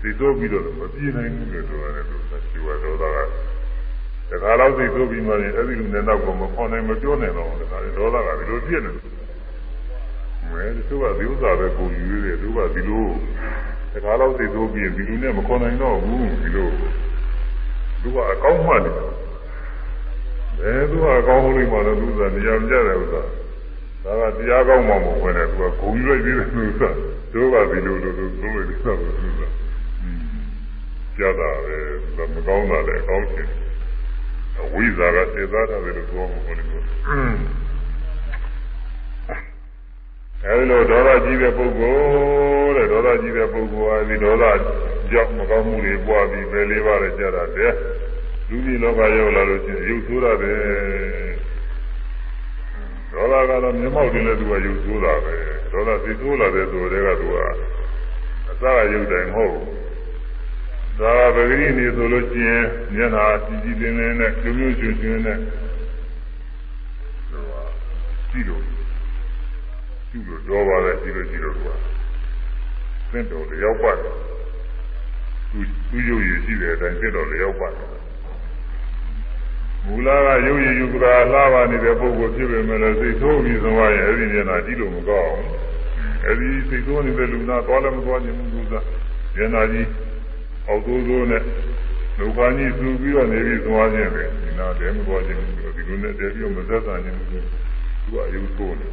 [0.01, 3.05] စိတ်ဆိုးပြီးတော့မပြေနိုင်ဘူးလို့ပြောရတယ်လို့သိဝဒေါသ
[4.31, 9.19] ကတခါတော့စိတ်ဆိုးပြီးမှရင်အဲ့ဒီလူနဲ့တော့မခေါ်နိုင်မပြောနိုင်တော့ဘူးဒါဒေါသကဒီလိုပြည့်နေတယ်
[10.53, 13.07] မဲသူကဒီဥစ္စာပဲကိုယူရတယ်သူကဒီလို
[13.93, 16.69] တခါတော့သိသိုးပြီးဒီလူနဲ့မခေါ်နိုင်တော့ဘူးဒီလို
[18.03, 18.95] သူကအကောင်းမှတယ်
[20.61, 23.23] ဘယ်သူကအကောင်းလို့မှတော့သူကနေရာမကြတယ်ဥစ္စာ
[24.05, 26.83] ဒါကတရားကောင်းမှမဟုတ်ဘဲနဲ့သူကဂုံရွက်ပြီးတယ်သူက
[27.33, 29.43] တို့ကဒီလိုလိုလိုလိုလိုဆိုတော့သူက
[31.19, 31.77] ကြတာပဲ
[32.35, 33.49] မကောင်းတာလည်းအကောင်းချင်
[34.59, 36.65] အဝိဇ္ဇာကသေသားတယ်လို့ပြောမှာပေါ့လေ
[40.45, 44.45] အဲဒီလိုဒေါသကြီးတဲ့ပုဂ္ဂိုလ်တဲ့ဒေါသကြီးတဲ့ပုဂ္ဂိုလ်ဟာဒီဒေါသ
[45.11, 47.73] ကြောင့်မကောင်းမှုတွေပွားပြီးပဲလေးပါးနဲ့ကြာတာတဲ့
[48.49, 50.59] လူကြီးလောကရောက်လာလို့ရှိရင်ရုပ်ဆိုးရတယ်
[53.13, 55.37] ဒေါသကတော့မျက်မှောက်တင်တဲ့သူကရုပ်ဆိုးတာပဲ
[55.73, 57.37] ဒေါသသိဆိုးလာတဲ့သူတွေကသူက
[58.49, 59.57] အစကရုပ်တိုင်းမဟုတ်
[61.01, 62.65] ဒါကပဂရိနေဆိုလို့ရှိရင်
[62.95, 65.39] မျက်နှာကြည်ကြည်လင်းလင်းနဲ့ကျုံကျုံကျွန်းကျွန်းနဲ့
[67.31, 67.63] ဟိုဟာ
[68.31, 68.78] ကြည့်လို့
[70.11, 71.71] ကျူလို့တော့ပါလေကြည့်လို့ကြည့်လို့သူက
[73.13, 74.15] သင်တော်လျောက်ပါတယ်
[75.51, 75.59] သူ
[75.91, 77.89] သူရုပ်ရည်ရှိတဲ့အတိုင်းသင်တော်လျောက်ပါတယ်
[79.85, 85.51] မူလကရုပ်ရည်ယူကရာလှပါနေတဲ့ပုဂ္ဂိုလ်ဖြစ်ပေမဲ့လည်းစိတ်ဆိုးပြီးသွားရင်အဲ့ဒီမျက်နှာကြည့်လို့မကောင်းဘူး
[86.25, 88.75] အဲ့ဒီစိတ်ဆိုးနေတဲ့လူနာသွားလည်းမသွားခြင်းဘူးက
[89.37, 89.87] မျက်နှာကြီး
[90.69, 91.43] အောက်သိုးသိုးနဲ့
[92.19, 97.39] လူခါကြီးစူပြီးတော့နေပြီးသွားခြင်းပဲဒီနာတဲမသွားခြင်းဘူးဒီလိုနဲ့တည်းပြီးမသက်သာခြင်းဘူးသူ
[98.13, 98.89] ကအယုဆိုးနေ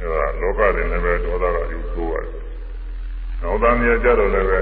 [0.00, 2.32] အဲဒါလောကတွင်လည်းပဲဒေါသကယူဆိုးရတယ်။
[3.40, 4.58] နောက်သားများကြတော့လည်းပဲ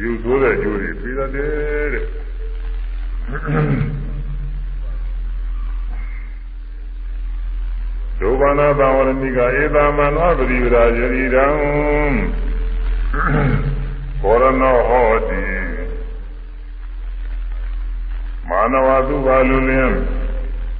[0.00, 2.04] ယူဆိုးတဲ့ကျိုးတွေပြီးတယ်တဲ့။
[8.20, 11.46] ဒုဗ္ဗနာသဝရမိကဧသမန္နောပရိဝရာယရိတံ
[14.22, 15.42] ဘောရနောဟောတိ
[18.48, 19.96] မာနဝသုဘာလူလင်း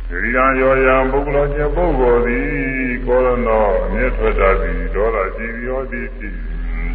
[0.09, 6.35] ဒီရန်ရောရန်ပုဂ္ဂလောကျပုဂ္ဂိုလ်သည် ကောရနောအမျက်ထွက်တာသည်ဒေါသကြည်ရောသည်ဖြစ်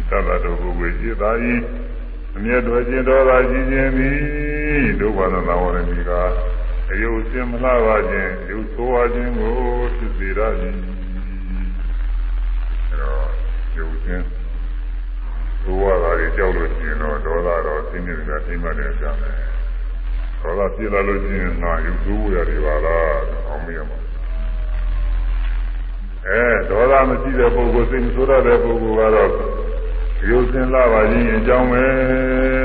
[0.08, 1.54] သတ္တတုပုဂ္ဂိုလ်จิตသာဤ
[2.36, 4.18] အမျက်တော်ခြင်းတော်သာကြီးခြင်းသည်
[5.00, 6.10] ဒုက္ခနာသဝရဏီက
[6.90, 9.54] အယုတ်စင်မလှပါခြင်းယုတ်ဆိုးဝါခြင်းကို
[9.96, 10.76] ဖြစ်စေရသည်
[12.88, 13.28] အဲတော့
[13.76, 14.22] ယုတ်စင်
[15.64, 19.34] သိုးဝါတာတွေကြောက်လို့ရှိရင်တော့ဒေါသတော့သိနေတယ်သိမှတ်တယ်ပြန်တယ်
[20.42, 23.18] ဒေါသပြလာလို့ရှိရင်ငါယုတ်ဆိုးရတယ်ပါလား
[23.48, 23.99] အောင်မရမှာ
[26.28, 29.30] အဲဒေါသမရှိတဲ့ပုဂ္ဂိုလ်စိတ်မဆိုးရတဲ့ပုဂ္ဂိုလ်ကတော့
[30.28, 31.84] ရုပ်စင်လာပါရင်အကြောင်းပဲ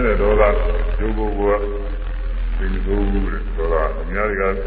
[0.05, 0.43] တဲ့ဒေါသ
[0.99, 4.61] ရုပ်ပုဂ္ဂိုလ်ကစိတ်မဆိုးဘူးတဲ့ဒေါသအများကြီးက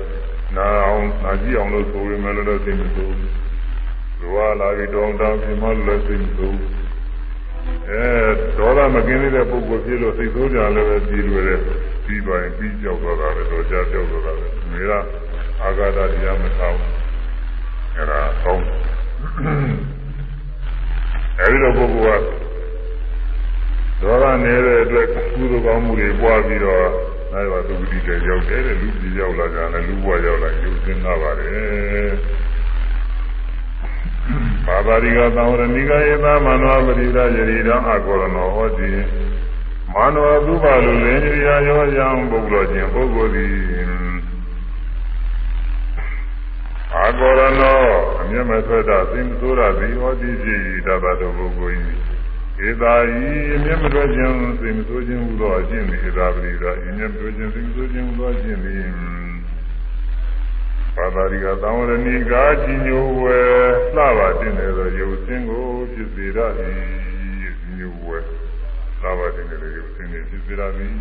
[0.57, 3.31] နာအောင်နာကြည့်အောင်လို့ဆိုရင်လည်းတော့စိတ်မဆိုးဘူး
[4.21, 6.73] လောလာပြီးတောင်းတပြင်းမလို့စိတ်မဆိုးဘူး
[7.89, 8.05] အဲ
[8.59, 11.61] ဒေါသမကင်းသေးတဲ့ပုဂ္ဂိုလ်ဖြစ်လို့စိတ်ဆိုးကြလည်းပဲပြီးလွယ်တယ်
[12.07, 14.93] ပြီးသွားရင်ပြီးကြောက်သွားတာလည်းတော့ကြာကြောက်သွားတာလည်းမေရ
[15.63, 17.08] အာဂါတတရားမထားဘူး
[17.99, 18.65] အဲဒါကောင်း
[21.41, 22.27] အဲဒီလိုပုဂ္ဂိုလ်က
[24.03, 25.21] ဒေါသနေတဲ့အတွက်ကု
[25.51, 26.87] သိုလ်ကောင်းမှုတွေပွားပြီးတော့
[27.33, 32.11] အဲဒီမှာသုခတိတဲ့ရောက်တယ်တဲ့လူကြီးရောက်လာကြတယ်လူဘဝရောက်လာရုပ်စင်းလာပါတယ်
[34.67, 38.91] ဘာသာရိကသံဝရဏိကယေသမနောပရိဒယရိဒံအကောရနောဟောတိ
[39.95, 43.88] မာနောသုဘလူလင်ရိယာယောယံပုဂ္ဂလောချင်းပုဂ္ဂိုလ်သည်
[46.95, 47.81] အာကောရနော
[48.21, 51.79] အမျက်မဆွဲတာသိမဆိုးတာဒီဟောတိဖြစ်၏တပတ်တော်ပုဂ္ဂိုလ်၏
[52.69, 58.83] ဧသာဤအမျက်မဆွဲခြင်းသိမဆိုးခြင်းဟူသောအခြင်းသည်ဧသာပရိသာအမျက်မဆွဲခြင်းသိမဆိုးခြင်းဟူသောအခြင်းသည်
[60.97, 63.39] ပါတာရိကသံဝရဏိကာကြီးညိုဝဲ
[63.95, 66.39] လှပါတင်တယ်သောယုတ်စင်းကိုဖြစ်စေရ၏
[67.77, 68.19] ညိုဝဲ
[69.01, 70.95] လှပါတင်တယ်ယုတ်စင်းကိုဖြစ်စေရသည်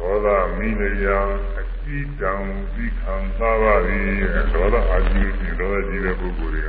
[0.00, 1.18] ဒေါသမိလျာ
[1.58, 4.00] အကြည့်တောင်ဒီခံသာပါပြီ
[4.54, 6.68] ဒေါသအာကြီးကြီးဒေါသကြီးတဲ့ပုဂ္ဂိုလ်တွေက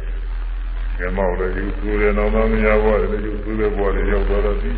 [0.97, 4.77] ငယ်မောက်လည်းယူဆိုးတယ်နောက်မှမရဘောလည်းယူဆိုးတဲ့ဘောလည်းရောက်တော့သည်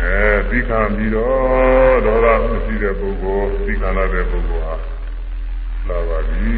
[0.00, 0.16] အဲ
[0.50, 4.74] ဒီခံပြီးတော့ဒေါသမရှိတဲ့ပုဂ္ဂိုလ်ဒီခံလာတဲ့ပုဂ္ဂိုလ်ဟာ
[5.88, 6.52] လာပါပြီ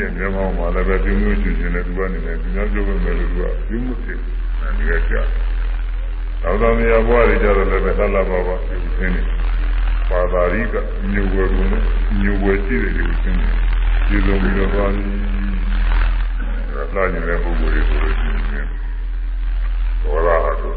[0.00, 4.18] တဲ့ငယ်မောက်မှာလည်းပဲပြုံးလို့ရှိခြင်းနဲ့သူကနေလည်းဒီများပြောမယ်လို့သူကပြုံးမှုဖြစ်
[4.60, 5.22] အဲဒီကကြာ
[6.42, 9.22] သောတော်မြတ်ဘွားတွေကြတော့လည်းပဲသလာပါပါဒီသင်းနေ
[10.10, 10.74] ပါသာရိက
[11.12, 11.82] ညူဝဲကုန်နဲ့
[12.20, 13.48] ညူဝဲရှိတယ်ဒီသင်းနေ
[14.08, 15.04] ဒီလိုပြီးတော့ပါပြီ
[16.94, 18.66] လာကျင်တဲ့ပုဂ္ဂိုလ်တွေဆိုလို့ရှိရင်
[20.02, 20.72] ဒေါသဟာဆို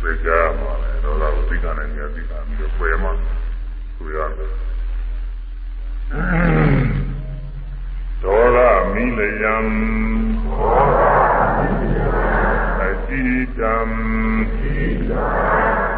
[0.00, 0.28] သိကြ
[0.58, 3.12] မှာလေဒေါသကိုသိတာနဲ့ဉာဏ်သိတာပြီးတော့ပယ်မှာ
[3.96, 4.52] ဆိုရတယ်
[8.22, 8.58] ဒေါသ
[8.92, 9.54] မီလယံ
[13.56, 13.76] တိတံ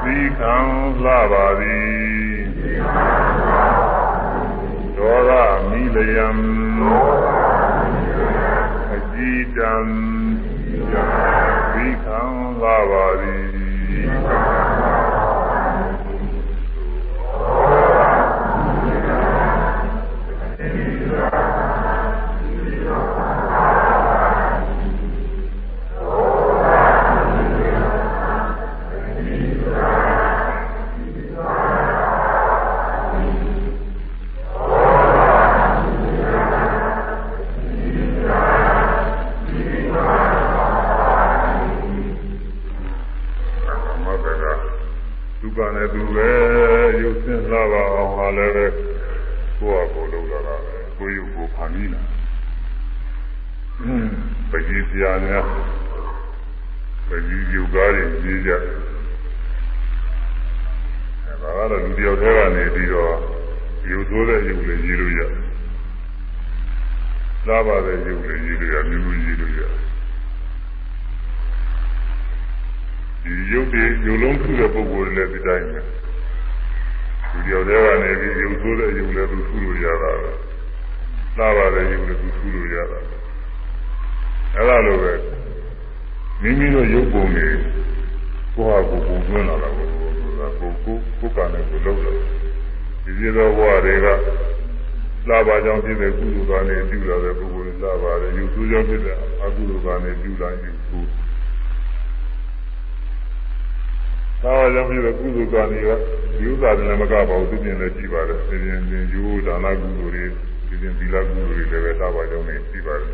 [0.02, 0.56] သီခံ
[1.02, 2.44] လှပါသည်
[4.96, 5.30] ဒေါရ
[5.68, 6.28] မိလယံ
[8.92, 9.74] အကြည်တံ
[11.72, 12.20] သီခံ
[12.60, 13.29] လှပါသည်
[48.36, 48.66] လည်းပဲ
[49.58, 52.00] ကိုယ့်အကိုလုံးလာတာပဲကိုယ်ယူကိုဖန်ပြီးလာ
[54.50, 55.44] ပကြီးပြာများ
[57.08, 58.50] ပကြီးယူကားတွေကြီးကြ
[61.24, 63.14] အဲဒါကတော့လူတယောက်တည်းကနေပြီးတော့
[63.88, 65.20] ယူဆိုးတဲ့ယူလေးကြီးလို့ရ
[67.46, 69.60] သာပါတဲ့ယူလေးကြီးလို့ရမျိုးမျိုးကြီးလို့ရ
[73.22, 75.80] ဒီယုတ်ဒီယုံလုံးခုတဲ့ပုံကိုယ်လည်းဒီတိုင်းပဲ
[77.50, 80.32] ရုပ်တွေကနေပြီးရုပ်ဆိုးတဲ့ရုပ်လည်းသူထုလို့ရတာပဲ
[81.36, 83.20] လှပါတဲ့ရုပ်လည်းသူထုလို့ရတာပဲ
[84.54, 85.12] အဲ့လိုပဲ
[86.42, 87.46] မိမိတို့ရုပ်ပုံတွေ
[88.54, 92.18] ကိုယ့်ဟာကိုယ်ပုံသွင်းလာတာကိုဆိုတာကိုကိုကိုယ်ကနဲ့ကိုလုပ်လို့
[93.04, 94.06] ဒီပြေသောဘဝတွေက
[95.28, 100.98] လာပါကြောင်းဖြစ်တဲ့ကုသိုလ်ကနေပြုလာတဲ့ပုဂ္ဂိုလ်တွေလာပါတယ်ယူဆူကြောင်းဖြစ်တဲ့အကုသိုလ်ကနေပြုလာယူဆူ
[104.42, 105.90] သာဝကြောင့်ဖြစ်တဲ့ကုသိုလ်ကနေက
[106.42, 110.24] ယူသာတယ်မကပါဘူးသူပြင်လည်းကြည့်ပါတယ်ဆင်ရင်ပြင်ယူဒါနကုသိုလ်တွေ
[110.68, 113.08] ဒီပြင်သီလကုသိုလ်တွေလည်းပဲသာပါကြောင်းနေကြည့်ပါတယ်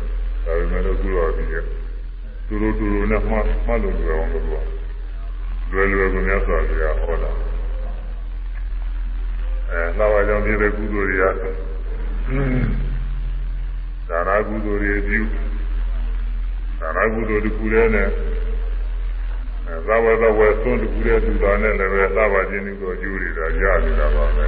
[0.45, 1.55] ဒါပေမဲ့လို့သူတော်ကြီးက
[2.47, 3.35] သူတို့သူတို့နဲ့မှ
[3.67, 4.63] မှလို့ပြောအောင်လို့ပြော
[5.71, 7.31] လွယ်လွယ်ကများစွာကြဟောတာ
[9.71, 11.23] အဲသာပါကြောင်းပြည့်တဲ့ကုသိုလ်တွေက
[14.09, 15.21] ဒါနကုသိုလ်တွေပြု
[16.79, 18.09] ဒါနကုသိုလ်တစ်ခုတည်းနဲ့
[19.87, 24.47] သာဝတဝဲသွန်းတူတဲ့သူသားနဲ့လည်းပဲသဘာချင်းတို့အကျိုးတွေဒါရနေတာပါပဲ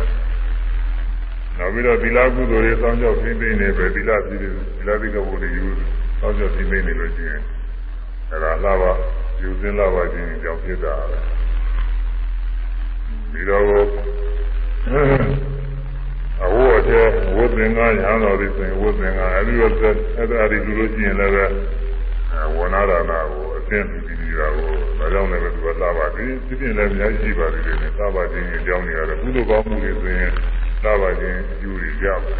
[1.58, 4.48] နောက်ပြီးတော့သီလကုသိုလ်တွေစောင့်ကြောက်သိသိနေပဲသီလပြည်သီ
[4.88, 5.66] လသိကဘုရားယူ
[6.20, 7.42] စောင့်ကြောက်သိသိနေလို့ရှိရင်
[8.30, 8.92] အဲဒါလာပါ
[9.42, 11.20] ယူစင်းလာပါခြင်းကြောင့်ဖြစ်တာပဲ
[13.32, 13.64] ပြီးတော့
[16.44, 19.70] အဝတ်တဲ့ဝတ်သင်္ကန်းရဟန်းတော်တွေဆိုရင်ဝတ်သင်္ကန်းအဲဒီလို
[20.18, 21.46] အဲ့ဒါဒီလိုလို့ရှိရင်လည်းပဲ
[22.56, 23.84] ဝဏ္ဏဒါနာကိုအသင်
[24.40, 30.32] ပြီးပြီးတာကိုဒါကြောင့်လည်းသူကလာပါသည်ဒီပြင်လည်းအများကြီးရှိပါသေးတယ်နဲ့သာပါခြင်းအကြောင်းတွေကတော့ကုသိုလ်ကောင်းမှုတွေဆိုရင်
[30.84, 32.32] သာပါခြင်းအကျိုးတွေရပါ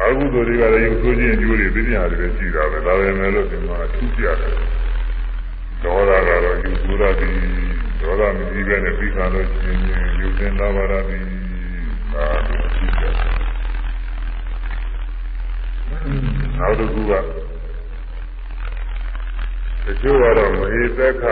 [0.00, 4.54] အကုသိုလ်တွေကလည်းရုပ်ဆိုးခြင်းအကျိုးတွေပြညာတွေရှိတာပဲဒါပဲမဲ့လို့ဒီမှာအထူးပြတယ်
[5.82, 7.34] ဒေါသကတော့ယူဆိုးရသည်
[8.00, 9.78] ဒေါသမကြီးပဲနဲ့ပြီးခါလို့ရှင်
[10.20, 11.22] ယူစင်လာပါရသည်
[12.12, 13.14] ဒါအထူးပြတယ်
[16.58, 17.43] နောက်တစ်ခုက
[19.86, 21.24] တချို့ကတော့မဟိသက်ခ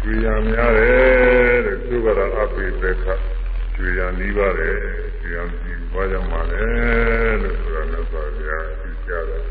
[0.00, 3.06] ကျွေရများတယ်တဲ့တချို့ကတော့အပိသက်ခ
[3.74, 4.76] ကျွေရနီးပါတယ်
[5.20, 6.62] ကျွေရနီးဘာကြောင့်ပါလဲ
[7.42, 8.50] လို့ဆိုတာလည်းဆိုရ
[8.80, 9.44] သိကြတယ်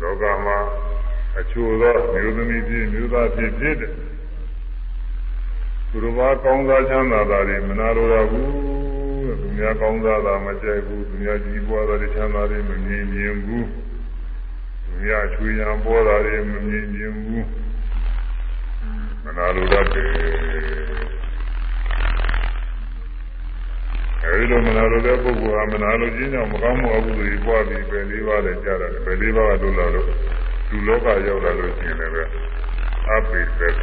[0.00, 0.58] လောကမှာ
[1.38, 3.92] အချို့သောမျိုးသမီးဖြစ်မျိုးသားဖြစ်ဖြစ်တဲ့
[5.88, 8.71] သူတို့ဘာကောင်းစားချမ်းသာတာတွေမနာလိုတော့ဘူး
[9.40, 13.66] သူများကောင်းစားတာမကြိုက်ဘူးသူများကြီးပွားတာချမ်းသာတွေမမြင်မြင်ဘူး
[14.84, 17.46] သူများချွေရန်ပေါ်တာတွေမမြင်မြင်ဘူး
[19.24, 20.08] မနာလိုတတ်တယ်
[24.24, 30.08] အဲဒီလိုမနာလိုတဲ့ပုဂ္ဂိုလ်ဟာမနာလိုခြင်းကြောင့်မကောင်းမှုအကုသိုလ်တွေပွားပြီးပဲလေးပါးလည်းကြားတယ်ပဲလေးပါးကတို့လာလို့
[30.70, 32.30] လူလောကရောက်လာလို့ရှိရင်လည်း
[33.08, 33.74] အပိသက်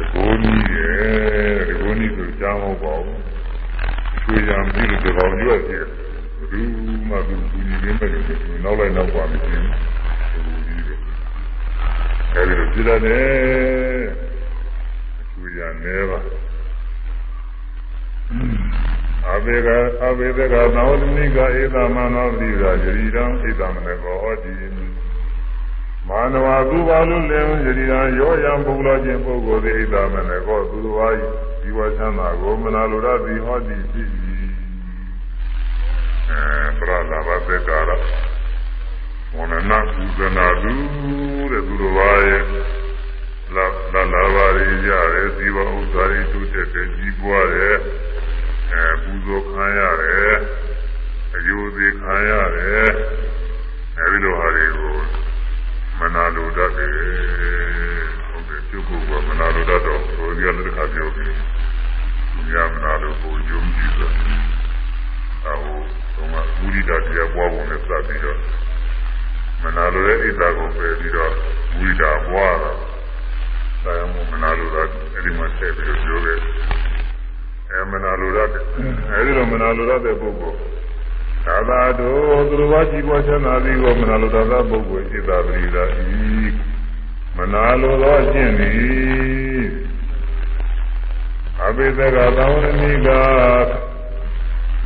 [0.00, 3.22] ကတကူနီးရဲ့တကူနီးဆိုကြားမဟုတ်ပါဘူး
[4.22, 5.74] ချွေရံပြီးတော့ဒီကောင်ရွက်ပြ
[6.50, 6.70] ဘူး
[7.08, 8.24] မှဘူးဘူးညီနေမယ်လို့
[8.64, 9.64] နောက်လိုက်နောက်ပါမချင်း
[10.32, 10.98] ဘူးကြီးတယ်
[12.34, 14.06] အဲဒီလိုကြည့်ရတယ်
[15.32, 16.18] ချွေရံနေပါ
[19.28, 19.68] အဘေက
[20.04, 24.52] အဘေကသောဝတိကဧသမနောတိရာယရိတံဧသမနကောဟောတိ
[26.10, 31.12] မာနဝကုပါလူလင်ယတိရာရောယံပုဂ္ဂလောခြင်းပုဂ္ဂိုလ်သည်ဣဒမနေကောသူတော်၏
[31.60, 34.08] ဒီဝချမ်းသာကိုမနာလိုရသည်ဟောသည်ဖြစ်၏
[36.30, 37.90] အဲပရလာဘသေကာရ
[39.36, 40.72] ဝနနာကုသနာသူ
[41.50, 42.42] တဲ့သူတော်ရဲ့
[43.54, 44.58] လာလာလာပါရ
[44.88, 47.76] ရတယ်ဇီဝဥစ္စာတွေတုတက်တဲ့ကြီးပွားတယ်
[48.72, 50.34] အဲပူဇော်ခံရတယ်
[51.34, 52.88] အယုသေးခံရတယ်
[53.98, 54.96] အဲဒီလိုဟာတွေကို
[56.00, 56.92] မနာလိုတတ်တယ်
[58.28, 61.34] ဟုတ်တယ်ပြုတ်ဖို့ကမနာလိုတတ်တော့ဘုရားလည်းတစ်ခါပြောပြီး
[62.32, 64.08] သူများမနာလိုကိုယုံကြည်ဆို
[65.46, 65.78] အဟို
[66.14, 66.28] တော့
[66.58, 68.38] မူရိတာတရားပွားပုံနဲ့စပ်ပြီးတော့
[69.62, 71.32] မနာလိုတဲ့ဣဒ္ဓကိုပယ်ပြီးတော့
[71.72, 72.72] မူရိတာပွားတာ
[73.84, 74.82] ဒါမှမနာလိုတာ
[75.12, 76.38] အဲ့ဒီမှာထည့်ပြီးတော့ပြောခဲ့
[77.70, 78.48] အဲမနာလိုတတ်
[79.10, 80.58] အဲဒီလိုမနာလိုတတ်တဲ့ပုဂ္ဂိုလ်
[81.46, 86.00] သာသာတို့သူတော်ဘာကြည်ပွားချမ်းသာသည်ကိုမနာလိုတတ်သောပုဂ္ဂိုလ်စိတ္တပရိဒါဤ
[87.36, 89.64] မနာလိုသောအကျင့်သည်
[91.64, 93.08] အဘိဓကသံဝရဏိက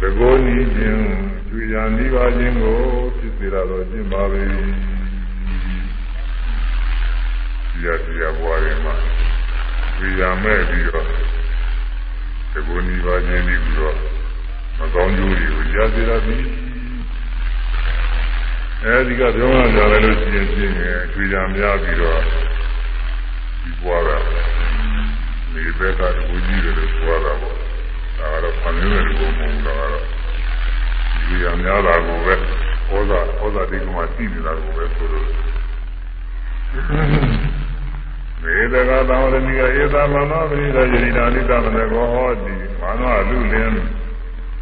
[0.01, 1.03] သကိုနီးခြင်း
[1.49, 2.79] ကျွေရန်ဤပါခြင်းကို
[3.17, 8.95] ဖြစ်စေရသောခြင်းပါပဲဒီရဒီရဘွားရမှာ
[9.97, 11.07] ကျွေရမဲ့ပြီးတော့
[12.53, 13.97] သကိုနီးပါခြင်းပြီးတော့
[14.79, 16.43] မကောင်းကျိုးတွေကိုရစေရသည်
[18.85, 20.73] အဲဒီကပြောမှကြတယ်လို့ရှိရင်ဖြင့်
[21.05, 22.21] အချွေချာများပြီးတော့
[23.63, 24.17] ဒီပွားတာ
[25.53, 27.57] ဒီဘက်ကတကူကြီးတွေလို့ပွားတာပေါ့
[28.19, 29.87] ဒါကတော့ဖန်ရင်းတဲ့ဘုံဘုံတော့
[31.27, 32.35] ဒီရများတာကိုပဲ
[32.89, 35.27] ဟောတာဟောတာဒီကမှသိနေတာကိုပဲဆိုလို့
[38.41, 44.04] မေတ္တာသောရဏိကဧသမနောပရိဒယရိနာနိသမနကောဟောတိမာနောလူလင်း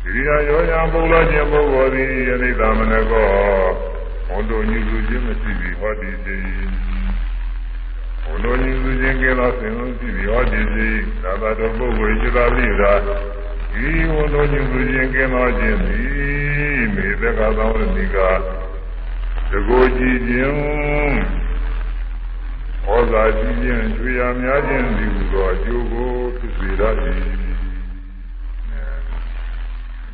[0.05, 3.29] ဒီရာရောညာပုဂ္ဂိုလ်ခြင်းပုဂ္ဂိုလ်သည်ယနိသမနကော
[4.27, 6.39] ဟောတို့ညူခြင်းမရှိပြီးဟောတိတိ
[8.23, 10.89] ဟောတို့ညူခြင်းကဲသောဆင်လုံးရှိပြီးဟောတိတိ
[11.23, 12.93] သာသာတော်ပုဂ္ဂိုလ်จิตာပိရာ
[13.73, 14.61] ဒီဟောတို့ညူ
[14.93, 18.17] ခြင်းကဲသောခြင်းသည်မေတ္တာသောရဏိက
[19.51, 20.57] တကိုကြည်ခြင်း
[22.87, 27.52] ဩဇာကြီးခြင်းကျွေရများခြင်းဒီဟူသောအကျိုးကိုဖြစ်စေရသည်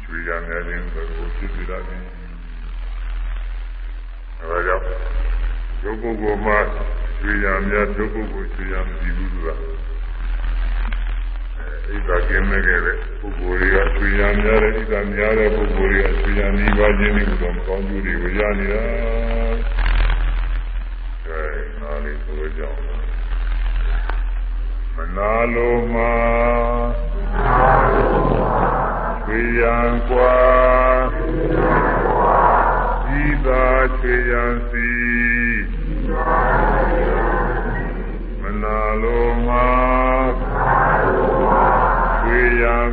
[0.09, 1.05] ကျွေရများခြင်းကို
[1.37, 2.03] ဖြစ်စေရသည်
[4.41, 4.85] အဲဒါကြောင့်
[5.83, 6.59] ဒုပုဂ္ဂိုလ်မှာ
[7.21, 9.55] ကျွေရများဒုပုဂ္ဂိုလ်ကျွေရမရှိဘူးဆိုတာ
[11.89, 18.83] အဲဣဒ္ဓကင်းမဲ့ခဲ့တဲ့ပုဂ္ဂိုလ်တွေကကျွေရများတဲ့ဣဒ္ဓများတဲ့ပုဂ္ဂိုလ်တွေကကျွေရနီးပါးခြင်းဒီဟူသောမကောင်းကျိုးတွေကိုရနေတာ
[22.05, 22.81] လေးဆိုကြအောင်
[24.95, 26.13] မနာလိုမှာ
[27.11, 28.88] ချွေရန်ก
[29.31, 30.39] ว่า
[33.23, 33.67] ဤသာ
[33.99, 34.91] ချွေရန်စီ
[38.41, 39.69] မနာလိုမှာ
[42.23, 42.89] ချွေရန်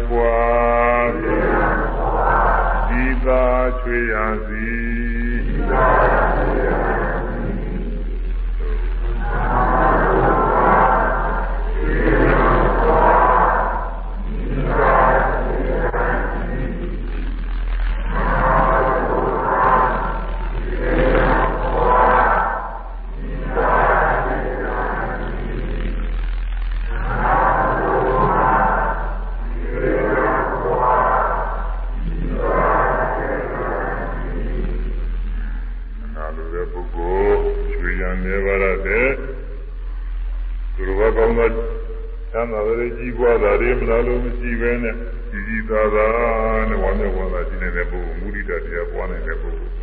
[42.46, 44.96] သံသာတွေကြီးပွားတာတွေမလားလို့မရှိပဲနဲ့
[45.32, 49.74] ကြီးကြီးသားသားနဲ့ဝမ်းမြောက်ဝမ်းသာရှိနေတဲ့ပုဂ္ဂိုလ်မုဒိတာတရားပွားနေတဲ့ပုဂ္ဂိုလ်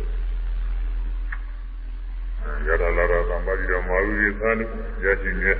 [2.67, 4.55] ရတာလာတာသံပါတိတော်မာဝိရိသန်
[5.03, 5.51] ရရှိနေ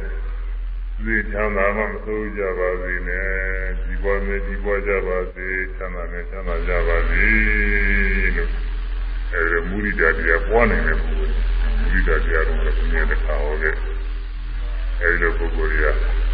[1.04, 3.28] သိချမ်းသာမှမဆိုးကြပါစေနဲ့
[3.82, 5.48] ကြီးပွားနေကြီးပွားကြပါစေ
[5.78, 7.26] ချမ်းသာနေချမ်းသာကြပါစေ
[8.36, 8.50] လို့
[9.34, 11.36] အဲဒီမူရိတာတရားပွားနေတဲ့ပုဂ္ဂိုလ်
[11.80, 13.76] မူရိတာတရားတော့လည်းမြင်တဲ့ခါဟောခဲ့
[15.02, 16.33] အဲဒီလိုပုဂ္ဂိုလ်တွေက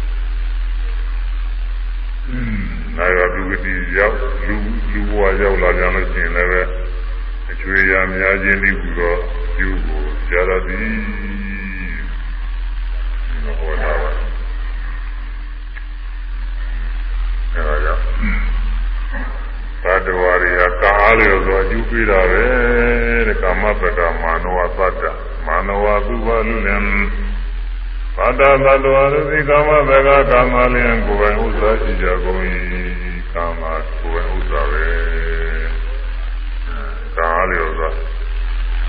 [2.96, 4.16] နာယဒုဝတိရောက်
[4.46, 4.56] လူ
[4.92, 6.70] လူဘဝရောက်လာကြလို့ရှိရင်လည်း
[7.50, 9.14] အချွေရများခြင်းဒီဟူသော
[9.54, 10.88] ပြုကိုကြာရသည်
[13.28, 14.10] ဒီဟောတာပါ
[17.52, 18.02] အဲဒါကြောင့်
[19.82, 22.44] သတ္တဝါတွေကကာအားလျော်စွာအကျိုးပေးတာပဲ
[23.26, 25.02] တဲ့ကာမပဒမာနဝသတ္တ
[25.46, 26.84] မာနဝသုဘလူလင်
[28.16, 32.38] သတ္တသတ္တဝါတို့ဒီကာမပဒကာမလျင်ကိုယ်ပိုင်ဥစ္စာရှိကြကုန်၏
[33.34, 33.62] ကာမ
[34.00, 34.84] ကိုယ်ပိုင်ဥစ္စာပဲ
[37.16, 37.90] ကာအားလျော်စွာ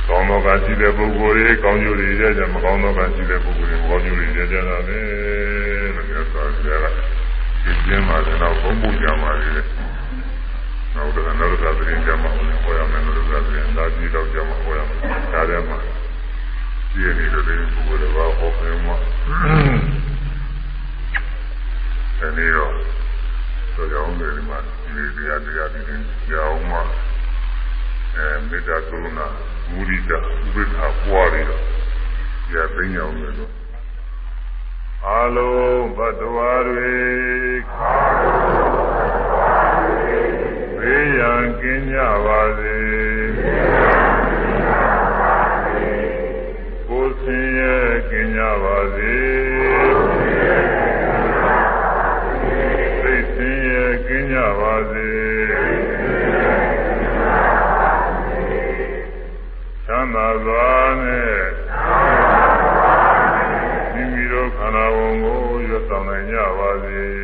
[0.08, 5.00] ကောင်းသောကရှိတဲ့ပုဂ္ဂိုလ်တွေကောင်းကျိုးတွေရကြမကောင်းသောကရှိတဲ့ပုဂ္ဂိုလ်တွေမကောင်းကျိုးတွေရကြတာပဲ
[5.96, 6.90] လို့ပြောတာကြတာ
[7.64, 9.50] ဒီကျင်းမှာတော့ဘုံပူကြပါလေ
[10.96, 12.30] နောက်တော့နောက်တော့သတင်းကြမှာ
[12.64, 14.98] ဟောရမယ်လို့ဆိုတဲ့ဒါကြည့်တော့ကြမှာဟောရမယ်
[15.34, 15.78] ဒါထဲမှာ
[16.94, 17.44] ပြည့်နေတဲ့
[17.74, 18.96] ပုဂ္ဂိုလ်တွေကဟောပြောမှာ
[22.20, 22.74] အဲဒီတော့
[23.74, 24.58] ဆိုကြအောင်ဒီမှာ
[24.94, 25.82] ဒီတရားတရားဒီ
[26.30, 26.82] ကြောင်းမှာ
[28.16, 29.28] အဲမေတ္တာကရုဏာ
[29.70, 31.64] မုဒိတာဥပေက္ခပွားပြီးတော့
[32.54, 33.52] ရသိညောင်းတယ်လို့
[35.08, 36.94] အလုံးဘတ်တော်တွေ
[40.80, 42.76] ဘေးရန်ကင်းကြပါစေ
[43.38, 44.01] ကို
[48.64, 49.16] ပါစေ
[53.00, 55.10] စိတ်ဆင်းရဲကင်းကြပါစေ
[59.86, 60.70] ချမ်းသာစွာ
[61.02, 61.36] နဲ့
[63.94, 67.21] မိမိတို့ခန္ဓာဝန်ကိုရွတ်ဆောင်နိုင်ကြပါစေ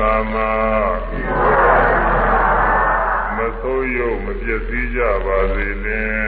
[0.00, 0.52] သာမှာ
[3.36, 6.26] မဆိုးရုံမပြည့်စည်ကြပါစေနဲ့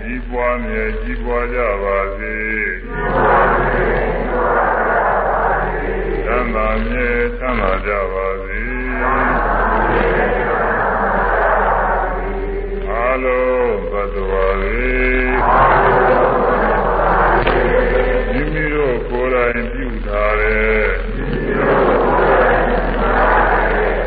[0.00, 2.36] ကြီးပွားမြဲကြီးပွားကြပါစေ
[6.24, 8.27] ချမ်းသာမြဲချမ်းသာကြပါ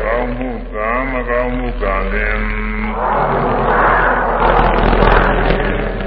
[0.04, 2.42] ကောင်းမှုကံမကောင်းမှုကံလင်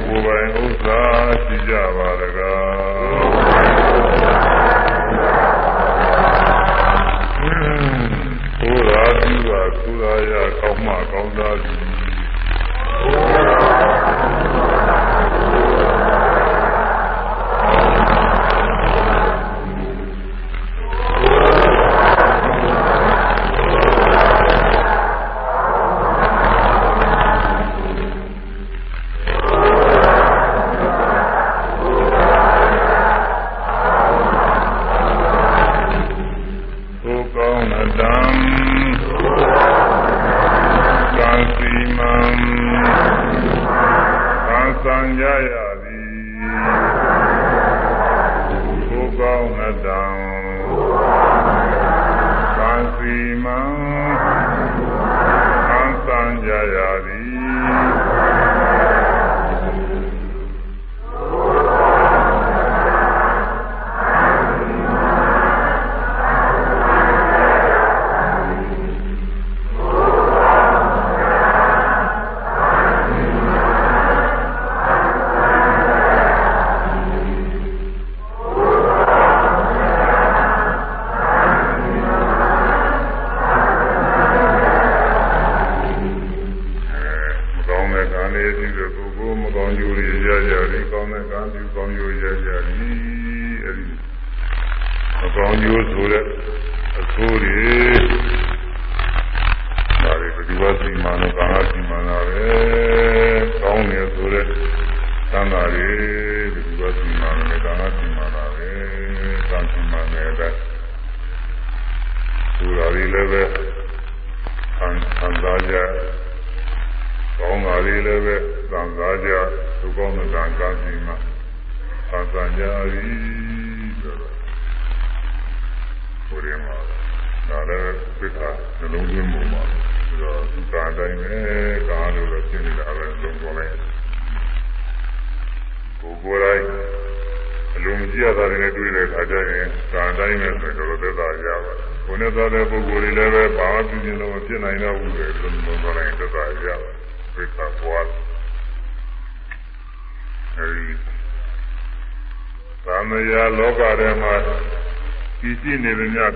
[0.05, 1.01] ကိုယ်ပိုင်ဥစ္စာ
[1.43, 3.85] ရှိကြပါလကား
[8.61, 11.84] ကိုယ်ရာပြုတာကိုယ်ရာရကောင်းမှကောင်းသားသ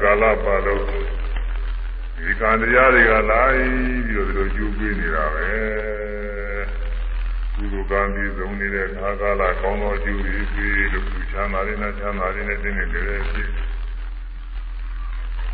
[0.04, 0.86] ကာလပတ်လုံး
[2.16, 5.48] ဒီကံတရားတွေကလာပြီးတော့ဒီလိုကျူးပေးနေတာပဲ
[7.56, 13.50] ကုသိုလ်ကံပြီးဆုံးနေတဲ့ခါကာလကောင်းသောကျူးပြီးပြီးလို့ချမ်းသာရင်းနဲ့ချမ်းသာရင်းနဲ့တင်းနေတယ်ဖြစ်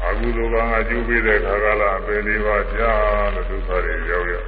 [0.03, 2.91] အကုသိုလ်ကံကကျူးပေးတဲ့ခါကာလအပယ်လေးပါးကြာ
[3.34, 4.47] လို့ဒုက္ခတွေရောက်ရောက်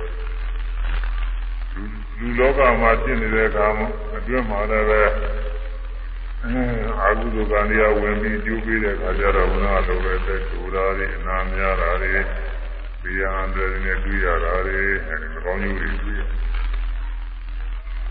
[2.20, 5.02] လူလောကမှာဖြစ်နေတဲ့အခါမှာအတွင်းမှာလည်းပဲ
[7.08, 12.22] အာဟုဒုကံတရားဝင်ပြီးကျိုးပေးတဲ့အခါကျတော့ဘုရားလိုတဲ့တဲ့ဒူရာတွေအနာများတာတွေ
[13.02, 14.76] ဒီရန်တွေနဲ့တွေ့ရတာတွေ
[15.08, 16.22] အဲဒီမကောင်းကျိုးတွေတွေ့ရ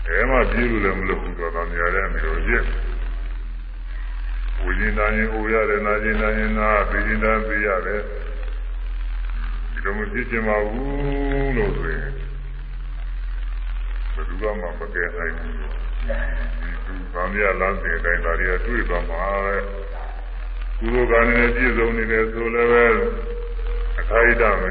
[0.07, 2.65] အဲမှပြေးလို့လည်းမလုပ်ဘူးတော့တန်ရတဲ့မျိုးရစ်
[4.63, 8.01] ဝိညာဉ်တိုင်းအိုရတယ်နာကျင်တိုင်းနာသိကျင်တိုင်းသိရတယ်
[9.71, 12.11] ဒီလိုမဖြစ်ချင်ပါဘူးလို့ဆိုရင်
[14.13, 14.47] ဘယ်သူမှ
[14.79, 15.55] မကယ်နိုင်ဘူး။
[17.13, 19.55] ဗာမရလမ်းစဉ်အတိုင်းဒါတွေကတွေ့သွားမှာပဲ။
[20.79, 22.85] ကုသိုလ်ကံနဲ့ပြည့်စုံနေတယ်ဆိုလည်းပဲ
[23.99, 24.67] အခိုက်အတန့်ပဲ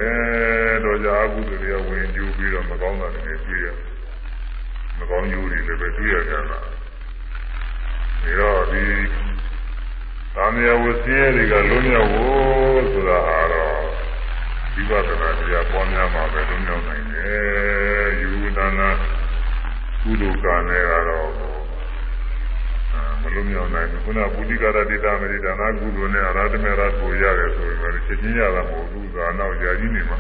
[0.85, 3.67] တော့ကြာအကုသိုလ်တွေဝင်ကျူးပြီးတော့မကောင်းတာတွေတွေ့ရ။
[4.99, 6.61] မကောင်းကျိုးတွေလည်းပဲတွေ့ရကြတာ။ဒါ
[8.41, 8.83] တော့ဒီ
[10.35, 13.79] ဗာမရဝစီရတွေကလုံးမြောက်ဖို့ဆိုတာဟာတော့
[14.75, 18.91] ဝိပဿနာတရားပေါ်များမှာပဲလုံးမြောက်နိုင်တယ်။ယူဒနာ
[20.03, 21.56] ကုသိုလ်ကံနဲ့ကတော့
[23.35, 30.19] လုံးမြောက်နိုင်ဘူးခုနပုတိကာရတိတာမေရိဒါနာကုသိုလ်နဲ့အရာဓမေရကိုရတယ်ဆိုရင်လည်းချက်ချင်းရတာမဟုတ်ဘူးသာနောက်ကြာကြီးနေမှာ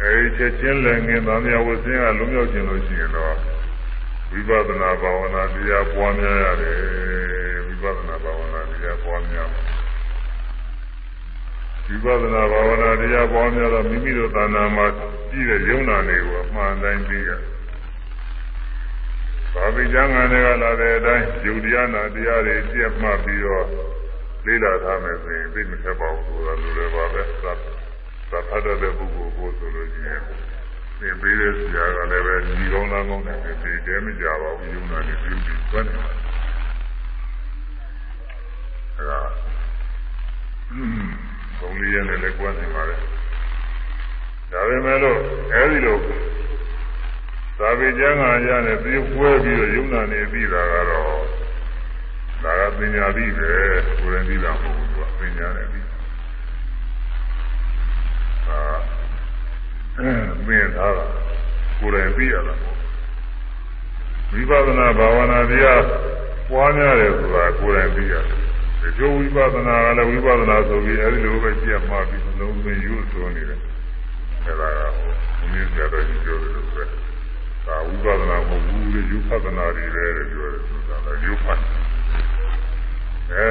[0.00, 3.34] အဲဒီချက်ချင်းလည်းငင်သားများဝဆင်းကလုံးမြောက်ခြင်းလို့ရှိရင်တော့
[4.30, 6.78] ဝိပဿနာဘာဝနာတရားပွားများရတယ်
[7.66, 9.48] ဝိပဿနာဘာဝနာတရားပွားများ
[11.86, 14.86] ဝိပဿနာဘာဝနာတရားပွားများတော့မိမိတို့သာနာမှာ
[15.30, 17.53] ကြည့်တဲ့ယုံနာတွေကိုအမှန်တိုင်းသိရတယ်
[19.54, 23.66] ဘာဝိကျမ်းဂန်တွေကလာတဲ့အတိုင်းယုတ်တရားနာတရားတွေပြည့်မှတ်ပြီးတော့
[24.46, 27.58] လေ့လာထားမယ်ဆိုရင်သိမထက်ပါဘူးဆိုတာလိုလည်းပါပဲသတ်
[28.30, 30.22] သတ်ဖတ်တဲ့ပုဂ္ဂိုလ်ကိုဆိုလို့ရှိရင်
[31.00, 36.16] သင်ပေးတဲ့ဆရာကလည်းပဲညီကောင်းသားကောင်းတယ်သိတယ်မကြပါဘူးယုံနာနေပြုပြီးသွန်းနေတယ်
[38.96, 39.20] အဲဒါ
[41.58, 42.96] ဘုံလေးရနဲ့လည်းကွန်းနေပါလေ
[44.52, 45.18] ဒါပေမဲ့လို့
[45.52, 45.98] အဲဒီလို
[47.58, 51.24] သာဝေကျမ်းဂန်ရနဲ့ပြေးပွဲပြီးတော့ယုံနာနေပြီးတာကတော့
[52.42, 53.50] ဒါကပညာပြီးပဲ
[54.00, 55.86] ကိုယ်ရင်ပြီးတာမဟုတ်ဘူးသူကပညာနဲ့ပြီး
[58.48, 58.58] အာ
[59.98, 60.10] အဲ
[60.46, 61.00] မင်းသားက
[61.78, 62.76] ကိုယ်ရင်ပြီးရတာပေါ့
[64.32, 65.82] ဝိပဿနာဘာဝနာတရား
[66.50, 68.36] ပွားများတယ်ဆိုတာကိုယ်ရင်ပြီးရတယ်
[68.80, 73.60] ဒီလိုဝိပဿနာကလည်းဝိပဿနာဆိုပြီးအဲဒီလိုပဲကြည့်မှပြီးလုံးဝယူဆိုနေတယ်
[74.44, 76.84] အဲဒါကဟိုမင်းပြတော်ကြီးပြောတယ်လို့ပဲ
[77.66, 81.60] ဒါဝိပဿနာမဟုတ်ဘူးလေယူပဿနာတွေပဲလို့ပြောတယ်ဆိုတာလည်းယူဖတ်
[83.32, 83.48] အဲ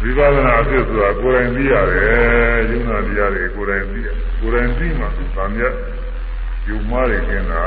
[0.00, 4.08] ဝိပဿနာအဖြစ်ဆိုတာကိုယ်တိုင်သိရတယ်ယုံနာတရားတွေကိုယ်တိုင်သိရ
[4.40, 5.04] ကိုယ်တိုင်သိမှ
[5.36, 5.74] ဗာမြတ်
[6.68, 7.64] ယုံမားတွေကျင်တာ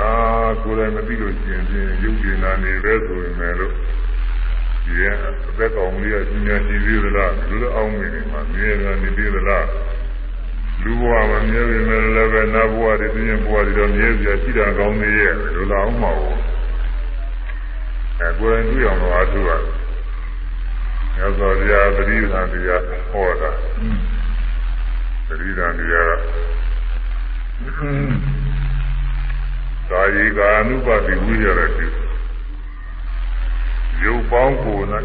[0.63, 5.15] ကိုယ်တိုင်မသိလို့ကျင်ချင်းယုံကျင်တာနေပဲဆိုရင်လည်းဒီရဲ့
[5.49, 9.65] အသက်ကောင်လေးကရှင်များရှိသေးသလားလူလိုအောင်နေနေမှာမြဲတာနေသေးသလား
[10.83, 16.39] လူဘဝမမြဲပေမဲ့လည်းပဲနတ်ဘဝတွေသိရင်ဘဝတွေတော့မြဲပြရှိတာကောင်းသေးရဲ့လူလာအောင်မဟုတ်
[18.19, 19.63] အဲကိုယ်တိုင်တွေ့အောင်လို့အားထုတ်ရတယ်
[21.15, 22.81] မြတ်စွာဘုရားသတိဓာန်တရား
[23.11, 23.51] ဟောတာ
[25.27, 26.13] သတိဓာန်တရား
[27.77, 27.81] က
[29.89, 31.87] သာယီကာနုပတိဝိရရတိ
[34.03, 35.03] ရုပ်ပေါင်းကိုနဲ့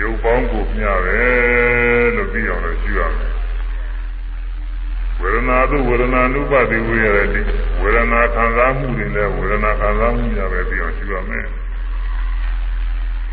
[0.00, 1.20] ရုပ်ပေါင်းကိုမျှပဲ
[2.14, 3.43] လို့သိအောင်လို့ရှိရမယ်
[5.24, 7.40] ဝေဒနာသူဝေဒနာနုပတိဝိရရတိ
[7.80, 11.46] ဝေဒနာခံစားမှုတွေလည်းဝေဒနာခံစားမှုများပဲသိအောင်ရှိရမယ်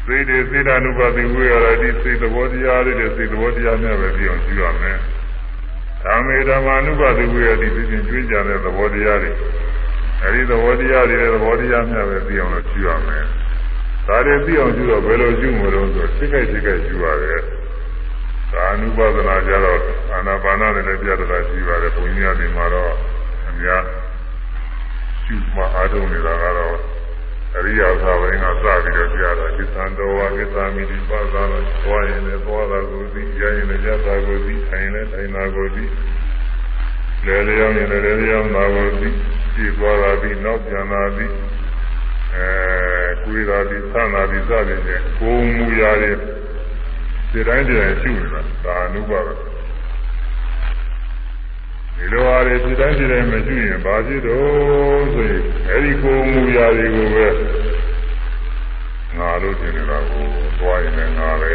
[0.06, 4.98] စိတ်တွေစေတ ानु ပါတိဝိရတိစိတ်သဘောတရားတွေစိတ်သဘောတရားများပဲပြီးအောင်ကြည့်ရမယ်။
[6.04, 9.32] ဓမ္မေဓမ္မာနုပါတိဝိရတိသိချင်းကျွေးကြတဲ့သဘောတရားတွေ
[10.24, 13.26] အဲဒီသဘောတရားတွေသဘောတရားများပဲပြီးအောင်လို့ကြည့်ရမယ်။
[14.08, 17.42] ဒါတွေပြီးအောင်ကြည့်တော့ဘယ်လိုကြည့်မလို့ဆိုစိတ်ကြိုက်စိတ်ကြိုက်ကြည့်ရတယ်။
[18.54, 19.80] သာနုပါဒနာကြတော့
[20.12, 22.94] အာနာပါနနဲ့လည်းပြတ်တာရှိပါတယ်။ဘုန်းကြီးတွေမှာတော့
[23.50, 23.84] အများ
[25.24, 26.78] ရှုမှအားထုတ်နေတာကတော့
[27.56, 35.84] အရိယာသာဝိငါစပြီးတော့ကြားတာကိသံတော်ဝါကိသမိတိပါသာလို့သွားရင်လည်းသွားတာကိုသိရရင်လည်းရတာကိုသိထိုင်လည်းထိုင်တာကိုသိ
[37.26, 39.10] လဲလျောင်းရင်လည်းလဲလျောင်းတာကိုသိ
[39.56, 41.34] ကြည့်သွားတာပြီးနောက်ပြန်လာပြီး
[42.36, 42.48] အဲ
[43.24, 46.12] ကိုယ်သာပြီးဆန္ဒပြီးစသည်ဖြင့်ကိုယ်မူရာတွေ
[47.32, 49.30] ဒီတိုင်းတည်းရှုနေတာဒါအနုပါဒ
[51.98, 57.28] ဒီလိုအားဖြင့်ဒီတိုင်းဒီတိုင်းမရှိရင်ဘာဖြစ်တော့ဆိုရင်အဲဒီကိုယ်မူရာတွေကိုပဲ
[59.18, 60.26] ငါလို့ထင်နေတာကို
[60.60, 61.54] သွားရင်လည်းငါပဲ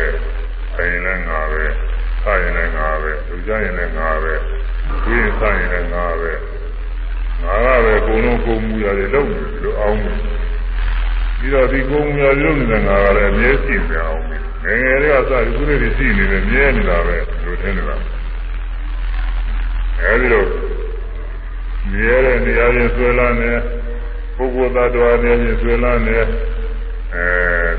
[0.74, 1.64] ဆိုင်ရင်လည်းငါပဲ
[2.22, 4.34] စားရင်လည်းငါပဲလူကြရင်လည်းငါပဲ
[5.04, 6.32] ဝိရင်စားရင်လည်းငါပဲ
[7.42, 10.18] ငါကပဲကိုယ်လုံးကိုယ်မူရာတွေလုပ်နေလို့အောင်မယ်
[11.38, 17.96] ပြီးတော့ဒီကိုယ်မူရာတွေလုပ်နေတဲ့ငါကလည်းအမြဲရှိနေအောင်မယ် ငယ်ငယ်လေးကစပြီးခုလေးတွေရှိနေတယ်မြဲနေတာပဲလို့ထင်နေတာ
[20.00, 20.44] အဲဒီလို
[21.92, 23.50] မြဲတဲ့နေရာချင်းဆွဲလာနေ
[24.36, 26.16] ပုဂ္ဂိုလ်သတ္တဝါနေချင်းဆွဲလာနေ
[27.14, 27.26] အဲ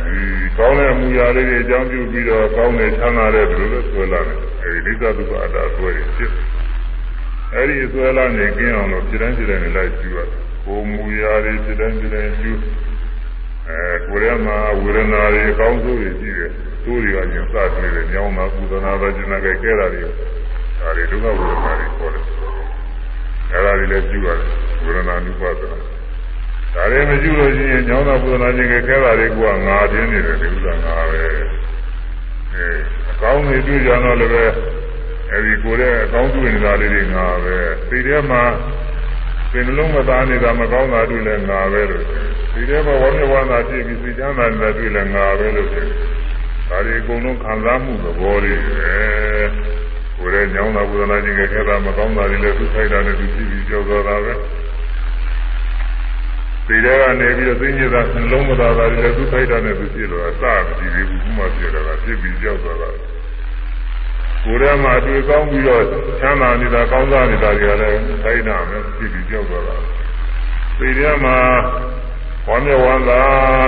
[0.06, 0.18] ဒီ
[0.58, 6.32] ကောင်းတဲ့မူရာလေးတွေအကြောင်းပြုပြီးတော့ကောင်းတဲ့ချမ်းသာတဲ့ဘယ်လိုလဲဆွဲလာနေအဲဒီလိစ္ဆာဒုက္ခအတ္တဆွဲရဖြစ်
[7.56, 10.30] အဲဒီဆွဲလာနေကင်းအောင်လို့ခြေတိုင်းခြေတိုင်းနဲ့လိုက်ကျူရတယ်
[10.66, 12.52] ကိုမူရာတွေခြေတိုင်းခြေတိုင်းကျူ
[13.68, 16.52] အဲကိုယ်ထဲမှာဝေဒနာတွေအကောင်းဆုံးတွေရှိတယ်
[16.88, 22.24] သိုးတွေကညစတွေ့တယ်ညောင်းတာပူဇနာတာကျင်နာကြဲကဲတာတွေဒါတွေဒုက္ခဝေဒနာတွေခေါ်တယ်
[23.52, 24.50] အဲဒါတွေလည်းကျူရတယ်
[24.84, 25.78] ဝေဒနာနုပါဒနာ
[26.74, 31.22] ဒါတွေမကျူလို့ရှိရင်ညောင်းတာပူဇနာကျင်ကြဲကဲတာတွေကငါတင်းနေတယ်ဒီဥစ္စာငါပဲ
[32.54, 32.68] အဲ
[33.12, 34.46] အကောင်းတွေတွေ့ကြတော့လည်းပဲ
[35.32, 37.56] အဲဒီကိုယ်ရဲ့အကောင်းတွေ့နေတာလေးတွေငါပဲ
[37.90, 38.44] ဒီထဲမှာ
[39.52, 42.04] သင်္ကလုံးမသားနေတာမကောင်းတာတွေ့လဲငါပဲလို့
[42.54, 45.86] ဒီထဲမှာဝမ်းမြောက်ဝမ်းသာဖြစ်ပြီးစိတ်ချမ်းသာနေတာတွေ့လဲငါပဲလို့ဆို
[46.70, 48.92] ဒါတွေအကုန်လုံးခံစားမှုသဘောလေးပဲ
[50.18, 54.34] ကိုယ်ရဲ့ညောင်းတာပူဇနာခြင်းကခဲတာမကောင်းတာတွေလည်းသူဆိုင်တာနဲ့သူဖြစ်ပြီးကြောက်သွားတာပဲ
[56.68, 62.90] ဒီထဲကနေပြီးတော့သိညတာနှလုံးမသားတာတွေလည်းသူဆိုင်တာနဲ့သူဖြစ်လို့အစမကြည့်သေးဘူးခုမှဖြစ်တာကဖြစ်ပြီးကြောက်သွားတာ
[64.44, 65.84] ကိုယ်ထဲမှာတွေ့ကောင်းပြီးတော့
[66.20, 69.76] ချမ်းသာနေတာကောင်းစားနေတာတွေကလည်းဆိုင်တာနဲ့ဖြစ်ပြီးကြောက်သွားတာ
[70.80, 71.38] ဒီထဲမှာ
[72.48, 73.22] ဝမ်းမြောက်ဝမ်းသာ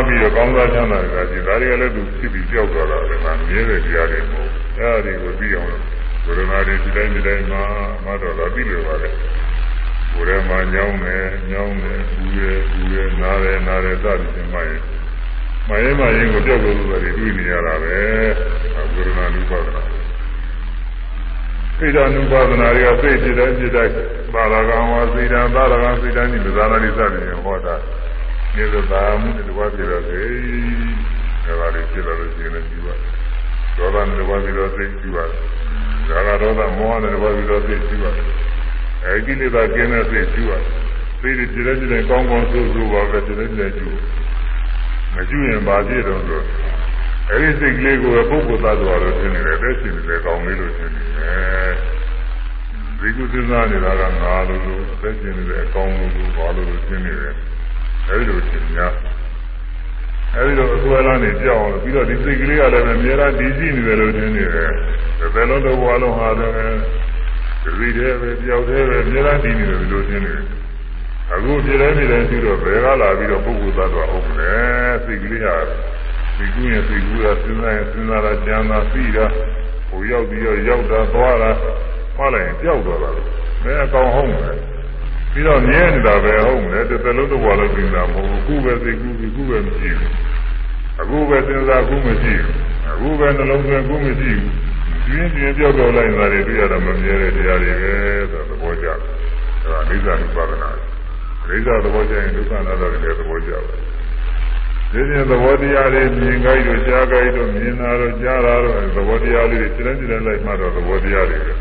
[0.07, 5.83] ပြီးတော့ကောင်းစားချမ်းသာနေတာကြီးဒါတွေကလည်းသူဖြစ်ပြီးကြောက်သွားတာလေငါမြဲတဲ့တရားတွေမဟုတ်အဲဒီကိုပြီးအောင်လို့
[6.25, 7.63] ဝေဒနာတွေဒီတိုင်းဒီတိုင်းမှာ
[8.05, 9.09] မတော်တော့ပြီးလို့ပါလေ
[10.13, 12.39] ကိုယ်ထဲမှာညောင်းတယ်ညောင်းတယ်ဘူးရ
[12.71, 14.81] ဘူးရနားတယ်နားတယ်စသည်ဖြင့်မှရင်
[15.67, 17.97] မရင်မရင်ကိုကြောက်လို့ဆိုတယ်တွေ့နေရတာပဲ
[18.93, 19.81] ဝေဒနာနုပါဒနာ
[21.77, 23.87] စိတ်ဓာနုပါဒနာတွေကစိတ်ဖြစ်တဲ့ဖြစ်တဲ့
[24.33, 27.75] ပါရကံဝါစိတ်ဓာပါရကံစိတ်ဓာနိသနာလိစသည်ဖြင့်ဟောတာ
[28.55, 30.21] မြေသာမှုတွေတကွာပြတော့စေ
[31.45, 32.93] ဒါပါလေဖြစ်လာလို့ရှိရင်လည်းပြီးပါ
[33.77, 35.23] ဒေါသနဲ့တကွာပြီးတော့စိတ်ပြီးပါ
[36.09, 38.11] ဒါကဒေါသမောဟနဲ့တကွာပြီးတော့စိတ်ပြီးပါ
[39.05, 40.57] အဲဒီကိလေသာကျင်းတဲ့စိတ်ပြီးပါ
[41.21, 43.89] စိတ်တွေကြည်တဲ့ကြည်တဲ့ကောင်းကောင်းဆိုးဆိုးပါပဲကြည်တဲ့ကြည်တဲ့ကျူ
[45.13, 46.41] မကျူရင်ပါပြည့်တော့ဆို
[47.29, 51.71] အဲဒီစိတ်ကလေးကိုပုဂ္ဂိုလ်သားတော်လို့ထင်နေတယ်တဲ့ရှင်တယ်ကောင်းလေးလို့ထင်နေတယ်
[52.99, 57.35] ဒီကုသနာနေတာကငါလို့လို့အသက်ရှင်နေတဲ့အကောင်းလို့လို့ဘာလို့လို့ထင်နေတယ်
[58.09, 58.93] အဲဒီလိုသင်များ
[60.35, 64.71] အဲဒီလိုအစွဲလန်းနေကြောက်အောင်ပြီးတော့ဒီစိတ်ကလေးကလည်းအများအားဒီကြည့်နေတယ်လို့ထင်နေတယ်
[65.33, 66.53] ဘယ်လုံးတော့ဘဝလုံးဟာလည်း
[67.79, 70.45] ဒီတဲ့ပဲကြောက်တဲ့ပဲအများအားဒီနေတယ်လို့ထင်နေတယ်
[71.33, 75.55] အခုပြည့်တဲ့နေတဲ့ရှိတော့ဘယ်ကလာပြီးတော့ပုဂ္ဂိုလ်သားတော့ဟုတ်တယ်စိတ်ကလေးဟာ
[76.37, 79.25] ဒီကူးရင်စိတ်ကူးတာစဉ်းစားရင်စဉ်းစားတာကြံတာသိတာ
[79.89, 81.51] ဟိုရောက်ပြီးတော့ရောက်တာသွားတာ
[82.17, 83.09] မှားလိုက်ရင်ကြောက်တော့တာ
[83.63, 84.78] မဲအကောင်ဟုတ်တယ်
[85.31, 90.13] ပြီးတော့မြဲနေတာပဲဟုတ်တယ်တစ်သက်လုံးတစ်ဘဝလုံးပြင်တာမဟုတ်ဘူးခုပဲသိခုခုပဲမရှိဘူး
[91.01, 92.55] အခုပဲစဉ်းစားခုမရှိဘူး
[92.89, 94.43] အခုပဲနှလုံးသွင်းခုမရှိဘူး
[95.05, 97.93] ပြင်းပြင်းပြောက်ပြောက်လိုက်တာတွေတွေ့ရတာမမြဲတဲ့တရားတွေပဲ
[98.31, 98.97] ဆိုသဘောကျတယ်
[99.61, 100.69] အဲဒါအိဋ္ဌာနုပါဒနာ
[101.49, 103.63] အိဋ္ဌာသဘောကျရင်ဒုက္ခနာတော့လည်းသဘောကျတယ်
[104.91, 111.53] ဒီပြင်သဘောတရားတွေမြင်ကြိုက်တို့ကြားကြိုက်တို့မြင်တာတို့ကြားတာတို့သဘောတရားလေးတွေစိတ်နဲ့စိတ်နဲ့လိုက်မှတော့သဘောတရားတွေပဲ။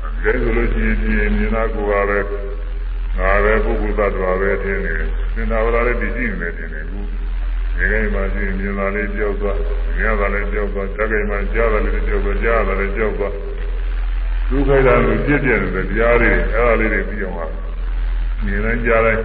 [0.00, 0.84] ဒါဆိုလို့ရှိ
[1.18, 2.18] ရင်မြင်တာကိုပါပဲ
[3.18, 4.94] ငါပဲပုဂ္ဂိုလ်သတ္တဝါပဲထင်နေ။
[5.34, 7.04] သင်္သာဝရလေးတည်ရှိနေတယ်ထင်နေဘူး။
[7.76, 9.56] ဒီကိမှရှိရင်မြင်တာလေးကြောက်သွား၊
[9.96, 13.32] မြင်တာလေးကြောက်သွား၊ကြားကိမှကြားတာလေးကြောက်သွား၊ကြားတာလေးကြောက်သွား။
[14.48, 17.46] ဒုက္ခိတာကိုပြည့်ပြည့်နေတဲ့တရားတွေအဲ့ဒါလေးတွေပြီးအောင်ပါ။
[18.44, 19.22] မြင်တိုင်းကြားတိုင်း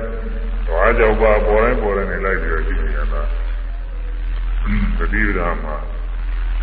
[0.67, 3.21] သွားကြောက်ပါပေါ်တိုင်းပေါ်တိုင်းနေလိုက်ပြီးတော့ကြည့်နေရတာ
[4.97, 5.75] သတိပ္ပာမှာ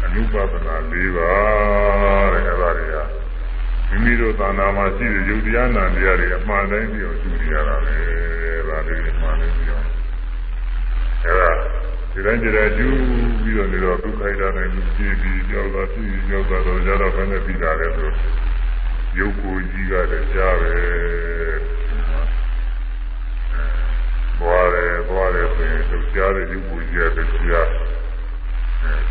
[0.05, 3.22] အနုပဒနာ၄ပါးတဲ့အဲ့ဒါတွေက
[3.93, 7.97] မိမိတို့သာနာမှာရှိတဲ့ယုတ်တရားနာတရားတွေအမှန်တိုင်းပြီးတော့ကြည့်နေရတာပဲ
[8.69, 9.85] ဒါလေးအမှန်တိုင်းပြီးတော့
[11.25, 11.51] အဲ့ဒါ
[12.13, 12.97] ဒီတိုင်းကြတဲ့ကျူး
[13.43, 18.11] ပြီးတော့နေတော့ဒုက္ခိတာနဲ့ကြည့်ပြီးကြောက်တာဖြစ်ကြောက်တာတော့ကြတော့ဘယ်နဲ့ပြီးတာလဲဆို
[19.19, 20.75] ရုပ်ကိုကြီးကလည်းကြားပဲ
[24.39, 27.69] သွားတယ်သွားတယ်ဆိုရင်သူကြားတဲ့ရုပ်ကိုကြီးရတဲ့ကြား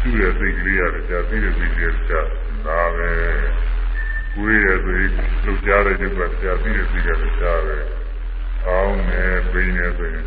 [0.02, 2.28] သူ့ရဲ့စိတ်ကလေးရတဲ့ကြားသိတဲ့စိတ်ကလေးကြား
[2.66, 3.12] ဒါပဲ
[4.36, 5.12] ကိုယ်ရဲ့ဆိုရင်
[5.44, 7.78] သူကြားတဲ့ရုပ်ကကြားသိတဲ့စိတ်ကလေးကြားပဲ
[8.68, 10.26] အောင်းနေပိနေဆိုရင်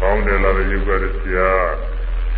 [0.00, 1.60] ပေါင်းတယ်လာတဲ့ရုပ်ကလည်းကြား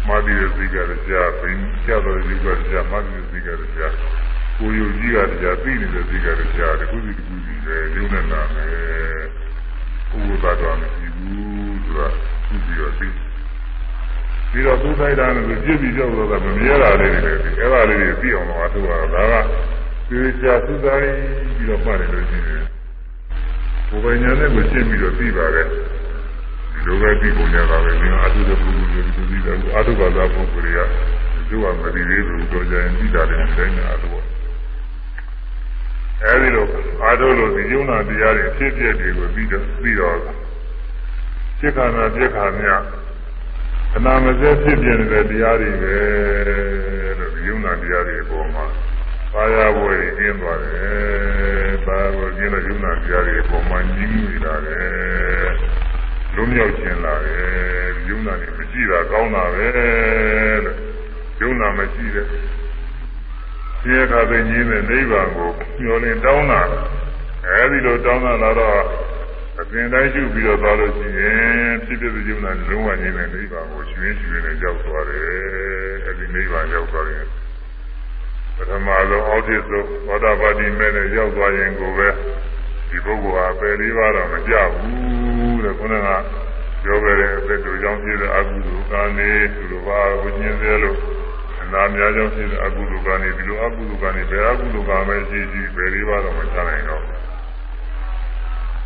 [0.08, 1.50] မသိတဲ့စိတ်ကလည်းကြားပိ
[1.86, 3.92] ကြားတဲ့ရုပ်ကလည်းကြားမသိတဲ့စိတ်ကလည်းကြား
[4.58, 9.22] ကိုယ်ယုံကြည်ကတရားသိနေတဲ့စိတ်ကလည်းကြားတခုစီတခုစီပဲရုပ်နဲ့နာမယ်
[10.10, 12.08] ဘုရားတော်မရှိဘူးဆိုတာ
[12.48, 13.12] သူပြီးတော့ပြီး
[14.50, 19.34] ပြီးတော့သူထိုက်တာနဲ့ပြည့်ပြီးကြောက်တော့တာမမြဲတာလေးတွေလည်းအဲ့ဒါလေးတွေပြီးအောင်တော့အထုတာဒါက
[20.10, 21.12] သေချာသုတိုင်း
[21.56, 22.64] ပြီးတော့မှတ်တယ်လို့ရှိရင်
[23.88, 30.80] ဘုပညာနဲ့ကိုရှင်းပြီးတော့ပြီးပါတယ်ဒီလိုပဲပြီးပုံရတာပဲဒီအထုတဲ့ပုဂ္ဂိုလ်တွေဒီပြီးတော့အထုပါသာပုဂ္ဂိုလ်တွေက
[31.48, 34.24] သူကမသိသေးဘူးတော့ကြရင်ပြီးတာလည်းတိုင်းတာတော့
[36.24, 36.66] အဲဒီလို
[37.02, 40.16] အာထုလို့ဒီယုံနာတရားတွေဖြစ်ပြတွေကိုပြီးတော့ပြီးတော့
[41.58, 42.68] စိတ်ခန္ဓာပြက်ခါမြ
[43.92, 45.94] ခဏမစဲဖြစ်ပြနေတဲ့တရားတွေပဲ
[47.18, 48.64] လို့ဒီယုံနာတရားတွေအပေါ်မှာ
[49.32, 55.48] ပါရဘွယ်ရင်းသွားတယ်။ပါဘွယ်ကျင်းတဲ့ယုံနာတရားတွေအပေါ်မှာညီးမိလာတယ်။
[56.34, 59.68] လုံးမြောက်ခြင်းလာတယ်။ယုံနာတွေမရှိတာကောင်းတာပဲ
[60.64, 60.78] လို့
[61.40, 62.26] ယုံနာမရှိတဲ့
[63.82, 65.50] ဒီအခါသိကြီးတဲ့နိဗ္ဗာန်ကို
[65.80, 66.60] မျှော်လင့်တောင်းတာ
[67.46, 68.80] အဲဒီလိုတောင်းတာလာတော့
[69.60, 75.22] အပြင်တိုင်းရှုပြီးတော့သွားလို့ရှိရင်ဖြစ်ဖြစ်ယုံနာလုံးဝငြိမ်းတဲ့နိဗ္ဗာန်ကိုရှင်ရှင်နဲ့ရောက်သွားတယ်
[76.06, 77.26] အဲဒီနိဗ္ဗာန်ရောက်သွားရင်
[78.58, 82.08] ပထမဆုံးအောက်ထစ်ဆုံးသောတာပတိမဲ့နဲ့ရောက်သွားရင်ကိုပဲ
[82.90, 86.08] ဒီပုဂ္ဂိုလ်ဟာပယ်လေးပါးတော့မကြဘူးတဲ့ခုနက
[86.82, 90.98] ပြောခဲ့တဲ့အသက်တို့ကြောင့်ဖြစ်တဲ့အကုသိုလ်ကံတွေဒီလိုပါဝိညာဉ်သေးလို့
[91.60, 97.02] အနာများကြောင့်ဖြစ်တဲ့အကုသိုလ်ကံတွေဒီလိုအကုသိုလ်ကံတွေဘယ်အကုသိုလ်ကံပဲရှိရှိပယ်လေးပါးတော့မချနိုင်တော့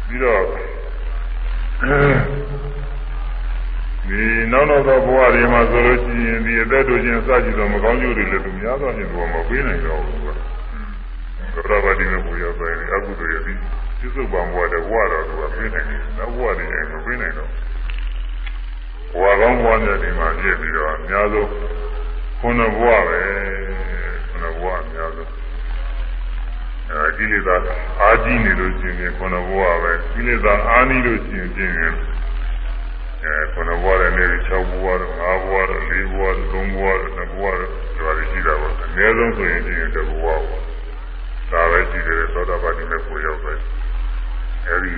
[0.06, 0.42] ပြီးတော့
[4.08, 4.22] ဒီ
[4.52, 10.28] နောက်နောက်သောဘဝတွေမှာဆိုလို့ရှိရင်ဒီအသက်တို့ချင်းစကြည့်တော့မကောင်းကျိုးတွေလည်းသူများသောဖြင့်ဘောမပေးနိုင်တော့ဘူးက
[11.54, 13.52] သရဝတိနဲ့ပူရဆိုင်အကုသိုလ်ရဲ့ဒီ
[14.00, 17.50] ပြစ္ဆုတ်ပံဘဝတဲ့ဘဝတော်သူကပေးနိုင်တယ်နောက်ဘဝတွေရင်မပေးနိုင်တော့
[19.12, 21.48] ဘဝကောင်းဘဝမြတ်ဒီမှာပြည့်ပြီးတော့အများဆုံး
[22.40, 23.20] ခုနဘဝပဲ
[24.28, 25.30] ခုနဘဝအများဆုံး
[26.90, 27.56] အဲကိလေသာ
[28.00, 31.94] အာကြီးနေလို့ရှိရင်ခုနဘဝပဲကိလေသာအာနီးလို့ရှိရင်ချင်းရင်
[33.24, 40.40] အဲခုနဘဝနဲ့နေ6ဘဝတော့5ဘဝတော့4ဘဝတော့3ဘဝတော့2ဘဝတော့ဒါတွေရှိတာပေါ့အနည်းဆုံးဆိုရင်ချင်းတစ်ဘဝပေါ့
[41.52, 43.52] ဒါပဲရှိတယ်သောတာပတိနဲ့ကိုရောက်ပဲ
[44.66, 44.94] အဲဒီ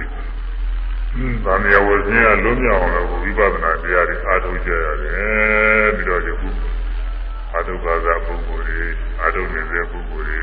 [1.45, 6.49] ဗာမယဝဇင်းကလွတ်မြောက်အောင်လို့ဝိပဿနာတရားတွေအားထုတ်ကြရတယ်ပြီးတော့ယခု
[7.53, 8.87] အာထုပါကပုဂ္ဂိုလ်တွေ
[9.21, 10.39] အာထုနေတဲ့ပုဂ္ဂိုလ်တွေ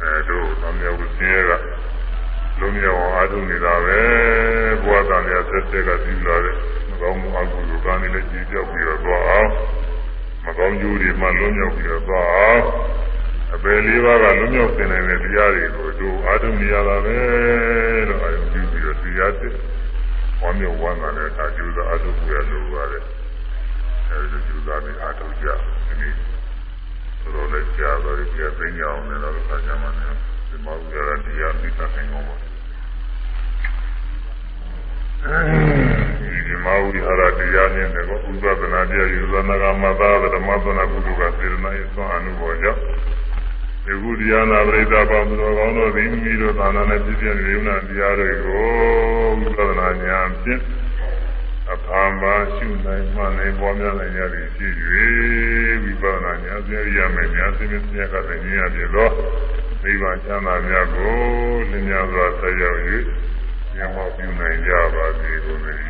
[0.00, 1.50] အဲတို့ဗာမယဝဇင်းက
[2.58, 4.00] လွတ်မြောက်အောင်အားထုတ်နေတာပဲ
[4.82, 6.56] ဘဝတန်ရဆက်ဆက်ကပြီးလာတဲ့
[6.88, 9.48] မကောင်းမှုအကုသိုလ်ကံတွေလည်းကြည်ပြောက်ပြီးတော့သွားအောင်
[10.44, 12.62] မကောင်းကျိုးတွေမှလွတ်မြောက်ပြီးတော့သွားအောင်
[13.54, 17.16] အပယ်လေးပါးကလွတ်မြောက်တဲ့တဲ့တရားတွေကိုတို့အားထုတ်နေရတာပဲ
[18.08, 19.52] လို့အာရုံပြုပြီးတော့တရားတဲ့
[20.40, 23.04] ဝမ်းမြောက်ဝမ်းသာနဲ့ဒါကျိုးသာအားထုတ်ရလို့ပါတယ်
[24.10, 25.46] အဲဒီကျိုးသာနဲ့အားထုတ်ကြ
[25.86, 26.14] ဒီနေ့
[27.34, 30.08] တော်လည်းကြားတော့ဒီကသိညာအောင်လည်းတော့ဆက်ကြမှာနေ
[30.62, 32.36] ဒီမှာဥရတရားသိတာနိုင်အောင်ပါ
[36.20, 42.80] ဒီမာဝိဟာရတရားနဲ့ကောဥပဒနာတရားယူဇနာကမသာဓမ္မသနာကုသကစေရနာရဲ့သွန်အနုဘောကြောင့်
[43.84, 48.64] ဒီကုတရားနာပရိသတ်ပေါင်းတော်ကောင်းတို့သည်မိမိတို့သာနာနဲ့ပြည့်ပြည့်နေုံနာတရားတွေကို
[49.40, 50.62] ဝိပဿနာဉာဏ်ဖြင့်
[51.72, 52.22] အဖာမ
[52.54, 54.74] ရှုနိုင်မှနိုင်ပေါ်များနိုင်ရသည်ဖြစ်၍
[55.84, 59.10] ဝိပဿနာဉာဏ်စေရမယ်ဉာဏ်စင်းစင်းကတည်းကဉာဏ်ပြသော
[59.84, 61.16] နိဗ္ဗာန်ချမ်းသာများကို
[61.70, 62.78] လင်းများစွာဆက်ရောက်၍
[63.76, 65.82] ဉာဏ်မောက်ပြုနိုင်ကြပါစေကုန်သတည်း